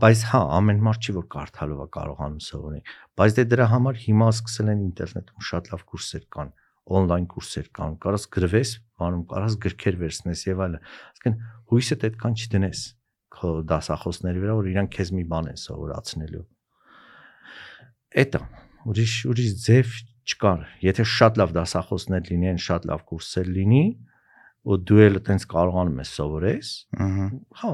[0.02, 4.28] Բայց հա, ամեն մարդ չի որ կարդալով է կարողանում սովորել։ Բայց դե դրա համար հիմա
[4.36, 6.52] սկսել են ինտերնետում շատ լավ կուրսեր կան,
[6.86, 11.38] on-line կուրսեր կան, կարաս գրվես, բանում կարաս գրքեր վերցնես եւ այլն։ Այսինքն
[11.72, 12.82] հույսդ այդքան չդնես
[13.36, 16.44] քո դասախոսների վրա, որ իրանք քեզ մի բան են սովորացնելու։
[18.22, 18.42] Էտա
[18.86, 19.96] ուրիշ ուրիշ ձև
[20.26, 23.84] չկար։ Եթե շատ լավ դասախոսներ լինեն, շատ լավ կուրսեր լինի,
[24.66, 26.70] ու դու էլ այտենց կարողանում ես սովորես,
[27.06, 27.26] ըհը
[27.60, 27.72] հա,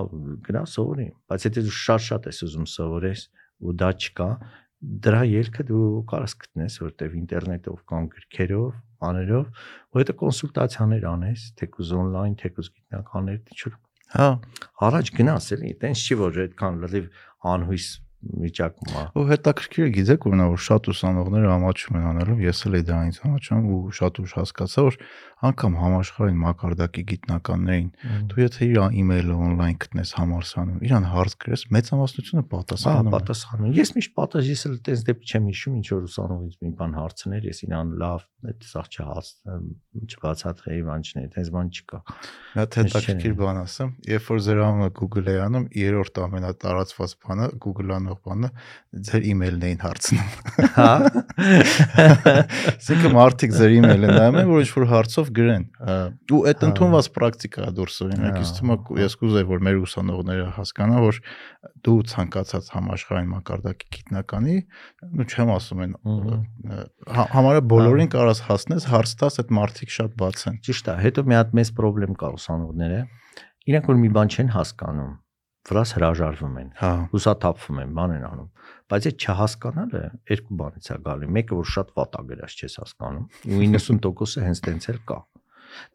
[0.49, 3.23] գնա սովորի։ Բայց եթե դու շատ-շատ ես ուզում սովորես
[3.63, 4.29] ու դա չկա,
[5.07, 8.73] դրա ելքը դու կարաս գտնես, որտեվ ինտերնետով կամ գրքերով,
[9.03, 9.45] բաներով,
[9.93, 13.77] ու հետո կոնսուլտացիաներ անես, թեկուզ on-line, թեկուզ գիտնականներ, ինչ որ
[14.13, 14.29] հա
[14.89, 17.07] առաջ գնաս էլի, տենց չի որ այդքան լրիվ
[17.53, 17.87] անհույս
[18.23, 22.63] վիճակում է։ Ու հետաքրքիր է գիտեք որ նա որ շատ ուսանողներ ամաչում են անելու, ես
[22.69, 24.99] էլ դրանից ամաչում ու շատ ուշ հասկացա որ
[25.43, 27.87] անգամ համաշխարհային մակարդակի գիտնականներին
[28.31, 33.73] դու եթե իր email-ը on-line գտնես համալսանում, իրան հարց գրես, մեծամասնությունը պատասխանում Ահա է։ պատասխանում։
[33.83, 37.49] Ես միշտ պատասխան, ես էլ տես դեպք չեմ հիշում, ինչ որ ուսանողից մի բան հարցներ,
[37.51, 38.23] ես իրան լավ,
[38.53, 39.33] այդ սաղ չհաց
[40.13, 41.99] չբացատրեի բան չնե, այդպես բան չկա։
[42.53, 48.19] հատ հետաքրքիր բան ասեմ, երբ որ ձեր անունը Google-ի անում, երրորդ ամենատարածված բանը Google անող
[48.27, 48.49] բանը
[49.09, 50.29] ձեր email-ն էին հարցնում։
[50.77, 50.93] Հա։
[52.73, 55.65] Այսինքն մարդիկ ձեր email-ը նայում են, որ ինչ-որ հարցով գրեն։
[56.33, 59.65] Ու այդ Հա։ ընդունված պրակտիկա է դուրս օրինակ, Հա, ես թվում է ես կուզեի, որ
[59.69, 61.21] մեր ուսանողները հասկանան, որ
[61.83, 64.57] դու ցանկացած համաշխարհային մակարդակի գիտնականի,
[65.13, 65.97] ու չեմ ասում են
[67.17, 71.25] հա- համարը բոլորին կարաս հասնես, հարց տաս, այդ մարդիկ շատ բաց են։ Ճիշտ է, հետո
[71.33, 73.01] մի հատ մեծ խնդրեմ կա ուսանողները։
[73.73, 75.13] Իրանք որ մի բան չեն հասկանում,
[75.69, 78.49] վրաս հրաժարվում են, Հա, հուսաթափվում են, բան են անում։
[78.93, 80.03] Բայց այդ չհասկանալը
[80.33, 84.63] երկու բանից է գալի։ Մեկը որ շատ վատ է գրած չես հասկանում, ու 90%-ը հենց
[84.67, 85.19] տենց էլ կա։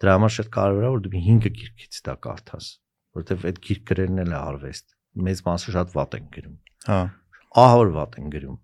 [0.01, 2.69] Դրա համար շատ կարևոր է որ դու 5 գիրքից դա կարդաս,
[3.17, 4.95] որովհետև այդ գիրք գրելն էլ է արվեստ։
[5.27, 6.55] Մեծ մասը շատ վատ են գրում։
[6.87, 7.01] հա,
[7.57, 8.57] ահավոր վատ են գրում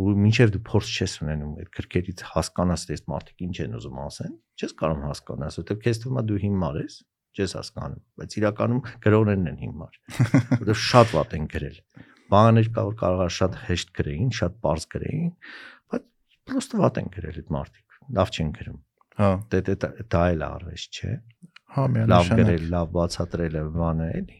[0.00, 4.34] ու մինչև դու փորձ չես ունենում այդ քրկերից հասկանաս դες մարդիկ ինչ են ուզում ասեն
[4.60, 6.98] չես կարող հասկանաս որովհետև քեզ թվում է դու հիմար ես
[7.36, 9.98] չես հասկանում բայց իրականում գրողներն են հիմար
[10.50, 11.78] որովհետև շատ վատ են գրել
[12.34, 15.30] բաներ կա որ կարող է շատ հեշտ գրեին շատ པարզ գրեին
[15.94, 16.06] բայց
[16.50, 18.78] պրոստը վատ են գրել այդ մարդիկ լավ չեն գրում
[19.20, 21.10] հա, դե դե դա- դա էլ արվես չէ
[21.70, 24.38] հա, լավ միանշանակ։ գրել, լավ բացատրել է բանը էլի։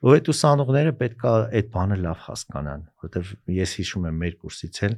[0.00, 4.94] Ու այդ ուսանողները պետքա այդ բանը լավ հասկանան, որովհետև ես հիշում եմ մեր կուրսից էլ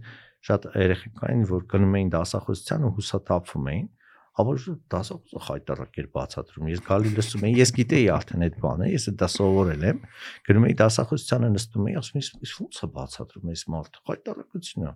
[0.46, 3.88] շատ երեխեք կային, որ գնում էին դասախոսության ու հուսաթափվում էին,
[4.32, 4.60] aber
[4.92, 9.28] դասախոսը խայտարակ էր բացատրում։ Ես գալի լսում էի, ես գիտեի արդեն այդ բանը, ես դա
[9.32, 9.98] սովորել եմ։
[10.48, 14.92] Գնում էի դասախոսությանը նստում էի, ասում էի, «Իս ո՞նց է բացատրում այս մարդը»։ Խայտարակություն է։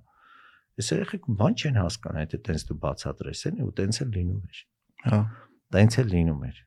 [0.76, 4.58] Ես երեխեք բան չեն հասկանում, այդ տենց դու բացատրես են ու տենց էլ լինում էր
[5.06, 5.20] Հա,
[5.76, 6.58] տենց էլ լինում էր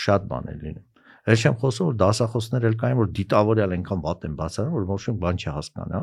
[0.00, 0.86] շատ բան է լինում
[1.30, 5.00] Ես չեմ խոսում որ դասախոսներ էլ կային որ դիտավորյալ այնքան վատ են բացառում որ ոչ
[5.10, 6.00] մի բան չհասկանա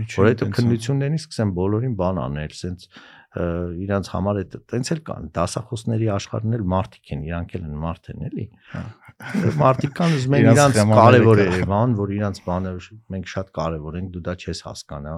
[0.00, 2.84] ինչի՞ որ այդ տենց է։ քննություններից սկսեն բոլորին բան անել սենց
[3.30, 8.08] իրանց համար այդ տենց էլ կան դասախոսների աշխարհն էլ մարդիկ են իրանք էլ են մարդ
[8.10, 8.46] են էլի
[9.60, 12.72] մարդիկ կան ուզում են Իրանց կարևոր կա։ է բան որ իրանց բանը
[13.14, 15.14] մենք շատ կարևոր ենք դու դա չես հասկանա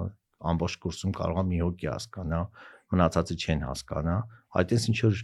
[0.52, 2.40] ամբողջ կուրսում կարող է մի հոգի հասկանա
[2.92, 4.16] մնացածը չեն հասկանա
[4.60, 5.22] այդպես ինչ որ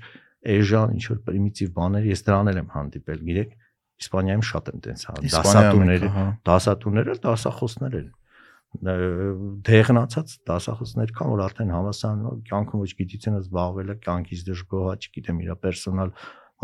[0.49, 3.57] էժան ինչ որ պրիմիտիվ բաներ ես դրան էլ եմ հանդիպել գիտեք
[3.99, 5.15] Իսպանիայում շատ են տենց հա
[6.15, 8.09] հա։ դասատուները դասախոսներ են
[9.69, 15.55] դեղնացած դասախոսներ կան որ արդեն համասարան կյանքում ոչ գիտությունը զբաղվել է կյանքից դժգոհա չգիտեմ իր
[15.65, 16.13] պերսոնալ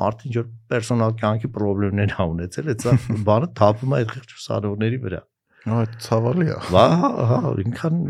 [0.05, 2.97] մարդը ինչ որ պերսոնալ կյանքի խնդիրներ ա ունեցել սա
[3.28, 5.22] բանը թափում է այդ խիղճ ուսանողների վրա
[5.64, 6.89] Հա, ցավալի է։ Վա,
[7.28, 8.01] հա, ինքան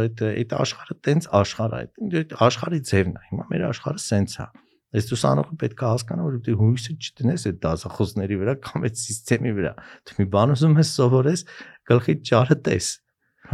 [0.00, 1.82] այդ այդ աշխարհը տենց աշխարհ է,
[2.20, 4.46] այդ աշխարհի ձևն է։ Հիմա մեր աշխարհը սենց է։
[4.94, 9.52] Այս ուսանողը պետք է հասկանա, որ դու հույսը չտնես այդ դասախոսների վրա կամ այդ համակարգի
[9.58, 9.72] վրա։
[10.08, 11.44] Դու մի բան ուզում ես սովորես,
[11.92, 12.88] գլխի ճարը տես։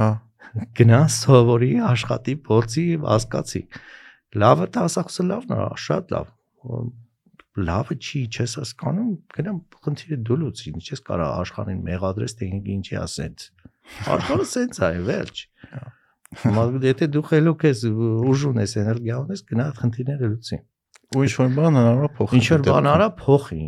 [0.01, 0.11] Հա,
[0.51, 3.61] Գնա սովորի, աշխատի, փորձի, հասկացի։
[4.43, 6.33] Լավը դասախոսը լավն է, շատ լավ։
[7.71, 13.47] Լավը չի, չես հասկանում, գնամ խնդիրը դու լուծի, ինչես կարա աշխարհին մեղադրես, թե ինչի ասենց։
[14.15, 15.43] Աշխարհը սենց է, վերջ։
[16.57, 17.85] Մագ եթե դու խելոք ես,
[18.31, 20.59] ուժ ունես, էներգիա ունես, գնա այդ խնդիրները լուծի։
[21.11, 21.85] ու ինչ որ բան է
[22.17, 23.65] փոխել։ Ինչ որ բան արա փոխի։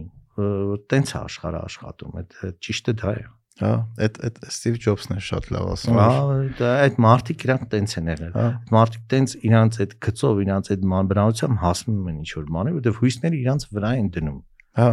[0.92, 5.48] Տենց է աշխարհը աշխատում, այդ ճիշտը դա է։ Հա, այդ այդ Ստիվ Ջոբսն է շատ
[5.52, 10.40] լավ ասում։ Հա, այդ մարդիկ իրանք տենց են եղել։ Հա, Մարդիկ տենց իրանց այդ գծով,
[10.46, 14.38] իրանց այդ բնավորությամբ հասնում են ինչ որ բանի, որովհետև հույսները իրանց վրա են դնում։
[14.80, 14.88] հա,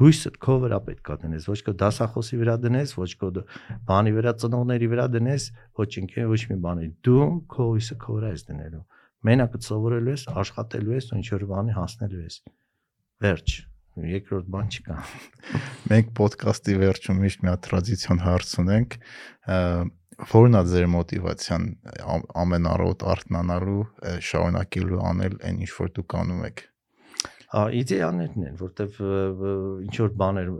[0.00, 3.28] Հույսը քո վրա պետք է դնես, ոչ քո դասախոսի վրա դնես, ոչ քո
[3.90, 8.30] բանի վրա ծնողների վրա դնես, ոչ ինքն ոչ մի բանի։ Դու քո հույսը քո վրա
[8.32, 8.80] ես դնելու։
[9.28, 12.40] Մենակ սովորելու ես, աշխատելու ես ինչ որ բանի հասնելու ես։
[13.20, 13.58] Վերջ։
[14.00, 14.96] Երկրորդ բան չկա։
[15.90, 18.94] մենք ոդկասթի վերջում միշտ մի հատ տրադիցիոն հարց ունենք,
[20.30, 21.64] որն է ձեր մոտիվացիան
[22.14, 26.62] ամ- ամեն առօր արթնանալու, ը, շարունակելու անել այն ինչ որ դուք անում եք։
[27.50, 28.98] Ա իդեաներն են, որտեվ
[29.90, 30.50] ինչ որ բաներ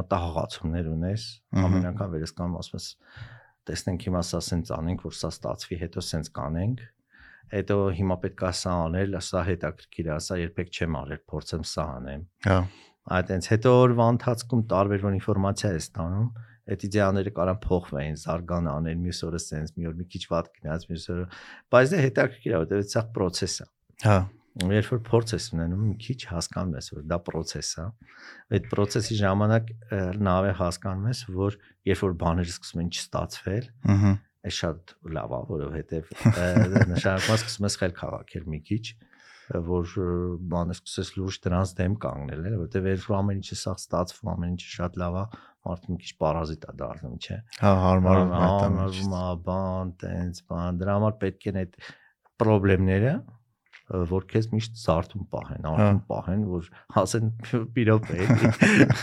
[0.00, 1.26] մտահղացումներ ունես,
[1.60, 2.86] ամեն անգամ վերես կամ ասում ես
[3.68, 6.80] տեսնենք հիմա սա սենց անենք, որ սա ստացվի, հետո սենց կանենք։
[7.52, 11.84] Հետո հիմա պետք է սա անել, սա հետաքրքիր է, սա երբեք չեմ արել, փորձեմ սա
[11.98, 12.58] անեմ։ Հա,
[13.02, 16.28] Այդտենց հետո օրվա ընթացքում տարբեր որ ինֆորմացիա ես ստանում,
[16.72, 21.06] այդ իդեաները կարան փոխվեն, զարգանան, մյուս օրը սենց, մի օր մի քիչ վատ գնաց, մյուս
[21.12, 21.24] օրը,
[21.74, 23.66] բայց դա հետաքրքիր է, որտեղ սա process է։
[24.06, 24.18] հա,
[24.52, 27.84] Երբ որ փորձ ես ունենում, մի քիչ հասկանում ես, որ դա process է։
[28.52, 31.56] Այդ process-ի ժամանակ է հասկանում ես, որ
[31.88, 34.12] երբ որ բաները սկսում են չստացվել, ըհը,
[34.42, 36.12] Այս շատ լավ է, որովհետև
[36.92, 38.84] նշանակում է սկսում ես խել քաղաքել մի քիչ
[39.52, 39.92] որ
[40.52, 44.98] բանը սկսես լուրջ դրանց դեմ կանգնել, որտեվ երբ ամեն ինչը սա ստացվում, ամեն ինչը շատ
[45.02, 45.24] լավ է,
[45.66, 50.80] մարդը մի քիչ պարազիտ է դառնում, չէ։ Հա, հարմարում է, հարմարում է, բան, տենց, բան,
[50.82, 51.78] դրա համար պետք են այդ
[52.42, 53.14] խնդիրները
[54.12, 57.30] որ քեզ միշտ զարթում պահեն, արդեն պահեն, որ հասեն
[57.76, 58.28] պիրոպ է։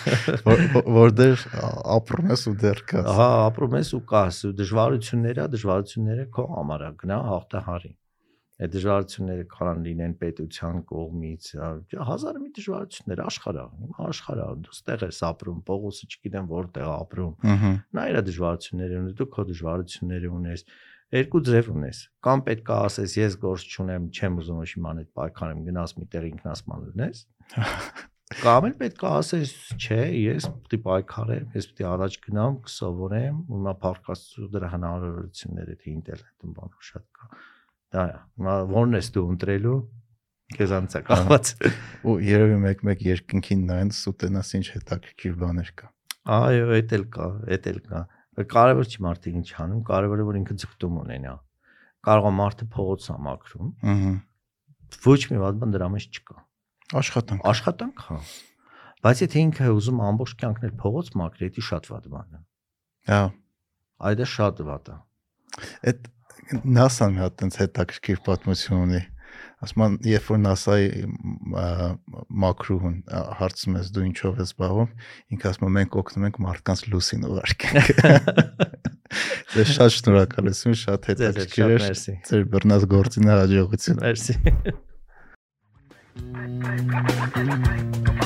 [0.99, 1.45] Որ դեր
[1.99, 6.93] ապրում ես ու դեր կաս։ Հա, ապրում ես ու կաս, դժվարությունները, դժվարությունները քո համար է,
[7.03, 7.95] գնա հաղթահարի
[8.59, 11.45] այդ դժվարությունները կարան լինեն պետության կողմից
[12.09, 13.63] հազար մի դժվարություններ աշխարհը
[14.05, 17.53] աշխարհը դու ստեղ ես ապրում Պողոսը չգիտեմ որտեղ ապրում
[17.95, 20.65] նա իր դժվարությունները ունի դու քո դժվարությունները ունես
[21.15, 25.61] երկու ձև ունես կամ պետք է ասես ես գործ չունեմ չեմ ուզում շիման այդ պայքարեմ
[25.69, 27.23] գնաս մի տեղ ինքնասման լինես
[28.45, 33.61] կամ էլ պետք է ասես չէ ես պիտի պայքարեմ ես պիտի առաջ գնամ կսովորեմ ու
[33.69, 37.31] նա փառքաստու դրա հնարավորությունները թե ինտելեկտում բան շատ կա
[37.89, 39.77] Դա է։ Հիմա ո՞րն ես դու ընտրելու
[40.53, 41.51] քեզանից է կախված։
[42.09, 45.89] Ու երևի մեկ-մեկ երկնքին նայեն սուտենաս ինչ հետաքրքիր բաներ կա։
[46.37, 48.01] Այո, էդ էլ կա, էդ էլ կա։
[48.49, 51.33] Կարևոր չի մարդիկ ինչ անում, կարևորը որ ինքը ձգտում ունենա։
[52.07, 54.13] Կարող է մարդը փողոց համակրում։ Ահա։
[55.05, 56.37] Ոչ մի բան դրա մեջ չկա։
[56.99, 58.19] Աշխատանք։ Աշխատանք, հա։
[59.05, 62.39] Բայց եթե ինքը ուզում ամբողջ կյանքն էլ փողոց մաքրի, դա շատ վատ բան է։
[63.09, 63.19] Հա։
[64.09, 64.97] Այդ է շատ վատ է։
[65.91, 66.09] Այդ
[66.79, 69.01] NASA-ն հատ տենց հետաքրքիր պատմություն ունի
[69.65, 70.87] ասում եմ երբ որ NASA-ի
[72.43, 72.97] մակրուհուն
[73.39, 74.89] հարցում ես դու ինչով ես զբաղվում
[75.35, 77.87] ինքը ասում է մենք օգնում ենք մարդկանց լուսին ուղարկենք
[79.49, 81.81] Ձեր շատ շնորհակալություն, շատ հետաքրքիր էր։
[82.29, 84.33] Ձեր բռնած գործինը հաջողություն։ Մերսի։
[86.19, 88.21] Come on, come on, come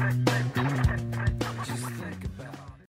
[0.00, 0.27] on.